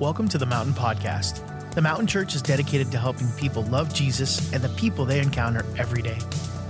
Welcome 0.00 0.28
to 0.28 0.38
the 0.38 0.46
Mountain 0.46 0.74
Podcast. 0.74 1.74
The 1.74 1.82
Mountain 1.82 2.06
Church 2.06 2.36
is 2.36 2.40
dedicated 2.40 2.92
to 2.92 2.98
helping 2.98 3.28
people 3.32 3.64
love 3.64 3.92
Jesus 3.92 4.52
and 4.52 4.62
the 4.62 4.68
people 4.80 5.04
they 5.04 5.18
encounter 5.18 5.66
every 5.76 6.02
day. 6.02 6.18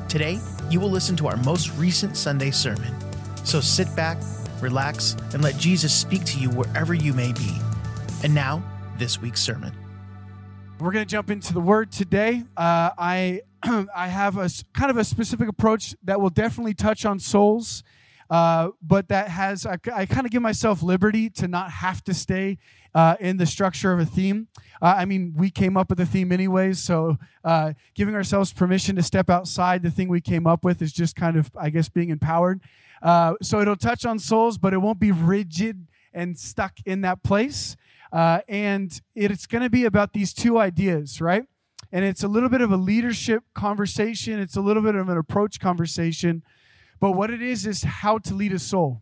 Today, 0.09 0.41
you 0.71 0.81
will 0.81 0.89
listen 0.89 1.15
to 1.17 1.29
our 1.29 1.37
most 1.37 1.71
recent 1.77 2.17
Sunday 2.17 2.51
sermon. 2.51 2.95
So 3.45 3.61
sit 3.61 3.95
back, 3.95 4.17
relax, 4.63 5.15
and 5.35 5.43
let 5.43 5.59
Jesus 5.59 5.95
speak 5.95 6.25
to 6.25 6.41
you 6.41 6.49
wherever 6.49 6.95
you 6.95 7.13
may 7.13 7.35
be. 7.35 7.55
And 8.25 8.35
now, 8.35 8.63
this 8.97 9.21
week's 9.21 9.43
sermon. 9.43 9.75
We're 10.81 10.93
going 10.93 11.05
to 11.05 11.11
jump 11.11 11.31
into 11.31 11.53
the 11.53 11.61
Word 11.61 11.93
today. 11.93 12.45
Uh, 12.57 12.93
I 12.97 13.43
I 13.63 14.09
have 14.09 14.39
a 14.39 14.49
kind 14.73 14.91
of 14.91 14.97
a 14.97 15.05
specific 15.05 15.51
approach 15.51 15.95
that 16.03 16.19
will 16.19 16.31
definitely 16.31 16.73
touch 16.73 17.05
on 17.05 17.19
souls, 17.19 17.85
uh, 18.31 18.71
but 18.83 19.09
that 19.09 19.29
has 19.29 19.65
I, 19.67 19.79
I 19.95 20.07
kind 20.07 20.27
of 20.27 20.31
give 20.31 20.43
myself 20.43 20.83
liberty 20.83 21.31
to 21.31 21.49
not 21.49 21.71
have 21.71 22.05
to 22.05 22.15
stay 22.15 22.59
uh, 22.95 23.17
in 23.21 23.37
the 23.37 23.47
structure 23.47 23.93
of 23.93 24.01
a 24.01 24.05
theme. 24.05 24.49
Uh, 24.81 24.95
I 24.99 25.05
mean, 25.05 25.35
we 25.37 25.51
came 25.51 25.77
up 25.77 25.91
with 25.91 26.01
a 26.01 26.07
theme 26.07 26.33
anyways, 26.33 26.79
so 26.79 27.17
uh, 27.45 27.73
giving 27.95 28.15
ourselves 28.15 28.53
permission 28.53 28.97
to 28.97 29.03
step 29.03 29.31
outside 29.31 29.83
the 29.83 29.91
thing 29.91 30.09
we 30.09 30.21
came 30.21 30.47
up 30.47 30.65
with 30.65 30.83
is 30.83 30.93
just 30.93 31.17
kind 31.17 31.37
of, 31.37 31.51
I 31.59 31.71
guess, 31.71 31.89
being 31.89 32.11
empowered. 32.11 32.61
Uh, 33.03 33.35
so 33.43 33.61
it'll 33.61 33.77
touch 33.77 34.05
on 34.05 34.19
souls, 34.19 34.59
but 34.59 34.73
it 34.73 34.79
won't 34.79 35.01
be 35.01 35.13
rigid 35.13 35.87
and 36.13 36.39
stuck 36.39 36.75
in 36.85 37.03
that 37.03 37.23
place. 37.23 37.77
Uh, 38.13 38.41
and 38.49 39.01
it's 39.15 39.47
going 39.47 39.63
to 39.63 39.71
be 39.71 39.85
about 39.85 40.13
these 40.13 40.33
two 40.33 40.59
ideas, 40.59 41.21
right? 41.21 41.45
And 41.93 42.05
it's 42.05 42.23
a 42.23 42.29
little 42.29 42.49
bit 42.49 42.61
of 42.61 42.73
a 42.73 42.77
leadership 42.77 43.45
conversation. 43.55 44.41
It's 44.41 44.57
a 44.57 44.61
little 44.61 44.83
bit 44.83 44.95
of 44.95 45.09
an 45.09 45.17
approach 45.17 45.61
conversation. 45.61 46.43
But 47.01 47.13
what 47.13 47.31
it 47.31 47.43
is, 47.43 47.67
is 47.67 47.85
how 47.85 48.19
to 48.19 48.35
lead 48.35 48.53
a 48.53 48.59
soul. 48.59 49.01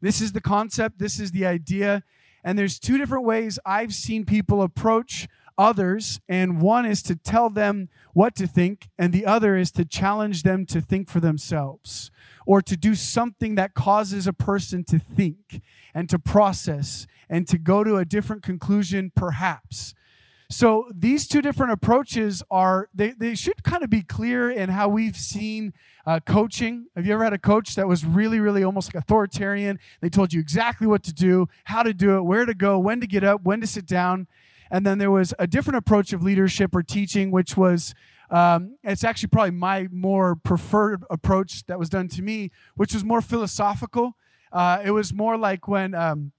This 0.00 0.20
is 0.20 0.32
the 0.32 0.40
concept, 0.40 0.98
this 0.98 1.18
is 1.18 1.32
the 1.32 1.46
idea. 1.46 2.02
And 2.44 2.58
there's 2.58 2.78
two 2.78 2.98
different 2.98 3.24
ways 3.24 3.58
I've 3.66 3.94
seen 3.94 4.24
people 4.24 4.62
approach 4.62 5.28
others. 5.56 6.20
And 6.28 6.60
one 6.60 6.86
is 6.86 7.02
to 7.02 7.16
tell 7.16 7.50
them 7.50 7.88
what 8.12 8.36
to 8.36 8.46
think, 8.46 8.88
and 8.98 9.12
the 9.12 9.26
other 9.26 9.56
is 9.56 9.72
to 9.72 9.84
challenge 9.84 10.44
them 10.44 10.64
to 10.66 10.80
think 10.80 11.10
for 11.10 11.20
themselves 11.20 12.10
or 12.46 12.62
to 12.62 12.76
do 12.76 12.94
something 12.94 13.56
that 13.56 13.74
causes 13.74 14.26
a 14.26 14.32
person 14.32 14.84
to 14.84 14.98
think 14.98 15.60
and 15.92 16.08
to 16.08 16.18
process 16.18 17.06
and 17.28 17.46
to 17.48 17.58
go 17.58 17.84
to 17.84 17.96
a 17.96 18.04
different 18.04 18.42
conclusion, 18.42 19.12
perhaps. 19.14 19.94
So 20.50 20.90
these 20.94 21.28
two 21.28 21.42
different 21.42 21.72
approaches 21.72 22.42
are 22.50 22.88
they, 22.94 23.10
they 23.10 23.34
should 23.34 23.62
kind 23.64 23.82
of 23.82 23.90
be 23.90 24.02
clear 24.02 24.50
in 24.50 24.70
how 24.70 24.88
we've 24.88 25.16
seen 25.16 25.74
uh, 26.06 26.20
coaching. 26.20 26.86
Have 26.96 27.04
you 27.04 27.12
ever 27.12 27.24
had 27.24 27.34
a 27.34 27.38
coach 27.38 27.74
that 27.74 27.86
was 27.86 28.02
really, 28.04 28.40
really 28.40 28.64
almost 28.64 28.94
like 28.94 29.02
authoritarian? 29.02 29.78
They 30.00 30.08
told 30.08 30.32
you 30.32 30.40
exactly 30.40 30.86
what 30.86 31.02
to 31.02 31.12
do, 31.12 31.48
how 31.64 31.82
to 31.82 31.92
do 31.92 32.16
it, 32.16 32.22
where 32.22 32.46
to 32.46 32.54
go, 32.54 32.78
when 32.78 32.98
to 33.02 33.06
get 33.06 33.24
up, 33.24 33.42
when 33.42 33.60
to 33.60 33.66
sit 33.66 33.84
down. 33.84 34.26
And 34.70 34.86
then 34.86 34.96
there 34.96 35.10
was 35.10 35.34
a 35.38 35.46
different 35.46 35.76
approach 35.76 36.14
of 36.14 36.22
leadership 36.22 36.74
or 36.74 36.82
teaching, 36.82 37.30
which 37.30 37.56
was 37.56 37.94
um, 38.30 38.76
it's 38.82 39.04
actually 39.04 39.28
probably 39.28 39.52
my 39.52 39.88
more 39.90 40.34
preferred 40.34 41.04
approach 41.10 41.64
that 41.66 41.78
was 41.78 41.90
done 41.90 42.08
to 42.08 42.22
me, 42.22 42.50
which 42.74 42.94
was 42.94 43.04
more 43.04 43.20
philosophical. 43.20 44.16
Uh, 44.50 44.80
it 44.82 44.90
was 44.92 45.12
more 45.12 45.36
like 45.36 45.68
when 45.68 45.94
um, 45.94 46.32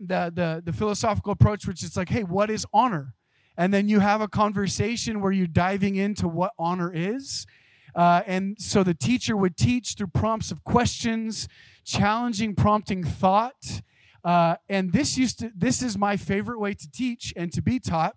the, 0.00 0.32
the 0.34 0.62
the 0.64 0.72
philosophical 0.72 1.32
approach, 1.32 1.66
which 1.66 1.82
is 1.82 1.96
like, 1.96 2.08
hey, 2.08 2.22
what 2.22 2.50
is 2.50 2.66
honor? 2.72 3.14
And 3.62 3.72
then 3.72 3.88
you 3.88 4.00
have 4.00 4.20
a 4.20 4.26
conversation 4.26 5.20
where 5.20 5.30
you're 5.30 5.46
diving 5.46 5.94
into 5.94 6.26
what 6.26 6.50
honor 6.58 6.90
is. 6.92 7.46
Uh, 7.94 8.22
and 8.26 8.60
so 8.60 8.82
the 8.82 8.92
teacher 8.92 9.36
would 9.36 9.56
teach 9.56 9.94
through 9.94 10.08
prompts 10.08 10.50
of 10.50 10.64
questions, 10.64 11.46
challenging, 11.84 12.56
prompting 12.56 13.04
thought. 13.04 13.82
Uh, 14.24 14.56
and 14.68 14.92
this 14.92 15.16
used 15.16 15.38
to 15.38 15.52
this 15.54 15.80
is 15.80 15.96
my 15.96 16.16
favorite 16.16 16.58
way 16.58 16.74
to 16.74 16.90
teach 16.90 17.32
and 17.36 17.52
to 17.52 17.62
be 17.62 17.78
taught. 17.78 18.16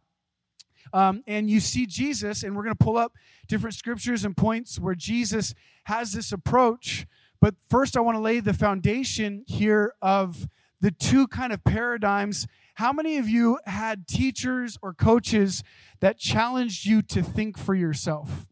Um, 0.91 1.23
and 1.27 1.47
you 1.47 1.59
see 1.59 1.85
Jesus, 1.85 2.41
and 2.41 2.55
we're 2.55 2.63
going 2.63 2.75
to 2.75 2.83
pull 2.83 2.97
up 2.97 3.13
different 3.47 3.75
scriptures 3.75 4.25
and 4.25 4.35
points 4.35 4.79
where 4.79 4.95
Jesus 4.95 5.53
has 5.83 6.13
this 6.13 6.31
approach. 6.31 7.05
But 7.39 7.53
first, 7.69 7.95
I 7.95 8.00
want 8.00 8.16
to 8.16 8.22
lay 8.22 8.39
the 8.39 8.55
foundation 8.55 9.44
here 9.45 9.94
of 10.01 10.47
the 10.85 10.91
two 10.91 11.25
kind 11.28 11.51
of 11.51 11.63
paradigms. 11.63 12.46
How 12.75 12.94
many 12.94 13.18
of 13.18 13.28
you 13.28 13.57
had 13.66 14.07
teachers 14.07 14.78
or 14.84 14.94
coaches 14.94 15.63
that 16.00 16.19
challenged 16.19 16.85
you 16.85 17.01
to 17.01 17.23
think 17.23 17.57
for 17.57 17.73
yourself? 17.73 18.46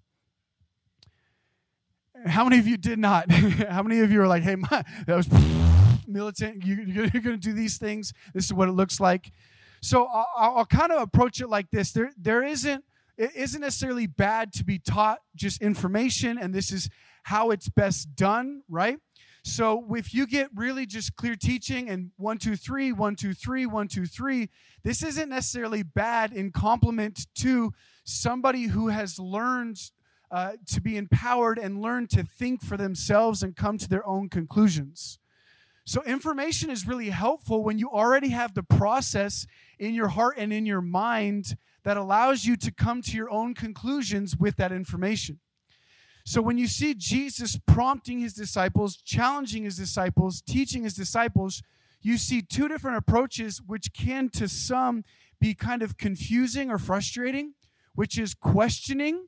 How 2.25 2.43
many 2.43 2.57
of 2.57 2.65
you 2.65 2.75
did 2.75 2.97
not? 2.97 3.31
How 3.31 3.83
many 3.83 3.99
of 3.99 4.11
you 4.11 4.19
are 4.19 4.25
like, 4.25 4.41
hey, 4.41 4.55
my, 4.55 4.83
that 5.05 5.15
was 5.15 5.29
militant. 6.07 6.65
You, 6.65 6.77
you're 6.81 7.21
going 7.21 7.23
to 7.23 7.37
do 7.37 7.53
these 7.53 7.77
things. 7.77 8.13
This 8.33 8.45
is 8.45 8.53
what 8.53 8.67
it 8.67 8.71
looks 8.71 8.99
like. 8.99 9.31
So 9.83 10.07
I'll, 10.07 10.27
I'll 10.35 10.65
kind 10.65 10.91
of 10.91 11.03
approach 11.03 11.39
it 11.39 11.49
like 11.49 11.69
this. 11.69 11.91
There, 11.91 12.13
there 12.17 12.41
isn't, 12.41 12.83
it 13.15 13.29
isn't 13.35 13.61
necessarily 13.61 14.07
bad 14.07 14.53
to 14.53 14.63
be 14.63 14.79
taught 14.79 15.19
just 15.35 15.61
information, 15.61 16.39
and 16.39 16.51
this 16.51 16.71
is 16.71 16.89
how 17.25 17.51
it's 17.51 17.69
best 17.69 18.15
done, 18.15 18.63
right? 18.67 18.97
So 19.43 19.93
if 19.93 20.13
you 20.13 20.25
get 20.25 20.49
really 20.55 20.85
just 20.85 21.15
clear 21.17 21.35
teaching 21.35 21.89
and 21.89 22.11
one, 22.15 22.37
two, 22.37 22.55
three, 22.55 22.93
one, 22.93 23.15
two, 23.15 23.33
three, 23.33 23.65
one, 23.65 23.89
two, 23.89 24.05
three, 24.05 24.49
this 24.83 25.03
isn't 25.03 25.29
necessarily 25.29 25.83
bad 25.83 26.31
in 26.31 26.51
complement 26.51 27.27
to 27.35 27.73
somebody 28.05 28.67
who 28.67 28.87
has 28.87 29.19
learned 29.19 29.77
uh, 30.31 30.53
to 30.67 30.81
be 30.81 30.95
empowered 30.95 31.59
and 31.59 31.81
learn 31.81 32.07
to 32.07 32.23
think 32.23 32.63
for 32.63 32.77
themselves 32.77 33.43
and 33.43 33.55
come 33.55 33.77
to 33.77 33.89
their 33.89 34.07
own 34.07 34.29
conclusions. 34.29 35.19
So, 35.85 36.01
information 36.03 36.69
is 36.69 36.87
really 36.87 37.09
helpful 37.09 37.61
when 37.63 37.77
you 37.77 37.89
already 37.89 38.29
have 38.29 38.53
the 38.53 38.63
process 38.63 39.45
in 39.77 39.93
your 39.93 40.07
heart 40.07 40.35
and 40.37 40.53
in 40.53 40.65
your 40.65 40.81
mind 40.81 41.57
that 41.83 41.97
allows 41.97 42.45
you 42.45 42.55
to 42.55 42.71
come 42.71 43.01
to 43.01 43.17
your 43.17 43.29
own 43.29 43.53
conclusions 43.53 44.37
with 44.37 44.55
that 44.55 44.71
information. 44.71 45.39
So, 46.25 46.41
when 46.41 46.57
you 46.57 46.67
see 46.67 46.93
Jesus 46.93 47.59
prompting 47.67 48.19
his 48.19 48.33
disciples, 48.33 48.95
challenging 48.95 49.63
his 49.63 49.75
disciples, 49.75 50.41
teaching 50.41 50.83
his 50.83 50.93
disciples, 50.93 51.61
you 52.01 52.17
see 52.17 52.41
two 52.41 52.67
different 52.67 52.97
approaches 52.97 53.61
which 53.65 53.93
can 53.93 54.29
to 54.29 54.47
some 54.47 55.03
be 55.39 55.53
kind 55.53 55.81
of 55.81 55.97
confusing 55.97 56.69
or 56.69 56.77
frustrating, 56.77 57.53
which 57.95 58.17
is 58.17 58.33
questioning 58.33 59.27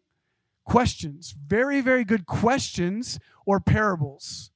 questions, 0.65 1.35
very, 1.45 1.81
very 1.81 2.03
good 2.03 2.25
questions 2.25 3.19
or 3.45 3.59
parables. 3.59 4.51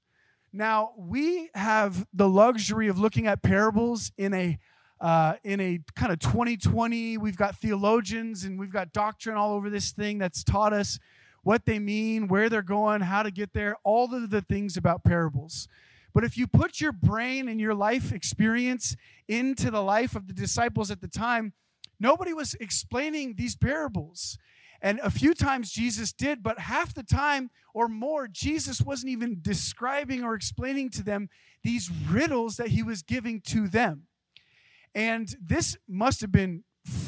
Now, 0.51 0.93
we 0.97 1.49
have 1.53 2.07
the 2.13 2.27
luxury 2.27 2.87
of 2.87 2.97
looking 2.97 3.27
at 3.27 3.43
parables 3.43 4.11
in 4.17 4.33
a 4.33 4.57
uh, 4.99 5.35
in 5.45 5.61
a 5.61 5.79
kind 5.95 6.11
of 6.11 6.19
2020. 6.19 7.17
We've 7.17 7.37
got 7.37 7.55
theologians 7.55 8.43
and 8.43 8.59
we've 8.59 8.71
got 8.71 8.91
doctrine 8.91 9.37
all 9.37 9.53
over 9.53 9.69
this 9.69 9.91
thing 9.91 10.17
that's 10.17 10.43
taught 10.43 10.73
us 10.73 10.99
what 11.43 11.65
they 11.65 11.79
mean, 11.79 12.27
where 12.27 12.49
they're 12.49 12.61
going, 12.61 13.01
how 13.01 13.23
to 13.23 13.31
get 13.31 13.53
there, 13.53 13.77
all 13.83 14.13
of 14.13 14.29
the 14.29 14.41
things 14.41 14.77
about 14.77 15.03
parables. 15.03 15.67
But 16.13 16.23
if 16.23 16.37
you 16.37 16.47
put 16.47 16.81
your 16.81 16.91
brain 16.91 17.47
and 17.47 17.59
your 17.59 17.73
life 17.73 18.11
experience 18.11 18.95
into 19.27 19.69
the 19.69 19.83
life 19.83 20.15
of 20.15 20.27
the 20.27 20.33
disciples 20.33 20.89
at 20.91 21.01
the 21.01 21.07
time, 21.07 21.53
nobody 21.99 22.33
was 22.33 22.55
explaining 22.55 23.35
these 23.35 23.55
parables. 23.55 24.37
And 24.81 24.99
a 25.03 25.11
few 25.11 25.33
times 25.33 25.71
Jesus 25.71 26.11
did, 26.13 26.41
but 26.41 26.59
half 26.59 26.93
the 26.93 27.03
time 27.03 27.51
or 27.73 27.87
more, 27.87 28.27
Jesus 28.27 28.81
wasn't 28.81 29.11
even 29.11 29.39
describing 29.41 30.23
or 30.23 30.35
explaining 30.35 30.89
to 30.91 31.03
them 31.03 31.29
these 31.63 31.91
riddles 32.09 32.55
that 32.55 32.69
he 32.69 32.81
was 32.81 33.01
giving 33.01 33.41
to 33.41 33.67
them. 33.67 34.03
And 34.95 35.35
this 35.39 35.77
must 35.87 36.21
have 36.21 36.31
been 36.31 36.63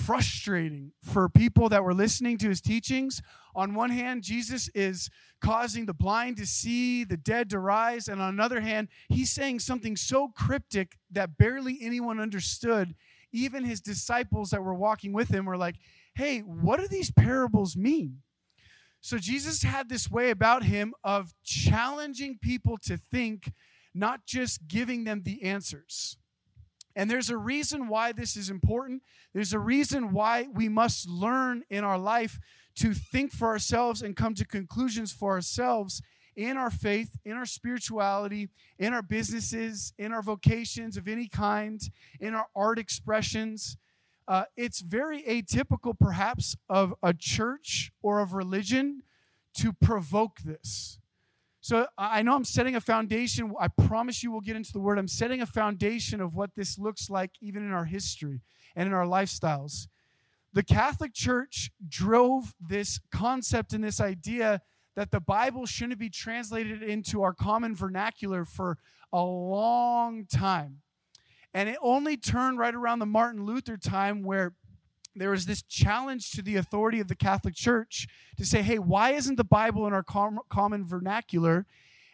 frustrating 0.05 0.91
for 1.01 1.29
people 1.29 1.69
that 1.69 1.83
were 1.83 1.93
listening 1.93 2.37
to 2.39 2.49
his 2.49 2.61
teachings. 2.61 3.21
On 3.55 3.73
one 3.73 3.89
hand, 3.89 4.23
Jesus 4.23 4.69
is 4.69 5.09
causing 5.41 5.85
the 5.85 5.93
blind 5.93 6.37
to 6.37 6.45
see, 6.45 7.03
the 7.03 7.17
dead 7.17 7.49
to 7.49 7.59
rise. 7.59 8.07
And 8.07 8.21
on 8.21 8.29
another 8.29 8.61
hand, 8.61 8.87
he's 9.09 9.31
saying 9.31 9.59
something 9.59 9.95
so 9.95 10.29
cryptic 10.29 10.97
that 11.11 11.37
barely 11.37 11.79
anyone 11.81 12.19
understood. 12.19 12.95
Even 13.31 13.63
his 13.63 13.81
disciples 13.81 14.49
that 14.49 14.63
were 14.63 14.73
walking 14.73 15.13
with 15.13 15.29
him 15.29 15.45
were 15.45 15.57
like, 15.57 15.75
hey, 16.15 16.39
what 16.39 16.79
do 16.79 16.87
these 16.87 17.11
parables 17.11 17.77
mean? 17.77 18.21
So 18.99 19.17
Jesus 19.17 19.63
had 19.63 19.89
this 19.89 20.11
way 20.11 20.29
about 20.29 20.63
him 20.63 20.93
of 21.03 21.33
challenging 21.43 22.37
people 22.41 22.77
to 22.83 22.97
think, 22.97 23.51
not 23.93 24.25
just 24.25 24.67
giving 24.67 25.03
them 25.05 25.23
the 25.23 25.43
answers. 25.43 26.17
And 26.95 27.09
there's 27.09 27.29
a 27.29 27.37
reason 27.37 27.87
why 27.87 28.11
this 28.11 28.35
is 28.35 28.49
important. 28.49 29.03
There's 29.33 29.53
a 29.53 29.59
reason 29.59 30.11
why 30.11 30.47
we 30.53 30.69
must 30.69 31.09
learn 31.09 31.63
in 31.69 31.83
our 31.83 31.97
life 31.97 32.39
to 32.75 32.93
think 32.93 33.31
for 33.31 33.47
ourselves 33.47 34.01
and 34.01 34.15
come 34.15 34.33
to 34.35 34.45
conclusions 34.45 35.11
for 35.11 35.31
ourselves 35.31 36.01
in 36.35 36.57
our 36.57 36.71
faith, 36.71 37.17
in 37.25 37.33
our 37.33 37.45
spirituality, 37.45 38.49
in 38.79 38.93
our 38.93 39.01
businesses, 39.01 39.93
in 39.97 40.11
our 40.11 40.21
vocations 40.21 40.97
of 40.97 41.07
any 41.07 41.27
kind, 41.27 41.81
in 42.19 42.33
our 42.33 42.47
art 42.55 42.79
expressions. 42.79 43.77
Uh, 44.27 44.45
it's 44.55 44.79
very 44.79 45.23
atypical, 45.23 45.97
perhaps, 45.97 46.55
of 46.69 46.93
a 47.03 47.13
church 47.13 47.91
or 48.01 48.19
of 48.19 48.33
religion 48.33 49.03
to 49.53 49.73
provoke 49.73 50.39
this. 50.39 51.00
So 51.61 51.85
I 51.95 52.23
know 52.23 52.35
I'm 52.35 52.43
setting 52.43 52.75
a 52.75 52.81
foundation. 52.81 53.53
I 53.59 53.67
promise 53.67 54.23
you 54.23 54.31
we'll 54.31 54.41
get 54.41 54.55
into 54.55 54.73
the 54.73 54.79
word. 54.79 54.97
I'm 54.97 55.07
setting 55.07 55.41
a 55.41 55.45
foundation 55.45 56.19
of 56.19 56.35
what 56.35 56.55
this 56.55 56.79
looks 56.79 57.09
like 57.09 57.31
even 57.39 57.63
in 57.63 57.71
our 57.71 57.85
history 57.85 58.41
and 58.75 58.87
in 58.87 58.93
our 58.93 59.05
lifestyles. 59.05 59.87
The 60.53 60.63
Catholic 60.63 61.13
Church 61.13 61.69
drove 61.87 62.55
this 62.59 62.99
concept 63.11 63.73
and 63.73 63.83
this 63.83 64.01
idea 64.01 64.61
that 64.95 65.11
the 65.11 65.21
Bible 65.21 65.67
shouldn't 65.67 65.99
be 65.99 66.09
translated 66.09 66.81
into 66.81 67.21
our 67.21 67.33
common 67.33 67.75
vernacular 67.75 68.43
for 68.43 68.77
a 69.13 69.23
long 69.23 70.25
time. 70.25 70.81
And 71.53 71.69
it 71.69 71.77
only 71.81 72.17
turned 72.17 72.57
right 72.57 72.73
around 72.73 72.99
the 72.99 73.05
Martin 73.05 73.45
Luther 73.45 73.77
time 73.77 74.23
where 74.23 74.55
there 75.15 75.31
was 75.31 75.45
this 75.45 75.61
challenge 75.61 76.31
to 76.31 76.41
the 76.41 76.55
authority 76.55 76.99
of 76.99 77.07
the 77.07 77.15
Catholic 77.15 77.55
Church 77.55 78.07
to 78.37 78.45
say, 78.45 78.61
hey, 78.61 78.79
why 78.79 79.11
isn't 79.11 79.35
the 79.35 79.43
Bible 79.43 79.85
in 79.85 79.93
our 79.93 80.03
com- 80.03 80.39
common 80.49 80.85
vernacular? 80.85 81.65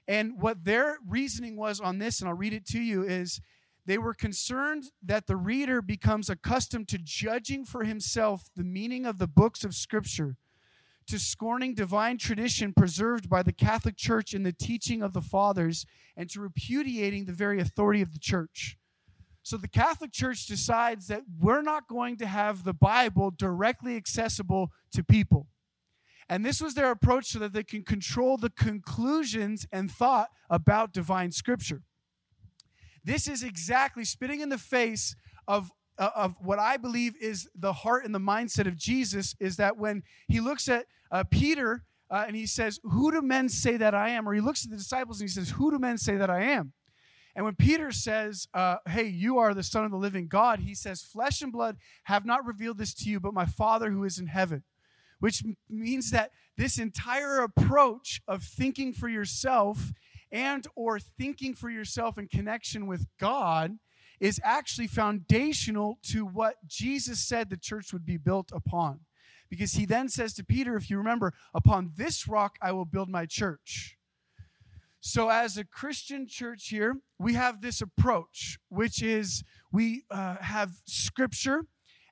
And 0.07 0.41
what 0.41 0.63
their 0.63 0.97
reasoning 1.07 1.57
was 1.57 1.79
on 1.79 1.99
this, 1.99 2.19
and 2.19 2.29
I'll 2.29 2.35
read 2.35 2.53
it 2.53 2.65
to 2.67 2.79
you, 2.79 3.03
is 3.03 3.41
they 3.85 3.97
were 3.97 4.13
concerned 4.13 4.85
that 5.03 5.27
the 5.27 5.35
reader 5.35 5.81
becomes 5.81 6.29
accustomed 6.29 6.87
to 6.89 6.97
judging 6.97 7.65
for 7.65 7.83
himself 7.83 8.49
the 8.55 8.63
meaning 8.63 9.05
of 9.05 9.17
the 9.17 9.27
books 9.27 9.63
of 9.63 9.75
Scripture, 9.75 10.35
to 11.07 11.19
scorning 11.19 11.73
divine 11.73 12.17
tradition 12.17 12.73
preserved 12.73 13.29
by 13.29 13.43
the 13.43 13.53
Catholic 13.53 13.95
Church 13.95 14.33
in 14.33 14.43
the 14.43 14.51
teaching 14.51 15.01
of 15.01 15.13
the 15.13 15.21
fathers, 15.21 15.85
and 16.17 16.29
to 16.31 16.41
repudiating 16.41 17.25
the 17.25 17.33
very 17.33 17.61
authority 17.61 18.01
of 18.01 18.11
the 18.11 18.19
church. 18.19 18.77
So 19.47 19.55
the 19.55 19.69
Catholic 19.69 20.11
Church 20.11 20.45
decides 20.45 21.07
that 21.07 21.21
we're 21.39 21.61
not 21.61 21.87
going 21.87 22.17
to 22.17 22.27
have 22.27 22.65
the 22.65 22.73
Bible 22.73 23.31
directly 23.31 23.95
accessible 23.95 24.73
to 24.91 25.05
people. 25.05 25.47
And 26.27 26.45
this 26.45 26.59
was 26.59 26.73
their 26.73 26.91
approach 26.91 27.27
so 27.27 27.39
that 27.39 27.53
they 27.53 27.63
can 27.63 27.83
control 27.83 28.35
the 28.35 28.49
conclusions 28.49 29.65
and 29.71 29.89
thought 29.89 30.31
about 30.49 30.91
divine 30.91 31.31
scripture. 31.31 31.83
This 33.05 33.25
is 33.25 33.41
exactly 33.41 34.03
spitting 34.03 34.41
in 34.41 34.49
the 34.49 34.57
face 34.57 35.15
of, 35.47 35.71
uh, 35.97 36.09
of 36.13 36.35
what 36.41 36.59
I 36.59 36.75
believe 36.75 37.13
is 37.21 37.47
the 37.55 37.71
heart 37.71 38.03
and 38.03 38.13
the 38.13 38.19
mindset 38.19 38.67
of 38.67 38.75
Jesus 38.75 39.33
is 39.39 39.55
that 39.55 39.77
when 39.77 40.03
he 40.27 40.41
looks 40.41 40.67
at 40.67 40.87
uh, 41.09 41.23
Peter 41.23 41.85
uh, 42.09 42.25
and 42.27 42.35
he 42.35 42.47
says, 42.47 42.81
Who 42.83 43.13
do 43.13 43.21
men 43.21 43.47
say 43.47 43.77
that 43.77 43.95
I 43.95 44.09
am? 44.09 44.27
Or 44.27 44.33
he 44.33 44.41
looks 44.41 44.65
at 44.65 44.71
the 44.71 44.75
disciples 44.75 45.21
and 45.21 45.29
he 45.29 45.33
says, 45.33 45.51
Who 45.51 45.71
do 45.71 45.79
men 45.79 45.97
say 45.97 46.17
that 46.17 46.29
I 46.29 46.43
am? 46.43 46.73
And 47.37 47.45
when 47.45 47.55
Peter 47.55 47.91
says, 47.91 48.47
uh, 48.55 48.77
Hey, 48.89 49.05
you 49.05 49.37
are 49.37 49.53
the 49.53 49.61
Son 49.61 49.85
of 49.85 49.91
the 49.91 49.97
living 49.97 50.27
God, 50.27 50.61
he 50.61 50.73
says, 50.73 51.03
Flesh 51.03 51.43
and 51.43 51.51
blood 51.51 51.77
have 52.05 52.25
not 52.25 52.43
revealed 52.43 52.79
this 52.79 52.95
to 52.95 53.09
you, 53.09 53.19
but 53.19 53.33
my 53.33 53.45
Father 53.45 53.91
who 53.91 54.03
is 54.03 54.17
in 54.17 54.25
heaven. 54.25 54.63
Which 55.19 55.43
means 55.69 56.09
that 56.09 56.31
this 56.57 56.79
entire 56.79 57.41
approach 57.41 58.21
of 58.27 58.41
thinking 58.41 58.91
for 58.91 59.07
yourself 59.07 59.93
and 60.31 60.65
or 60.75 60.99
thinking 60.99 61.53
for 61.53 61.69
yourself 61.69 62.17
in 62.17 62.27
connection 62.27 62.87
with 62.87 63.05
God 63.19 63.77
is 64.19 64.41
actually 64.43 64.87
foundational 64.87 65.99
to 66.03 66.25
what 66.25 66.55
Jesus 66.65 67.19
said 67.19 67.49
the 67.51 67.57
church 67.57 67.93
would 67.93 68.05
be 68.05 68.17
built 68.17 68.51
upon. 68.51 69.01
Because 69.47 69.73
he 69.73 69.85
then 69.85 70.09
says 70.09 70.33
to 70.33 70.43
Peter, 70.43 70.75
if 70.75 70.89
you 70.89 70.97
remember, 70.97 71.33
upon 71.53 71.91
this 71.95 72.27
rock 72.27 72.57
I 72.63 72.71
will 72.71 72.85
build 72.85 73.09
my 73.09 73.27
church. 73.27 73.96
So, 75.09 75.29
as 75.29 75.55
a 75.55 75.63
Christian 75.63 76.27
church 76.27 76.67
here, 76.67 76.97
we 77.17 77.35
have 77.35 77.61
this 77.61 77.79
approach, 77.79 78.59
which 78.67 79.01
is 79.01 79.41
we 79.71 80.03
uh, 80.11 80.35
have 80.41 80.71
Scripture 80.85 81.61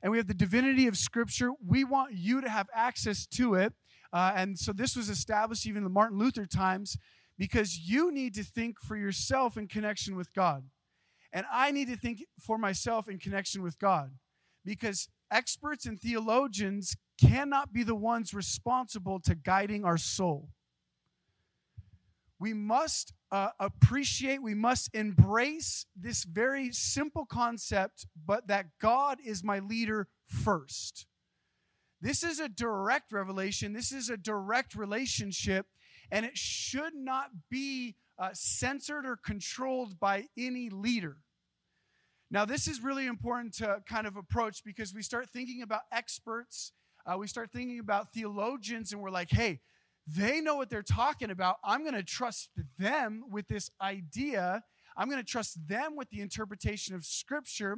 and 0.01 0.13
we 0.13 0.17
have 0.17 0.27
the 0.27 0.33
divinity 0.33 0.87
of 0.87 0.95
Scripture. 0.95 1.49
We 1.61 1.83
want 1.83 2.13
you 2.13 2.39
to 2.39 2.47
have 2.47 2.67
access 2.73 3.25
to 3.33 3.55
it. 3.55 3.73
Uh, 4.13 4.31
and 4.33 4.57
so, 4.57 4.71
this 4.71 4.95
was 4.95 5.09
established 5.09 5.67
even 5.67 5.79
in 5.79 5.83
the 5.83 5.89
Martin 5.89 6.17
Luther 6.17 6.45
times 6.45 6.95
because 7.37 7.77
you 7.79 8.13
need 8.13 8.33
to 8.35 8.45
think 8.45 8.79
for 8.79 8.95
yourself 8.95 9.57
in 9.57 9.67
connection 9.67 10.15
with 10.15 10.33
God. 10.33 10.63
And 11.33 11.45
I 11.51 11.71
need 11.71 11.89
to 11.89 11.97
think 11.97 12.23
for 12.39 12.57
myself 12.57 13.09
in 13.09 13.19
connection 13.19 13.61
with 13.61 13.77
God 13.77 14.11
because 14.63 15.09
experts 15.29 15.85
and 15.85 15.99
theologians 15.99 16.95
cannot 17.19 17.73
be 17.73 17.83
the 17.83 17.93
ones 17.93 18.33
responsible 18.33 19.19
to 19.19 19.35
guiding 19.35 19.83
our 19.83 19.97
soul 19.97 20.47
we 22.39 22.53
must 22.53 23.13
uh, 23.31 23.49
appreciate, 23.59 24.41
we 24.41 24.53
must 24.53 24.93
embrace 24.93 25.85
this 25.95 26.23
very 26.23 26.71
simple 26.71 27.25
concept, 27.25 28.07
but 28.25 28.47
that 28.47 28.67
God 28.79 29.19
is 29.23 29.43
my 29.43 29.59
leader 29.59 30.07
first. 30.27 31.05
This 32.01 32.23
is 32.23 32.39
a 32.39 32.49
direct 32.49 33.11
revelation, 33.11 33.73
this 33.73 33.91
is 33.91 34.09
a 34.09 34.17
direct 34.17 34.75
relationship, 34.75 35.67
and 36.11 36.25
it 36.25 36.37
should 36.37 36.93
not 36.93 37.29
be 37.49 37.95
uh, 38.19 38.29
censored 38.33 39.05
or 39.05 39.15
controlled 39.15 39.99
by 39.99 40.25
any 40.37 40.69
leader. 40.69 41.17
Now, 42.29 42.43
this 42.43 42.67
is 42.67 42.83
really 42.83 43.05
important 43.05 43.53
to 43.55 43.81
kind 43.87 44.05
of 44.07 44.17
approach 44.17 44.63
because 44.63 44.93
we 44.93 45.01
start 45.01 45.29
thinking 45.29 45.61
about 45.61 45.81
experts, 45.91 46.73
uh, 47.05 47.17
we 47.17 47.27
start 47.27 47.51
thinking 47.51 47.79
about 47.79 48.13
theologians, 48.13 48.91
and 48.91 49.01
we're 49.01 49.11
like, 49.11 49.29
hey, 49.31 49.61
they 50.07 50.41
know 50.41 50.55
what 50.55 50.69
they're 50.69 50.83
talking 50.83 51.31
about. 51.31 51.57
I'm 51.63 51.81
going 51.81 51.95
to 51.95 52.03
trust 52.03 52.49
them 52.77 53.23
with 53.29 53.47
this 53.47 53.71
idea. 53.81 54.63
I'm 54.95 55.09
going 55.09 55.21
to 55.21 55.29
trust 55.29 55.67
them 55.67 55.95
with 55.95 56.09
the 56.09 56.21
interpretation 56.21 56.95
of 56.95 57.05
Scripture. 57.05 57.77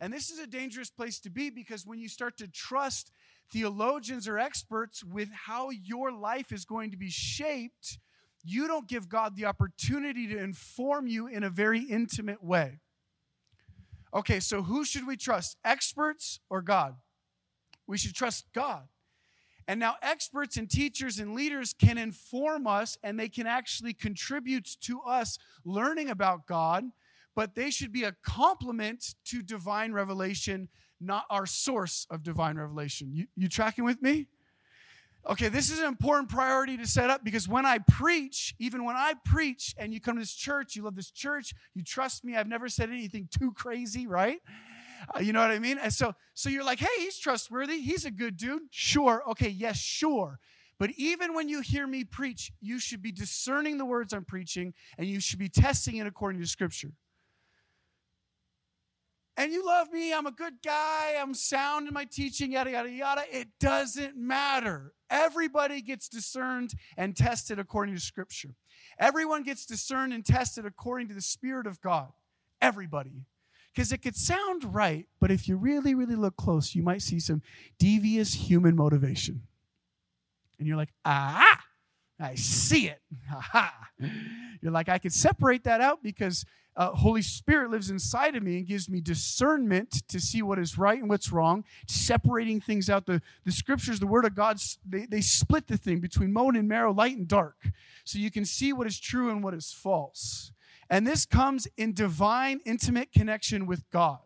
And 0.00 0.12
this 0.12 0.30
is 0.30 0.38
a 0.38 0.46
dangerous 0.46 0.90
place 0.90 1.18
to 1.20 1.30
be 1.30 1.50
because 1.50 1.86
when 1.86 1.98
you 1.98 2.08
start 2.08 2.36
to 2.38 2.48
trust 2.48 3.12
theologians 3.52 4.26
or 4.26 4.38
experts 4.38 5.04
with 5.04 5.28
how 5.32 5.70
your 5.70 6.12
life 6.12 6.52
is 6.52 6.64
going 6.64 6.90
to 6.90 6.96
be 6.96 7.10
shaped, 7.10 7.98
you 8.44 8.66
don't 8.66 8.88
give 8.88 9.08
God 9.08 9.36
the 9.36 9.44
opportunity 9.44 10.26
to 10.28 10.38
inform 10.38 11.06
you 11.06 11.26
in 11.26 11.42
a 11.42 11.50
very 11.50 11.80
intimate 11.80 12.42
way. 12.42 12.80
Okay, 14.14 14.40
so 14.40 14.62
who 14.62 14.84
should 14.84 15.06
we 15.06 15.16
trust, 15.16 15.56
experts 15.64 16.40
or 16.48 16.62
God? 16.62 16.96
We 17.86 17.98
should 17.98 18.14
trust 18.14 18.46
God. 18.54 18.88
And 19.68 19.80
now 19.80 19.96
experts 20.00 20.56
and 20.56 20.70
teachers 20.70 21.18
and 21.18 21.34
leaders 21.34 21.72
can 21.72 21.98
inform 21.98 22.66
us 22.66 22.98
and 23.02 23.18
they 23.18 23.28
can 23.28 23.46
actually 23.46 23.94
contribute 23.94 24.76
to 24.82 25.00
us 25.00 25.38
learning 25.64 26.08
about 26.08 26.46
God, 26.46 26.84
but 27.34 27.54
they 27.54 27.70
should 27.70 27.92
be 27.92 28.04
a 28.04 28.12
complement 28.24 29.14
to 29.26 29.42
divine 29.42 29.92
revelation, 29.92 30.68
not 31.00 31.24
our 31.30 31.46
source 31.46 32.06
of 32.10 32.22
divine 32.22 32.56
revelation. 32.56 33.10
You, 33.12 33.26
you 33.36 33.48
tracking 33.48 33.84
with 33.84 34.00
me? 34.00 34.28
Okay, 35.28 35.48
this 35.48 35.70
is 35.70 35.80
an 35.80 35.86
important 35.86 36.28
priority 36.28 36.76
to 36.76 36.86
set 36.86 37.10
up 37.10 37.24
because 37.24 37.48
when 37.48 37.66
I 37.66 37.78
preach, 37.78 38.54
even 38.60 38.84
when 38.84 38.94
I 38.94 39.14
preach 39.24 39.74
and 39.76 39.92
you 39.92 40.00
come 40.00 40.14
to 40.14 40.20
this 40.20 40.34
church, 40.34 40.76
you 40.76 40.84
love 40.84 40.94
this 40.94 41.10
church, 41.10 41.52
you 41.74 41.82
trust 41.82 42.24
me, 42.24 42.36
I've 42.36 42.46
never 42.46 42.68
said 42.68 42.90
anything 42.90 43.28
too 43.36 43.50
crazy, 43.50 44.06
right? 44.06 44.40
Uh, 45.14 45.20
you 45.20 45.32
know 45.32 45.40
what 45.40 45.50
I 45.50 45.58
mean? 45.58 45.78
And 45.78 45.92
so, 45.92 46.14
so 46.34 46.48
you're 46.48 46.64
like, 46.64 46.78
hey, 46.78 46.86
he's 46.98 47.18
trustworthy. 47.18 47.80
He's 47.80 48.04
a 48.04 48.10
good 48.10 48.36
dude. 48.36 48.62
Sure. 48.70 49.22
Okay. 49.30 49.48
Yes, 49.48 49.78
sure. 49.78 50.38
But 50.78 50.90
even 50.96 51.34
when 51.34 51.48
you 51.48 51.60
hear 51.62 51.86
me 51.86 52.04
preach, 52.04 52.52
you 52.60 52.78
should 52.78 53.02
be 53.02 53.12
discerning 53.12 53.78
the 53.78 53.86
words 53.86 54.12
I'm 54.12 54.24
preaching 54.24 54.74
and 54.98 55.06
you 55.06 55.20
should 55.20 55.38
be 55.38 55.48
testing 55.48 55.96
it 55.96 56.06
according 56.06 56.40
to 56.40 56.46
Scripture. 56.46 56.92
And 59.38 59.52
you 59.52 59.66
love 59.66 59.92
me, 59.92 60.14
I'm 60.14 60.26
a 60.26 60.32
good 60.32 60.54
guy, 60.64 61.14
I'm 61.20 61.34
sound 61.34 61.88
in 61.88 61.94
my 61.94 62.06
teaching, 62.06 62.52
yada, 62.52 62.70
yada, 62.70 62.90
yada. 62.90 63.22
It 63.30 63.48
doesn't 63.60 64.16
matter. 64.16 64.94
Everybody 65.10 65.82
gets 65.82 66.08
discerned 66.08 66.72
and 66.96 67.14
tested 67.14 67.58
according 67.58 67.94
to 67.94 68.00
Scripture. 68.00 68.54
Everyone 68.98 69.42
gets 69.42 69.66
discerned 69.66 70.14
and 70.14 70.24
tested 70.24 70.64
according 70.64 71.08
to 71.08 71.14
the 71.14 71.20
Spirit 71.20 71.66
of 71.66 71.82
God. 71.82 72.12
Everybody. 72.62 73.26
Because 73.76 73.92
it 73.92 73.98
could 73.98 74.16
sound 74.16 74.74
right, 74.74 75.06
but 75.20 75.30
if 75.30 75.46
you 75.46 75.58
really, 75.58 75.94
really 75.94 76.14
look 76.14 76.38
close, 76.38 76.74
you 76.74 76.82
might 76.82 77.02
see 77.02 77.20
some 77.20 77.42
devious 77.78 78.32
human 78.32 78.74
motivation. 78.74 79.42
And 80.58 80.66
you're 80.66 80.78
like, 80.78 80.94
ah, 81.04 81.60
I 82.18 82.36
see 82.36 82.88
it. 82.88 83.02
ha. 83.28 83.88
You're 84.62 84.72
like, 84.72 84.88
I 84.88 84.96
can 84.96 85.10
separate 85.10 85.64
that 85.64 85.82
out 85.82 86.02
because 86.02 86.46
uh, 86.74 86.92
Holy 86.92 87.20
Spirit 87.20 87.70
lives 87.70 87.90
inside 87.90 88.34
of 88.34 88.42
me 88.42 88.56
and 88.56 88.66
gives 88.66 88.88
me 88.88 89.02
discernment 89.02 90.08
to 90.08 90.20
see 90.20 90.40
what 90.40 90.58
is 90.58 90.78
right 90.78 90.98
and 90.98 91.10
what's 91.10 91.30
wrong, 91.30 91.62
separating 91.86 92.62
things 92.62 92.88
out. 92.88 93.04
The, 93.04 93.20
the 93.44 93.52
scriptures, 93.52 94.00
the 94.00 94.06
word 94.06 94.24
of 94.24 94.34
God, 94.34 94.58
they, 94.88 95.04
they 95.04 95.20
split 95.20 95.66
the 95.66 95.76
thing 95.76 96.00
between 96.00 96.32
bone 96.32 96.56
and 96.56 96.66
marrow, 96.66 96.94
light 96.94 97.18
and 97.18 97.28
dark. 97.28 97.68
So 98.04 98.18
you 98.18 98.30
can 98.30 98.46
see 98.46 98.72
what 98.72 98.86
is 98.86 98.98
true 98.98 99.28
and 99.28 99.44
what 99.44 99.52
is 99.52 99.70
false. 99.70 100.52
And 100.88 101.06
this 101.06 101.26
comes 101.26 101.66
in 101.76 101.92
divine, 101.92 102.60
intimate 102.64 103.12
connection 103.12 103.66
with 103.66 103.88
God. 103.90 104.20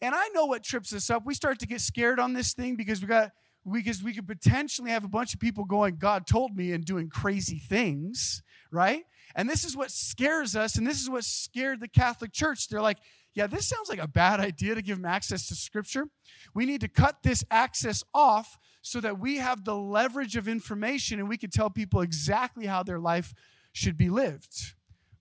And 0.00 0.14
I 0.14 0.28
know 0.28 0.46
what 0.46 0.62
trips 0.62 0.92
us 0.92 1.10
up. 1.10 1.24
We 1.24 1.34
start 1.34 1.58
to 1.60 1.66
get 1.66 1.80
scared 1.80 2.20
on 2.20 2.34
this 2.34 2.52
thing 2.52 2.76
because 2.76 3.00
we 3.00 3.08
got 3.08 3.32
because 3.72 4.02
we 4.02 4.12
could 4.12 4.26
potentially 4.26 4.90
have 4.90 5.04
a 5.04 5.08
bunch 5.08 5.32
of 5.32 5.40
people 5.40 5.64
going, 5.64 5.96
God 5.96 6.26
told 6.26 6.54
me, 6.54 6.72
and 6.72 6.84
doing 6.84 7.08
crazy 7.08 7.58
things, 7.58 8.42
right? 8.70 9.04
And 9.34 9.48
this 9.48 9.64
is 9.64 9.76
what 9.76 9.90
scares 9.90 10.54
us, 10.54 10.76
and 10.76 10.86
this 10.86 11.00
is 11.00 11.08
what 11.08 11.24
scared 11.24 11.80
the 11.80 11.88
Catholic 11.88 12.32
Church. 12.32 12.68
They're 12.68 12.82
like, 12.82 12.98
yeah, 13.32 13.46
this 13.46 13.66
sounds 13.66 13.88
like 13.88 13.98
a 13.98 14.06
bad 14.06 14.38
idea 14.38 14.74
to 14.74 14.82
give 14.82 14.98
them 14.98 15.06
access 15.06 15.48
to 15.48 15.54
Scripture. 15.54 16.06
We 16.54 16.66
need 16.66 16.82
to 16.82 16.88
cut 16.88 17.22
this 17.22 17.42
access 17.50 18.04
off 18.14 18.58
so 18.80 19.00
that 19.00 19.18
we 19.18 19.38
have 19.38 19.64
the 19.64 19.74
leverage 19.74 20.36
of 20.36 20.46
information 20.46 21.18
and 21.18 21.28
we 21.28 21.38
can 21.38 21.50
tell 21.50 21.70
people 21.70 22.00
exactly 22.00 22.66
how 22.66 22.82
their 22.82 23.00
life 23.00 23.34
should 23.72 23.96
be 23.96 24.08
lived. 24.08 24.74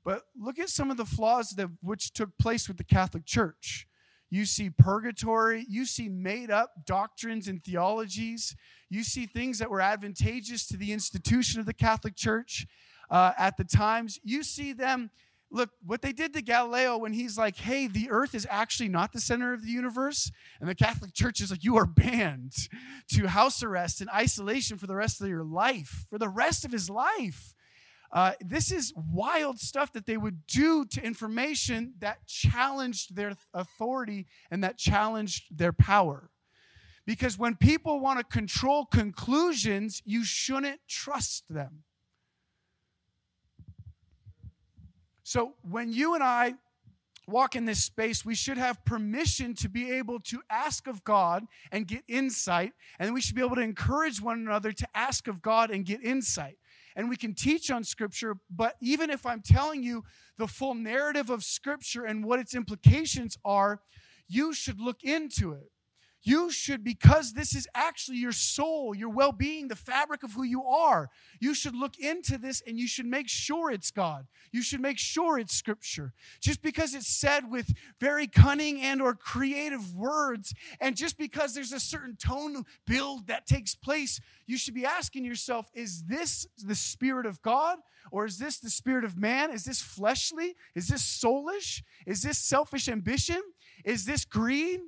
But 0.03 0.23
look 0.39 0.59
at 0.59 0.69
some 0.69 0.91
of 0.91 0.97
the 0.97 1.05
flaws 1.05 1.51
that 1.51 1.69
which 1.81 2.13
took 2.13 2.37
place 2.37 2.67
with 2.67 2.77
the 2.77 2.83
Catholic 2.83 3.25
Church. 3.25 3.87
You 4.29 4.45
see 4.45 4.69
purgatory, 4.69 5.65
you 5.69 5.85
see 5.85 6.09
made 6.09 6.49
up 6.49 6.85
doctrines 6.85 7.47
and 7.47 7.63
theologies, 7.63 8.55
you 8.89 9.03
see 9.03 9.27
things 9.27 9.59
that 9.59 9.69
were 9.69 9.81
advantageous 9.81 10.65
to 10.67 10.77
the 10.77 10.91
institution 10.91 11.59
of 11.59 11.65
the 11.65 11.73
Catholic 11.73 12.15
Church 12.15 12.65
uh, 13.11 13.33
at 13.37 13.57
the 13.57 13.63
times. 13.63 14.19
You 14.23 14.43
see 14.43 14.73
them 14.73 15.11
look 15.53 15.69
what 15.85 16.01
they 16.01 16.11
did 16.11 16.33
to 16.33 16.41
galileo 16.41 16.97
when 16.97 17.13
he's 17.13 17.37
like 17.37 17.55
hey 17.57 17.87
the 17.87 18.09
earth 18.09 18.33
is 18.33 18.47
actually 18.49 18.89
not 18.89 19.13
the 19.13 19.21
center 19.21 19.53
of 19.53 19.61
the 19.61 19.71
universe 19.71 20.31
and 20.59 20.67
the 20.67 20.75
catholic 20.75 21.13
church 21.13 21.39
is 21.39 21.51
like 21.51 21.63
you 21.63 21.77
are 21.77 21.85
banned 21.85 22.53
to 23.07 23.27
house 23.27 23.61
arrest 23.61 24.01
and 24.01 24.09
isolation 24.09 24.77
for 24.77 24.87
the 24.87 24.95
rest 24.95 25.21
of 25.21 25.27
your 25.27 25.43
life 25.43 26.05
for 26.09 26.17
the 26.17 26.27
rest 26.27 26.65
of 26.65 26.71
his 26.71 26.89
life 26.89 27.53
uh, 28.13 28.33
this 28.39 28.71
is 28.71 28.93
wild 28.95 29.59
stuff 29.59 29.91
that 29.91 30.05
they 30.05 30.17
would 30.17 30.45
do 30.45 30.85
to 30.85 31.03
information 31.03 31.95
that 31.97 32.27
challenged 32.27 33.15
their 33.15 33.33
authority 33.55 34.27
and 34.51 34.63
that 34.63 34.77
challenged 34.77 35.57
their 35.57 35.73
power. 35.73 36.29
Because 37.07 37.39
when 37.39 37.55
people 37.55 37.99
want 37.99 38.19
to 38.19 38.23
control 38.23 38.85
conclusions, 38.85 40.03
you 40.05 40.23
shouldn't 40.23 40.79
trust 40.87 41.43
them. 41.49 41.83
So 45.23 45.55
when 45.63 45.91
you 45.91 46.13
and 46.13 46.23
I 46.23 46.53
walk 47.27 47.55
in 47.55 47.65
this 47.65 47.83
space, 47.83 48.23
we 48.23 48.35
should 48.35 48.59
have 48.59 48.85
permission 48.85 49.55
to 49.55 49.69
be 49.69 49.91
able 49.91 50.19
to 50.19 50.41
ask 50.51 50.85
of 50.85 51.03
God 51.03 51.45
and 51.71 51.87
get 51.87 52.03
insight. 52.07 52.73
And 52.99 53.11
we 53.11 53.21
should 53.21 53.35
be 53.35 53.41
able 53.41 53.55
to 53.55 53.61
encourage 53.61 54.21
one 54.21 54.37
another 54.39 54.71
to 54.71 54.87
ask 54.93 55.27
of 55.27 55.41
God 55.41 55.71
and 55.71 55.83
get 55.83 56.03
insight 56.03 56.57
and 56.95 57.09
we 57.09 57.17
can 57.17 57.33
teach 57.33 57.69
on 57.69 57.83
Scripture, 57.83 58.35
but 58.49 58.75
even 58.81 59.09
if 59.09 59.25
I'm 59.25 59.41
telling 59.41 59.83
you 59.83 60.03
the 60.37 60.47
full 60.47 60.75
narrative 60.75 61.29
of 61.29 61.43
Scripture 61.43 62.05
and 62.05 62.23
what 62.23 62.39
its 62.39 62.55
implications 62.55 63.37
are, 63.43 63.81
you 64.27 64.53
should 64.53 64.79
look 64.79 65.03
into 65.03 65.51
it. 65.51 65.72
You 66.23 66.51
should, 66.51 66.85
because 66.85 67.33
this 67.33 67.53
is 67.53 67.67
actually 67.75 68.17
your 68.17 68.31
soul, 68.31 68.95
your 68.95 69.09
well 69.09 69.33
being, 69.33 69.67
the 69.67 69.75
fabric 69.75 70.23
of 70.23 70.31
who 70.31 70.43
you 70.43 70.63
are. 70.63 71.09
You 71.41 71.53
should 71.53 71.75
look 71.75 71.97
into 71.99 72.37
this 72.37 72.61
and 72.65 72.79
you 72.79 72.87
should 72.87 73.05
make 73.05 73.27
sure 73.27 73.69
it's 73.69 73.91
God. 73.91 74.27
You 74.51 74.61
should 74.61 74.79
make 74.79 74.97
sure 74.97 75.37
it's 75.37 75.53
Scripture. 75.53 76.13
Just 76.39 76.61
because 76.61 76.93
it's 76.93 77.09
said 77.09 77.51
with 77.51 77.73
very 77.99 78.27
cunning 78.27 78.81
and 78.81 79.01
or 79.01 79.15
creative 79.15 79.93
words, 79.93 80.53
and 80.79 80.95
just 80.95 81.17
because 81.17 81.53
there's 81.53 81.73
a 81.73 81.79
certain 81.79 82.15
tone 82.15 82.63
build 82.87 83.27
that 83.27 83.45
takes 83.45 83.75
place, 83.75 84.21
you 84.47 84.57
should 84.57 84.73
be 84.73 84.85
asking 84.85 85.25
yourself, 85.25 85.69
is 85.73 86.03
this 86.03 86.47
the 86.57 86.75
Spirit 86.75 87.25
of 87.25 87.41
God? 87.41 87.79
Or 88.11 88.25
is 88.25 88.37
this 88.37 88.59
the 88.59 88.69
spirit 88.69 89.05
of 89.05 89.17
man? 89.17 89.49
Is 89.49 89.63
this 89.63 89.81
fleshly? 89.81 90.55
Is 90.75 90.89
this 90.89 91.03
soulish? 91.03 91.83
Is 92.05 92.21
this 92.21 92.37
selfish 92.37 92.89
ambition? 92.89 93.41
Is 93.85 94.03
this 94.03 94.25
greed? 94.25 94.81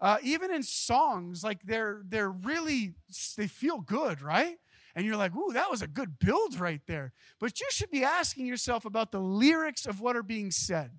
Uh, 0.00 0.18
even 0.22 0.52
in 0.52 0.62
songs, 0.62 1.42
like 1.42 1.62
they're 1.62 2.02
they're 2.06 2.30
really 2.30 2.94
they 3.36 3.48
feel 3.48 3.80
good, 3.80 4.22
right? 4.22 4.56
And 4.94 5.06
you're 5.06 5.16
like, 5.16 5.34
ooh, 5.34 5.52
that 5.52 5.70
was 5.70 5.82
a 5.82 5.86
good 5.86 6.18
build 6.18 6.58
right 6.58 6.80
there. 6.86 7.12
But 7.38 7.60
you 7.60 7.66
should 7.70 7.90
be 7.90 8.04
asking 8.04 8.46
yourself 8.46 8.84
about 8.84 9.12
the 9.12 9.20
lyrics 9.20 9.86
of 9.86 10.00
what 10.00 10.16
are 10.16 10.22
being 10.22 10.50
said. 10.50 10.92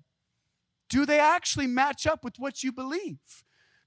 Do 0.88 1.06
they 1.06 1.20
actually 1.20 1.66
match 1.66 2.06
up 2.06 2.24
with 2.24 2.34
what 2.38 2.62
you 2.62 2.72
believe? 2.72 3.18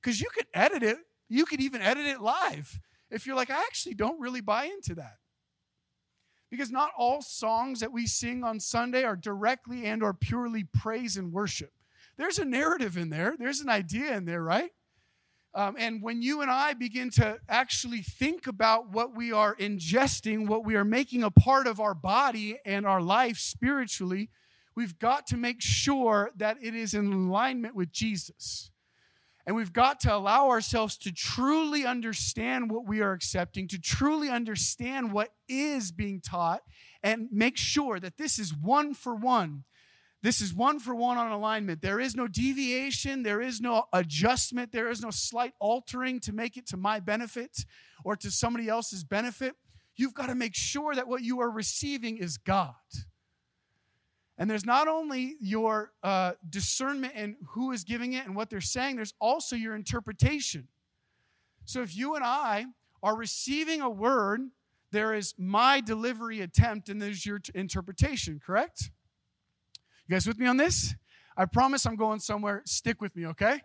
Because 0.02 0.22
you 0.22 0.30
could 0.34 0.48
edit 0.54 0.84
it, 0.84 0.98
you 1.30 1.46
could 1.46 1.62
even 1.62 1.82
edit 1.82 2.06
it 2.06 2.22
live 2.22 2.80
if 3.10 3.26
you're 3.26 3.36
like, 3.36 3.52
I 3.52 3.60
actually 3.60 3.96
don't 3.96 4.20
really 4.20 4.42
buy 4.42 4.66
into 4.66 4.96
that. 4.96 5.18
Because 6.50 6.72
not 6.72 6.92
all 6.98 7.22
songs 7.22 7.80
that 7.80 7.92
we 7.92 8.06
sing 8.06 8.44
on 8.44 8.60
Sunday 8.60 9.04
are 9.04 9.16
directly 9.16 9.86
and 9.86 10.04
or 10.04 10.14
purely 10.14 10.64
praise 10.64 11.18
and 11.18 11.32
worship. 11.32 11.72
There's 12.18 12.38
a 12.38 12.46
narrative 12.46 12.98
in 12.98 13.10
there. 13.10 13.36
There's 13.38 13.62
an 13.62 13.70
idea 13.70 14.16
in 14.16 14.26
there, 14.26 14.44
right? 14.44 14.72
Um, 15.56 15.76
and 15.78 16.02
when 16.02 16.22
you 16.22 16.42
and 16.42 16.50
I 16.50 16.74
begin 16.74 17.12
to 17.12 17.38
actually 17.48 18.02
think 18.02 18.48
about 18.48 18.92
what 18.92 19.16
we 19.16 19.32
are 19.32 19.56
ingesting, 19.56 20.48
what 20.48 20.66
we 20.66 20.76
are 20.76 20.86
making 20.86 21.24
a 21.24 21.30
part 21.30 21.68
of 21.68 21.80
our 21.80 21.94
body 21.94 22.58
and 22.66 22.88
our 22.88 23.02
life 23.02 23.38
spiritually, 23.38 24.30
we've 24.76 24.98
got 24.98 25.28
to 25.28 25.38
make 25.38 25.62
sure 25.62 26.32
that 26.38 26.58
it 26.62 26.74
is 26.74 26.96
in 26.96 27.14
alignment 27.14 27.76
with 27.76 27.92
Jesus. 27.92 28.72
And 29.46 29.56
we've 29.56 29.74
got 29.74 30.00
to 30.02 30.16
allow 30.16 30.50
ourselves 30.50 30.98
to 31.00 31.12
truly 31.12 31.86
understand 31.86 32.72
what 32.72 32.88
we 32.88 33.02
are 33.02 33.12
accepting, 33.12 33.68
to 33.68 33.80
truly 33.80 34.30
understand 34.30 35.12
what 35.12 35.34
is 35.48 35.92
being 35.92 36.22
taught, 36.22 36.64
and 37.04 37.28
make 37.32 37.58
sure 37.58 38.00
that 38.00 38.18
this 38.18 38.40
is 38.40 38.56
one 38.56 38.94
for 38.94 39.14
one 39.14 39.66
this 40.24 40.40
is 40.40 40.54
one 40.54 40.80
for 40.80 40.96
one 40.96 41.18
on 41.18 41.34
alignment. 41.34 41.82
There 41.82 42.00
is 42.00 42.16
no 42.16 42.30
deviation, 42.30 43.24
there 43.24 43.42
is 43.42 43.60
no 43.60 43.84
adjustment, 43.92 44.72
there 44.72 44.90
is 44.90 45.02
no 45.02 45.12
slight 45.12 45.54
altering 45.60 46.22
to 46.22 46.32
make 46.32 46.56
it 46.56 46.66
to 46.68 46.78
my 46.78 47.02
benefit 47.02 47.66
or 48.06 48.16
to 48.16 48.32
somebody 48.32 48.70
else's 48.70 49.04
benefit. 49.04 49.54
You've 49.98 50.14
got 50.14 50.28
to 50.28 50.36
make 50.36 50.56
sure 50.56 50.96
that 50.96 51.10
what 51.10 51.24
you 51.24 51.42
are 51.42 51.52
receiving 51.52 52.18
is 52.18 52.38
God. 52.38 52.74
And 54.38 54.50
there's 54.50 54.66
not 54.66 54.88
only 54.88 55.36
your 55.42 55.92
uh, 56.02 56.32
discernment 56.50 57.14
and 57.16 57.36
who 57.50 57.74
is 57.74 57.84
giving 57.84 58.14
it 58.14 58.26
and 58.26 58.34
what 58.34 58.50
they're 58.50 58.62
saying, 58.62 58.96
there's 58.96 59.14
also 59.20 59.58
your 59.58 59.76
interpretation. 59.76 60.70
So 61.66 61.82
if 61.82 61.96
you 61.96 62.16
and 62.16 62.24
I 62.24 62.68
are 63.04 63.16
receiving 63.16 63.82
a 63.82 63.90
word, 63.90 64.40
there 64.92 65.14
is 65.14 65.34
my 65.38 65.82
delivery 65.82 66.40
attempt 66.40 66.88
and 66.88 67.02
there's 67.02 67.26
your 67.26 67.40
t- 67.40 67.52
interpretation, 67.54 68.40
correct? 68.44 68.90
You 70.08 70.16
guys 70.16 70.28
with 70.28 70.38
me 70.38 70.48
on 70.48 70.58
this? 70.58 70.96
I 71.38 71.46
promise 71.46 71.86
I'm 71.86 71.96
going 71.96 72.20
somewhere. 72.20 72.62
Stick 72.66 73.00
with 73.02 73.16
me, 73.16 73.26
okay? 73.28 73.62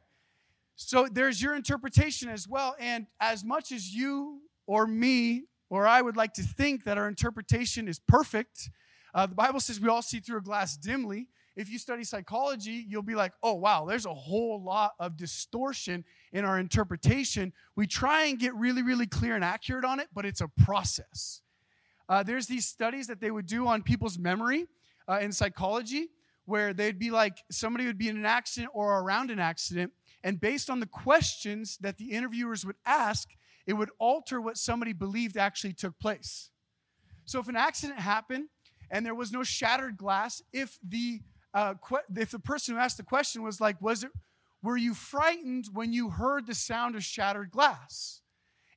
So 0.77 1.09
there's 1.11 1.43
your 1.43 1.57
interpretation 1.57 2.29
as 2.29 2.47
well. 2.47 2.77
And 2.79 3.07
as 3.21 3.45
much 3.45 3.73
as 3.73 3.93
you 3.93 4.43
or 4.65 4.87
me 4.87 5.47
or 5.69 5.89
I 5.89 6.01
would 6.01 6.17
like 6.17 6.35
to 6.35 6.43
think 6.43 6.85
that 6.85 6.97
our 6.97 7.09
interpretation 7.09 7.89
is 7.89 7.99
perfect, 7.99 8.71
uh, 9.15 9.27
the 9.27 9.35
Bible 9.35 9.59
says 9.59 9.81
we 9.81 9.89
all 9.89 10.01
see 10.01 10.21
through 10.21 10.39
a 10.39 10.43
glass 10.43 10.77
dimly. 10.77 11.27
If 11.57 11.69
you 11.69 11.77
study 11.77 12.05
psychology, 12.05 12.87
you'll 12.89 13.03
be 13.03 13.17
like, 13.17 13.33
oh, 13.43 13.55
wow, 13.55 13.85
there's 13.85 14.07
a 14.07 14.15
whole 14.15 14.63
lot 14.63 14.93
of 15.01 15.17
distortion 15.17 16.05
in 16.33 16.45
our 16.45 16.61
interpretation. 16.61 17.53
We 17.75 17.89
try 17.89 18.27
and 18.27 18.39
get 18.39 18.55
really, 18.55 18.83
really 18.83 19.09
clear 19.09 19.35
and 19.35 19.43
accurate 19.43 19.85
on 19.85 19.99
it, 19.99 20.07
but 20.15 20.25
it's 20.25 20.41
a 20.41 20.47
process. 20.47 21.43
Uh, 22.09 22.23
there's 22.23 22.47
these 22.47 22.65
studies 22.65 23.09
that 23.09 23.21
they 23.21 23.33
would 23.33 23.47
do 23.47 23.67
on 23.67 23.83
people's 23.83 24.21
memory 24.21 24.67
uh, 25.09 25.19
in 25.21 25.33
psychology 25.33 26.11
where 26.49 26.73
they'd 26.73 26.99
be 26.99 27.11
like 27.11 27.37
somebody 27.51 27.85
would 27.85 27.99
be 27.99 28.09
in 28.09 28.17
an 28.17 28.25
accident 28.25 28.73
or 28.75 28.99
around 29.01 29.31
an 29.31 29.39
accident, 29.39 29.93
and 30.25 30.41
based 30.41 30.71
on 30.71 30.81
the 30.81 30.87
questions 30.87 31.77
that 31.83 31.99
the 31.99 32.11
interviewers 32.13 32.65
would 32.65 32.77
ask, 32.87 33.29
it 33.67 33.75
would 33.75 33.91
alter 33.99 34.41
what 34.41 34.57
somebody 34.57 34.95
believed 34.95 35.37
actually 35.37 35.75
took 35.75 35.99
place. 35.99 36.51
So 37.27 37.39
if 37.39 37.49
an 37.49 37.57
accident 37.57 38.01
happened 38.01 38.47
and 38.91 39.05
there 39.05 39.15
was 39.15 39.31
no 39.31 39.43
shattered 39.43 39.99
glass, 39.99 40.43
if 40.51 40.79
the 40.83 41.21
uh, 41.53 41.75
if 42.17 42.31
the 42.31 42.39
person 42.39 42.75
who 42.75 42.81
asked 42.81 42.97
the 42.97 43.03
question 43.03 43.43
was 43.43 43.61
like, 43.61 43.81
was 43.83 44.03
it 44.03 44.11
were 44.63 44.79
you 44.79 44.95
frightened 44.95 45.67
when 45.73 45.93
you 45.93 46.09
heard 46.11 46.47
the 46.47 46.55
sound 46.55 46.97
of 46.97 47.05
shattered 47.05 47.51
glass? 47.51 48.23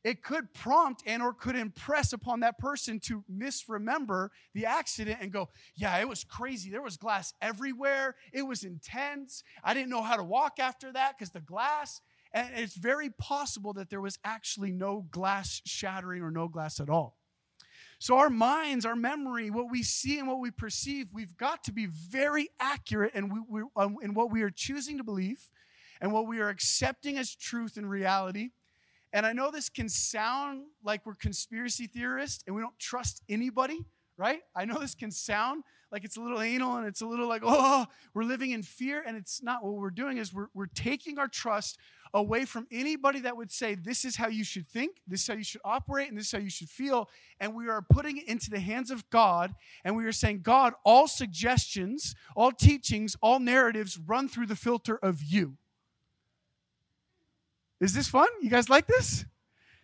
It 0.03 0.23
could 0.23 0.53
prompt 0.53 1.03
and 1.05 1.21
or 1.21 1.33
could 1.33 1.55
impress 1.55 2.13
upon 2.13 2.39
that 2.39 2.57
person 2.57 2.99
to 2.99 3.23
misremember 3.29 4.31
the 4.53 4.65
accident 4.65 5.19
and 5.21 5.31
go 5.31 5.49
yeah 5.75 5.97
it 5.97 6.07
was 6.07 6.23
crazy. 6.23 6.69
There 6.69 6.81
was 6.81 6.97
glass 6.97 7.33
everywhere. 7.41 8.15
It 8.33 8.43
was 8.43 8.63
intense. 8.63 9.43
I 9.63 9.73
didn't 9.73 9.89
know 9.89 10.01
how 10.01 10.17
to 10.17 10.23
walk 10.23 10.59
after 10.59 10.91
that 10.93 11.17
because 11.17 11.31
the 11.31 11.41
glass 11.41 12.01
and 12.33 12.49
it's 12.55 12.75
very 12.75 13.09
possible 13.09 13.73
that 13.73 13.89
there 13.89 14.01
was 14.01 14.17
actually 14.23 14.71
no 14.71 15.05
glass 15.11 15.61
shattering 15.65 16.21
or 16.21 16.31
no 16.31 16.47
glass 16.47 16.79
at 16.79 16.89
all. 16.89 17.17
So 17.99 18.17
our 18.17 18.29
minds 18.29 18.85
our 18.85 18.95
memory 18.95 19.51
what 19.51 19.69
we 19.69 19.83
see 19.83 20.17
and 20.17 20.27
what 20.27 20.39
we 20.39 20.49
perceive 20.49 21.09
we've 21.13 21.37
got 21.37 21.63
to 21.65 21.71
be 21.71 21.85
very 21.85 22.49
accurate 22.59 23.13
in, 23.13 23.29
we, 23.29 23.39
we, 23.47 23.67
um, 23.75 23.97
in 24.01 24.13
what 24.13 24.31
we 24.31 24.41
are 24.41 24.49
choosing 24.49 24.97
to 24.97 25.03
believe 25.03 25.51
and 25.99 26.11
what 26.11 26.27
we 26.27 26.39
are 26.39 26.49
accepting 26.49 27.17
as 27.17 27.35
truth 27.35 27.77
and 27.77 27.87
reality 27.87 28.49
and 29.13 29.25
I 29.25 29.33
know 29.33 29.51
this 29.51 29.69
can 29.69 29.89
sound 29.89 30.63
like 30.83 31.05
we're 31.05 31.15
conspiracy 31.15 31.87
theorists 31.87 32.43
and 32.47 32.55
we 32.55 32.61
don't 32.61 32.77
trust 32.79 33.21
anybody, 33.27 33.79
right? 34.17 34.41
I 34.55 34.65
know 34.65 34.79
this 34.79 34.95
can 34.95 35.11
sound 35.11 35.63
like 35.91 36.05
it's 36.05 36.15
a 36.15 36.21
little 36.21 36.41
anal 36.41 36.77
and 36.77 36.87
it's 36.87 37.01
a 37.01 37.05
little 37.05 37.27
like, 37.27 37.41
oh, 37.45 37.85
we're 38.13 38.23
living 38.23 38.51
in 38.51 38.63
fear. 38.63 39.03
And 39.05 39.17
it's 39.17 39.43
not 39.43 39.63
what 39.63 39.73
we're 39.73 39.89
doing 39.89 40.17
is 40.17 40.33
we're, 40.33 40.47
we're 40.53 40.67
taking 40.67 41.19
our 41.19 41.27
trust 41.27 41.77
away 42.13 42.45
from 42.45 42.67
anybody 42.71 43.19
that 43.21 43.37
would 43.37 43.51
say, 43.51 43.75
this 43.75 44.03
is 44.03 44.15
how 44.15 44.27
you 44.27 44.43
should 44.43 44.67
think, 44.67 45.01
this 45.07 45.21
is 45.21 45.27
how 45.27 45.33
you 45.33 45.43
should 45.43 45.61
operate, 45.63 46.09
and 46.09 46.17
this 46.17 46.25
is 46.25 46.31
how 46.31 46.39
you 46.39 46.49
should 46.49 46.69
feel. 46.69 47.09
And 47.39 47.55
we 47.55 47.69
are 47.69 47.81
putting 47.81 48.17
it 48.17 48.27
into 48.27 48.49
the 48.49 48.59
hands 48.59 48.91
of 48.91 49.09
God, 49.09 49.55
and 49.85 49.95
we 49.95 50.05
are 50.05 50.11
saying, 50.11 50.41
God, 50.41 50.73
all 50.83 51.07
suggestions, 51.07 52.15
all 52.35 52.51
teachings, 52.51 53.15
all 53.21 53.39
narratives 53.39 53.97
run 53.97 54.27
through 54.27 54.47
the 54.47 54.55
filter 54.55 54.97
of 55.01 55.23
you. 55.23 55.57
Is 57.81 57.93
this 57.93 58.07
fun? 58.07 58.27
You 58.41 58.49
guys 58.49 58.69
like 58.69 58.85
this? 58.85 59.25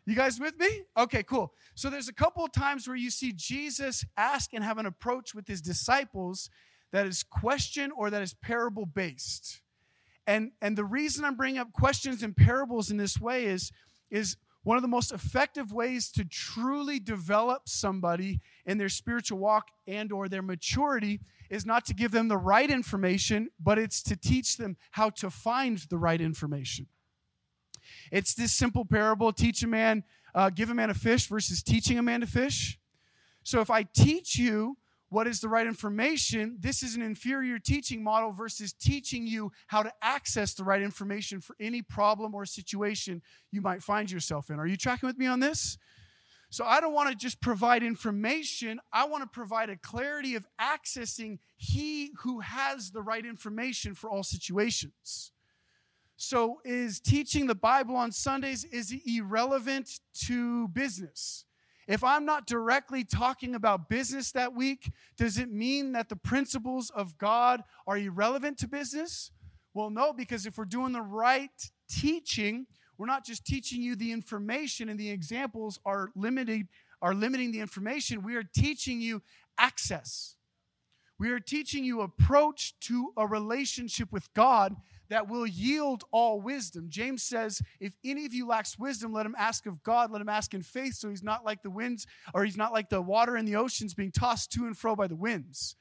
You 0.05 0.15
guys 0.15 0.39
with 0.39 0.57
me? 0.57 0.83
Okay, 0.95 1.23
cool. 1.23 1.51
So 1.75 1.89
there's 1.89 2.07
a 2.07 2.13
couple 2.13 2.45
of 2.45 2.51
times 2.51 2.87
where 2.87 2.95
you 2.95 3.09
see 3.09 3.33
Jesus 3.35 4.05
ask 4.15 4.53
and 4.53 4.63
have 4.63 4.77
an 4.77 4.85
approach 4.85 5.33
with 5.35 5.47
his 5.47 5.61
disciples 5.61 6.49
that 6.91 7.07
is 7.07 7.23
question 7.23 7.91
or 7.91 8.09
that 8.11 8.21
is 8.21 8.35
parable 8.35 8.85
based. 8.85 9.61
And, 10.27 10.51
and 10.61 10.77
the 10.77 10.85
reason 10.85 11.25
I'm 11.25 11.35
bringing 11.35 11.59
up 11.59 11.73
questions 11.73 12.21
and 12.21 12.37
parables 12.37 12.91
in 12.91 12.97
this 12.97 13.19
way 13.19 13.45
is, 13.45 13.71
is 14.11 14.37
one 14.63 14.77
of 14.77 14.83
the 14.83 14.87
most 14.87 15.11
effective 15.11 15.71
ways 15.71 16.11
to 16.11 16.23
truly 16.23 16.99
develop 16.99 17.67
somebody 17.67 18.41
in 18.65 18.77
their 18.77 18.89
spiritual 18.89 19.39
walk 19.39 19.69
and 19.87 20.11
or 20.11 20.29
their 20.29 20.41
maturity 20.41 21.21
is 21.49 21.65
not 21.65 21.85
to 21.85 21.93
give 21.93 22.11
them 22.11 22.27
the 22.27 22.37
right 22.37 22.69
information 22.69 23.49
but 23.59 23.79
it's 23.79 24.03
to 24.03 24.17
teach 24.17 24.57
them 24.57 24.75
how 24.91 25.09
to 25.09 25.29
find 25.29 25.77
the 25.89 25.97
right 25.97 26.19
information 26.19 26.87
it's 28.11 28.33
this 28.33 28.51
simple 28.51 28.85
parable 28.85 29.31
teach 29.31 29.63
a 29.63 29.67
man 29.67 30.03
uh, 30.35 30.49
give 30.49 30.69
a 30.69 30.73
man 30.73 30.89
a 30.89 30.93
fish 30.93 31.27
versus 31.27 31.63
teaching 31.63 31.97
a 31.97 32.03
man 32.03 32.21
to 32.21 32.27
fish 32.27 32.79
so 33.43 33.61
if 33.61 33.69
i 33.69 33.83
teach 33.83 34.37
you 34.37 34.77
what 35.09 35.27
is 35.27 35.39
the 35.39 35.49
right 35.49 35.67
information. 35.67 36.57
This 36.59 36.83
is 36.83 36.95
an 36.95 37.01
inferior 37.01 37.59
teaching 37.59 38.03
model 38.03 38.31
versus 38.31 38.73
teaching 38.73 39.25
you 39.25 39.51
how 39.67 39.83
to 39.83 39.91
access 40.01 40.53
the 40.53 40.63
right 40.63 40.81
information 40.81 41.39
for 41.39 41.55
any 41.59 41.81
problem 41.81 42.35
or 42.35 42.45
situation 42.45 43.21
you 43.51 43.61
might 43.61 43.81
find 43.81 44.11
yourself 44.11 44.49
in. 44.49 44.59
Are 44.59 44.67
you 44.67 44.77
tracking 44.77 45.07
with 45.07 45.17
me 45.17 45.25
on 45.25 45.39
this? 45.39 45.77
So 46.49 46.63
I 46.63 46.79
don't 46.79 46.93
want 46.93 47.09
to 47.09 47.15
just 47.15 47.41
provide 47.41 47.83
information, 47.83 48.79
I 48.93 49.05
want 49.05 49.23
to 49.23 49.27
provide 49.27 49.69
a 49.69 49.75
clarity 49.75 50.35
of 50.35 50.47
accessing 50.59 51.39
he 51.57 52.11
who 52.23 52.39
has 52.39 52.91
the 52.91 53.01
right 53.01 53.25
information 53.25 53.93
for 53.95 54.09
all 54.09 54.23
situations. 54.23 55.31
So 56.17 56.61
is 56.65 56.99
teaching 56.99 57.45
the 57.45 57.55
Bible 57.55 57.95
on 57.95 58.11
Sundays 58.11 58.65
is 58.65 58.93
irrelevant 59.05 59.99
to 60.25 60.67
business? 60.69 61.45
If 61.87 62.03
I'm 62.03 62.25
not 62.25 62.47
directly 62.47 63.03
talking 63.03 63.53
about 63.53 63.87
business 63.87 64.31
that 64.31 64.53
week, 64.53 64.91
does 65.15 65.37
it 65.37 65.51
mean 65.51 65.91
that 65.91 66.09
the 66.09 66.15
principles 66.15 66.89
of 66.89 67.19
God 67.19 67.61
are 67.85 67.97
irrelevant 67.97 68.57
to 68.59 68.67
business? 68.67 69.31
Well, 69.75 69.91
no, 69.91 70.11
because 70.11 70.47
if 70.47 70.57
we're 70.57 70.65
doing 70.65 70.91
the 70.91 71.03
right 71.03 71.51
teaching, 71.87 72.65
we're 72.97 73.05
not 73.05 73.23
just 73.23 73.45
teaching 73.45 73.83
you 73.83 73.95
the 73.95 74.11
information 74.11 74.89
and 74.89 74.99
the 74.99 75.11
examples 75.11 75.79
are 75.85 76.09
limiting 76.15 76.67
are 76.99 77.13
limiting 77.13 77.51
the 77.51 77.59
information. 77.59 78.23
We 78.23 78.35
are 78.37 78.43
teaching 78.43 78.99
you 78.99 79.21
access. 79.59 80.35
We 81.19 81.29
are 81.29 81.39
teaching 81.39 81.83
you 81.83 82.01
approach 82.01 82.73
to 82.81 83.13
a 83.15 83.27
relationship 83.27 84.11
with 84.11 84.33
God 84.33 84.75
that 85.09 85.29
will 85.29 85.47
yield 85.47 86.03
all 86.11 86.41
wisdom. 86.41 86.87
James 86.89 87.23
says, 87.23 87.61
if 87.79 87.95
any 88.03 88.25
of 88.25 88.33
you 88.33 88.47
lacks 88.47 88.77
wisdom, 88.77 89.13
let 89.13 89.25
him 89.25 89.35
ask 89.37 89.65
of 89.65 89.83
God, 89.83 90.11
let 90.11 90.21
him 90.21 90.29
ask 90.29 90.53
in 90.53 90.61
faith, 90.61 90.95
so 90.95 91.09
he's 91.09 91.23
not 91.23 91.45
like 91.45 91.63
the 91.63 91.69
winds, 91.69 92.05
or 92.33 92.43
he's 92.43 92.57
not 92.57 92.73
like 92.73 92.89
the 92.89 93.01
water 93.01 93.37
in 93.37 93.45
the 93.45 93.55
oceans 93.55 93.93
being 93.93 94.11
tossed 94.11 94.51
to 94.53 94.65
and 94.65 94.77
fro 94.77 94.95
by 94.95 95.07
the 95.07 95.15
winds. 95.15 95.75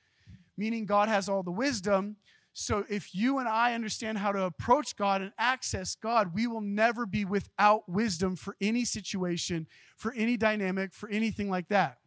Meaning 0.56 0.86
God 0.86 1.08
has 1.08 1.28
all 1.28 1.42
the 1.42 1.50
wisdom. 1.50 2.16
So 2.52 2.84
if 2.88 3.14
you 3.14 3.38
and 3.38 3.46
I 3.46 3.74
understand 3.74 4.16
how 4.16 4.32
to 4.32 4.44
approach 4.44 4.96
God 4.96 5.20
and 5.20 5.32
access 5.38 5.94
God, 5.94 6.34
we 6.34 6.46
will 6.46 6.62
never 6.62 7.04
be 7.04 7.24
without 7.24 7.86
wisdom 7.88 8.36
for 8.36 8.56
any 8.60 8.86
situation, 8.86 9.66
for 9.96 10.14
any 10.14 10.38
dynamic, 10.38 10.94
for 10.94 11.08
anything 11.10 11.50
like 11.50 11.68
that. 11.68 11.98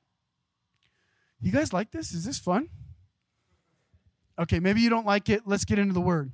You 1.40 1.52
guys 1.52 1.72
like 1.72 1.92
this? 1.92 2.14
Is 2.14 2.26
this 2.26 2.40
fun? 2.40 2.70
Okay, 4.40 4.60
maybe 4.60 4.82
you 4.82 4.90
don't 4.90 5.06
like 5.06 5.30
it. 5.30 5.44
Let's 5.46 5.66
get 5.66 5.78
into 5.78 5.94
the 5.94 6.02
word. 6.02 6.32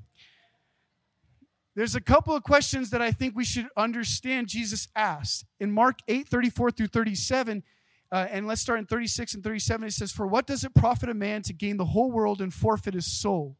There's 1.75 1.95
a 1.95 2.01
couple 2.01 2.33
of 2.33 2.43
questions 2.43 2.89
that 2.91 3.01
I 3.01 3.11
think 3.11 3.35
we 3.35 3.43
should 3.43 3.67
understand 3.75 4.47
Jesus 4.47 4.87
asked. 4.95 5.45
In 5.59 5.71
Mark 5.71 5.99
8, 6.07 6.27
34 6.27 6.71
through 6.71 6.87
37, 6.87 7.63
uh, 8.11 8.27
and 8.31 8.47
let's 8.47 8.61
start 8.61 8.79
in 8.79 8.85
36 8.85 9.33
and 9.33 9.43
37, 9.43 9.87
it 9.87 9.91
says, 9.91 10.11
For 10.13 10.25
what 10.25 10.47
does 10.47 10.63
it 10.63 10.73
profit 10.73 11.09
a 11.09 11.13
man 11.13 11.41
to 11.43 11.53
gain 11.53 11.75
the 11.75 11.85
whole 11.85 12.11
world 12.11 12.41
and 12.41 12.53
forfeit 12.53 12.93
his 12.93 13.11
soul? 13.11 13.57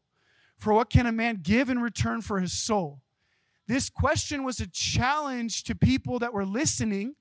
For 0.56 0.72
what 0.72 0.88
can 0.88 1.04
a 1.04 1.12
man 1.12 1.40
give 1.42 1.68
in 1.68 1.80
return 1.80 2.22
for 2.22 2.40
his 2.40 2.54
soul? 2.54 3.02
This 3.68 3.90
question 3.90 4.44
was 4.44 4.60
a 4.60 4.66
challenge 4.66 5.64
to 5.64 5.74
people 5.74 6.18
that 6.20 6.32
were 6.32 6.46
listening, 6.46 7.16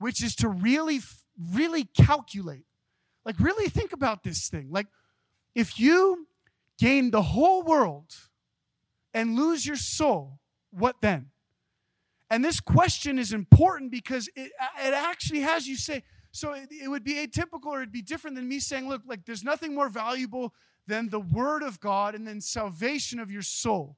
which 0.00 0.20
is 0.20 0.34
to 0.36 0.48
really, 0.48 1.00
really 1.38 1.84
calculate. 1.84 2.64
Like, 3.24 3.38
really 3.38 3.68
think 3.68 3.92
about 3.92 4.24
this 4.24 4.48
thing. 4.48 4.68
Like, 4.72 4.88
if 5.54 5.78
you 5.78 6.26
gain 6.76 7.12
the 7.12 7.22
whole 7.22 7.62
world 7.62 8.12
and 9.14 9.36
lose 9.36 9.64
your 9.64 9.76
soul, 9.76 10.39
what 10.70 10.96
then? 11.00 11.30
And 12.30 12.44
this 12.44 12.60
question 12.60 13.18
is 13.18 13.32
important 13.32 13.90
because 13.90 14.28
it, 14.36 14.52
it 14.84 14.94
actually 14.94 15.40
has 15.40 15.66
you 15.66 15.76
say, 15.76 16.04
so 16.32 16.52
it, 16.52 16.68
it 16.70 16.88
would 16.88 17.02
be 17.02 17.14
atypical 17.14 17.66
or 17.66 17.78
it'd 17.78 17.92
be 17.92 18.02
different 18.02 18.36
than 18.36 18.48
me 18.48 18.60
saying, 18.60 18.88
look, 18.88 19.02
like 19.06 19.24
there's 19.26 19.42
nothing 19.42 19.74
more 19.74 19.88
valuable 19.88 20.54
than 20.86 21.08
the 21.08 21.20
word 21.20 21.62
of 21.62 21.80
God 21.80 22.14
and 22.14 22.26
then 22.26 22.40
salvation 22.40 23.18
of 23.18 23.30
your 23.30 23.42
soul, 23.42 23.96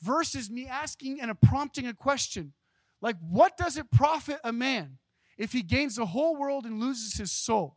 versus 0.00 0.50
me 0.50 0.66
asking 0.66 1.20
and 1.20 1.30
a 1.30 1.34
prompting 1.34 1.86
a 1.86 1.94
question 1.94 2.52
like, 3.00 3.16
what 3.20 3.56
does 3.56 3.76
it 3.76 3.90
profit 3.90 4.38
a 4.42 4.52
man 4.52 4.98
if 5.36 5.52
he 5.52 5.62
gains 5.62 5.96
the 5.96 6.06
whole 6.06 6.36
world 6.36 6.66
and 6.66 6.80
loses 6.80 7.14
his 7.14 7.30
soul? 7.30 7.76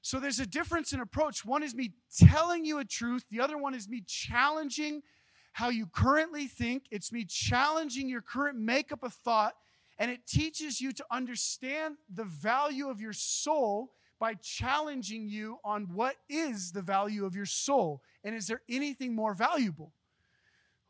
So 0.00 0.18
there's 0.18 0.40
a 0.40 0.46
difference 0.46 0.92
in 0.92 1.00
approach. 1.00 1.44
One 1.44 1.62
is 1.62 1.74
me 1.74 1.92
telling 2.18 2.64
you 2.64 2.78
a 2.78 2.84
truth, 2.84 3.24
the 3.30 3.40
other 3.40 3.56
one 3.56 3.74
is 3.74 3.88
me 3.88 4.02
challenging 4.06 5.02
how 5.52 5.68
you 5.68 5.86
currently 5.86 6.46
think. 6.46 6.84
It's 6.90 7.12
me 7.12 7.24
challenging 7.24 8.08
your 8.08 8.22
current 8.22 8.58
makeup 8.58 9.02
of 9.02 9.12
thought, 9.12 9.54
and 9.98 10.10
it 10.10 10.26
teaches 10.26 10.80
you 10.80 10.92
to 10.92 11.04
understand 11.10 11.96
the 12.12 12.24
value 12.24 12.88
of 12.88 13.00
your 13.00 13.12
soul 13.12 13.92
by 14.22 14.34
challenging 14.34 15.28
you 15.28 15.58
on 15.64 15.88
what 15.92 16.14
is 16.28 16.70
the 16.70 16.80
value 16.80 17.24
of 17.24 17.34
your 17.34 17.44
soul 17.44 18.00
and 18.22 18.36
is 18.36 18.46
there 18.46 18.62
anything 18.68 19.16
more 19.16 19.34
valuable? 19.34 19.92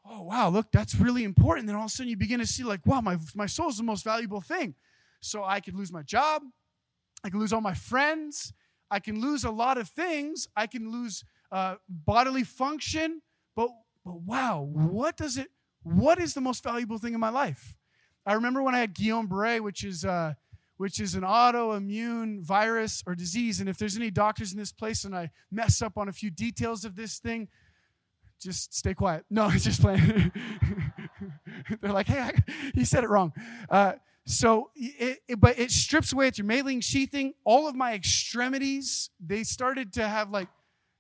Oh 0.04 0.20
wow 0.22 0.50
look 0.50 0.70
that's 0.70 0.94
really 0.94 1.24
important. 1.24 1.66
Then 1.66 1.74
all 1.74 1.84
of 1.84 1.86
a 1.86 1.90
sudden 1.90 2.10
you 2.10 2.16
begin 2.18 2.40
to 2.40 2.46
see 2.46 2.62
like 2.62 2.84
wow 2.84 3.00
my, 3.00 3.16
my 3.34 3.46
soul 3.46 3.70
is 3.70 3.78
the 3.78 3.84
most 3.84 4.04
valuable 4.04 4.42
thing. 4.42 4.74
So 5.22 5.44
i 5.44 5.60
could 5.60 5.74
lose 5.74 5.90
my 5.90 6.02
job 6.02 6.42
i 7.24 7.30
can 7.30 7.40
lose 7.40 7.54
all 7.54 7.60
my 7.62 7.72
friends 7.72 8.52
i 8.90 9.00
can 9.00 9.18
lose 9.18 9.44
a 9.44 9.50
lot 9.50 9.78
of 9.78 9.88
things 9.88 10.48
i 10.54 10.66
can 10.66 10.92
lose 10.92 11.24
uh, 11.52 11.76
bodily 11.88 12.44
function 12.44 13.22
but 13.56 13.70
but 14.04 14.20
wow, 14.20 14.60
what 14.60 15.16
does 15.16 15.36
it, 15.36 15.48
what 15.82 16.20
is 16.20 16.34
the 16.34 16.40
most 16.40 16.62
valuable 16.62 16.98
thing 16.98 17.14
in 17.14 17.20
my 17.20 17.28
life? 17.28 17.76
I 18.24 18.34
remember 18.34 18.62
when 18.62 18.74
I 18.74 18.78
had 18.78 18.94
Guillain-Barré, 18.94 19.60
which 19.60 19.84
is, 19.84 20.04
uh, 20.04 20.34
which 20.76 21.00
is 21.00 21.14
an 21.14 21.22
autoimmune 21.22 22.42
virus 22.42 23.02
or 23.06 23.14
disease. 23.14 23.60
And 23.60 23.68
if 23.68 23.78
there's 23.78 23.96
any 23.96 24.10
doctors 24.10 24.52
in 24.52 24.58
this 24.58 24.72
place 24.72 25.04
and 25.04 25.14
I 25.14 25.30
mess 25.50 25.82
up 25.82 25.96
on 25.96 26.08
a 26.08 26.12
few 26.12 26.30
details 26.30 26.84
of 26.84 26.96
this 26.96 27.18
thing, 27.18 27.48
just 28.40 28.74
stay 28.74 28.94
quiet. 28.94 29.24
No, 29.30 29.48
it's 29.52 29.64
just 29.64 29.80
playing. 29.80 30.32
They're 31.80 31.92
like, 31.92 32.08
hey, 32.08 32.20
I, 32.20 32.32
he 32.74 32.84
said 32.84 33.04
it 33.04 33.10
wrong. 33.10 33.32
Uh, 33.70 33.94
so, 34.24 34.70
it, 34.76 35.18
it, 35.28 35.40
but 35.40 35.58
it 35.58 35.70
strips 35.70 36.12
away 36.12 36.28
at 36.28 36.38
your 36.38 36.46
myelin 36.46 36.82
sheathing. 36.82 37.34
All 37.44 37.68
of 37.68 37.74
my 37.74 37.94
extremities, 37.94 39.10
they 39.24 39.42
started 39.42 39.92
to 39.94 40.06
have 40.06 40.30
like 40.30 40.48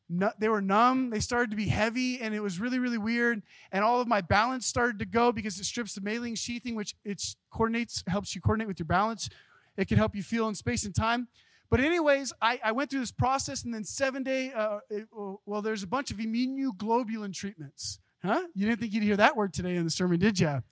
they 0.08 0.48
were 0.48 0.60
numb. 0.60 1.10
They 1.10 1.20
started 1.20 1.50
to 1.50 1.56
be 1.56 1.68
heavy, 1.68 2.20
and 2.20 2.34
it 2.34 2.40
was 2.40 2.60
really, 2.60 2.78
really 2.78 2.98
weird. 2.98 3.42
And 3.70 3.84
all 3.84 4.00
of 4.00 4.08
my 4.08 4.20
balance 4.20 4.66
started 4.66 4.98
to 4.98 5.06
go 5.06 5.32
because 5.32 5.58
it 5.58 5.64
strips 5.64 5.94
the 5.94 6.00
myelin 6.00 6.36
sheathing, 6.36 6.74
which 6.74 6.94
it 7.04 7.22
coordinates, 7.50 8.02
helps 8.06 8.34
you 8.34 8.40
coordinate 8.40 8.68
with 8.68 8.78
your 8.78 8.86
balance. 8.86 9.28
It 9.76 9.88
can 9.88 9.96
help 9.96 10.14
you 10.14 10.22
feel 10.22 10.48
in 10.48 10.54
space 10.54 10.84
and 10.84 10.94
time. 10.94 11.28
But 11.70 11.80
anyways, 11.80 12.34
I, 12.42 12.60
I 12.62 12.72
went 12.72 12.90
through 12.90 13.00
this 13.00 13.12
process, 13.12 13.64
and 13.64 13.72
then 13.72 13.84
seven 13.84 14.22
day, 14.22 14.52
uh, 14.52 14.80
it, 14.90 15.06
well, 15.46 15.62
there's 15.62 15.82
a 15.82 15.86
bunch 15.86 16.10
of 16.10 16.18
immunoglobulin 16.18 17.32
treatments. 17.32 17.98
Huh? 18.22 18.42
You 18.54 18.66
didn't 18.66 18.80
think 18.80 18.92
you'd 18.92 19.02
hear 19.02 19.16
that 19.16 19.36
word 19.36 19.54
today 19.54 19.76
in 19.76 19.84
the 19.84 19.90
sermon, 19.90 20.18
did 20.18 20.38
you? 20.38 20.62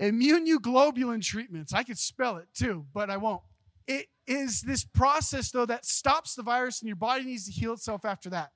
Immunoglobulin 0.00 1.22
treatments. 1.22 1.74
I 1.74 1.82
could 1.82 1.98
spell 1.98 2.38
it 2.38 2.48
too, 2.54 2.86
but 2.94 3.10
I 3.10 3.18
won't. 3.18 3.42
It 3.86 4.06
is 4.26 4.62
this 4.62 4.84
process, 4.84 5.50
though, 5.50 5.66
that 5.66 5.84
stops 5.84 6.34
the 6.34 6.42
virus 6.42 6.80
and 6.80 6.88
your 6.88 6.96
body 6.96 7.24
needs 7.24 7.46
to 7.46 7.52
heal 7.52 7.72
itself 7.72 8.04
after 8.04 8.30
that. 8.30 8.50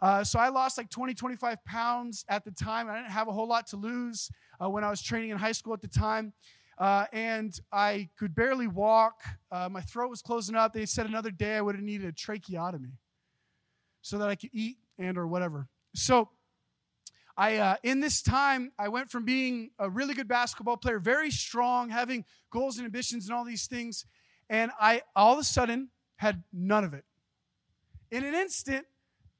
Uh, 0.00 0.24
so 0.24 0.38
I 0.38 0.48
lost 0.48 0.76
like 0.76 0.90
20, 0.90 1.14
25 1.14 1.64
pounds 1.64 2.24
at 2.28 2.44
the 2.44 2.50
time. 2.50 2.88
I 2.88 2.96
didn't 2.96 3.10
have 3.10 3.28
a 3.28 3.32
whole 3.32 3.48
lot 3.48 3.66
to 3.68 3.76
lose 3.76 4.30
uh, 4.62 4.68
when 4.68 4.84
I 4.84 4.90
was 4.90 5.00
training 5.00 5.30
in 5.30 5.38
high 5.38 5.52
school 5.52 5.72
at 5.72 5.80
the 5.80 5.88
time. 5.88 6.32
Uh, 6.78 7.06
and 7.12 7.58
I 7.72 8.10
could 8.18 8.34
barely 8.34 8.66
walk. 8.66 9.22
Uh, 9.50 9.68
my 9.70 9.80
throat 9.80 10.10
was 10.10 10.20
closing 10.20 10.54
up. 10.54 10.74
They 10.74 10.84
said 10.84 11.06
another 11.06 11.30
day 11.30 11.56
I 11.56 11.62
would 11.62 11.74
have 11.74 11.84
needed 11.84 12.06
a 12.06 12.12
tracheotomy 12.12 12.98
so 14.02 14.18
that 14.18 14.28
I 14.28 14.34
could 14.34 14.50
eat 14.52 14.76
and 14.98 15.16
or 15.16 15.26
whatever. 15.26 15.68
So 15.94 16.28
I, 17.38 17.56
uh, 17.56 17.76
in 17.82 18.00
this 18.00 18.22
time, 18.22 18.72
I 18.78 18.88
went 18.88 19.10
from 19.10 19.24
being 19.24 19.70
a 19.78 19.88
really 19.90 20.14
good 20.14 20.28
basketball 20.28 20.76
player, 20.76 20.98
very 20.98 21.30
strong, 21.30 21.90
having 21.90 22.24
goals 22.50 22.76
and 22.76 22.86
ambitions 22.86 23.26
and 23.26 23.34
all 23.34 23.44
these 23.44 23.66
things, 23.66 24.06
and 24.48 24.70
I 24.80 25.02
all 25.14 25.34
of 25.34 25.38
a 25.38 25.44
sudden 25.44 25.88
had 26.16 26.42
none 26.52 26.84
of 26.84 26.94
it. 26.94 27.04
In 28.10 28.24
an 28.24 28.34
instant, 28.34 28.86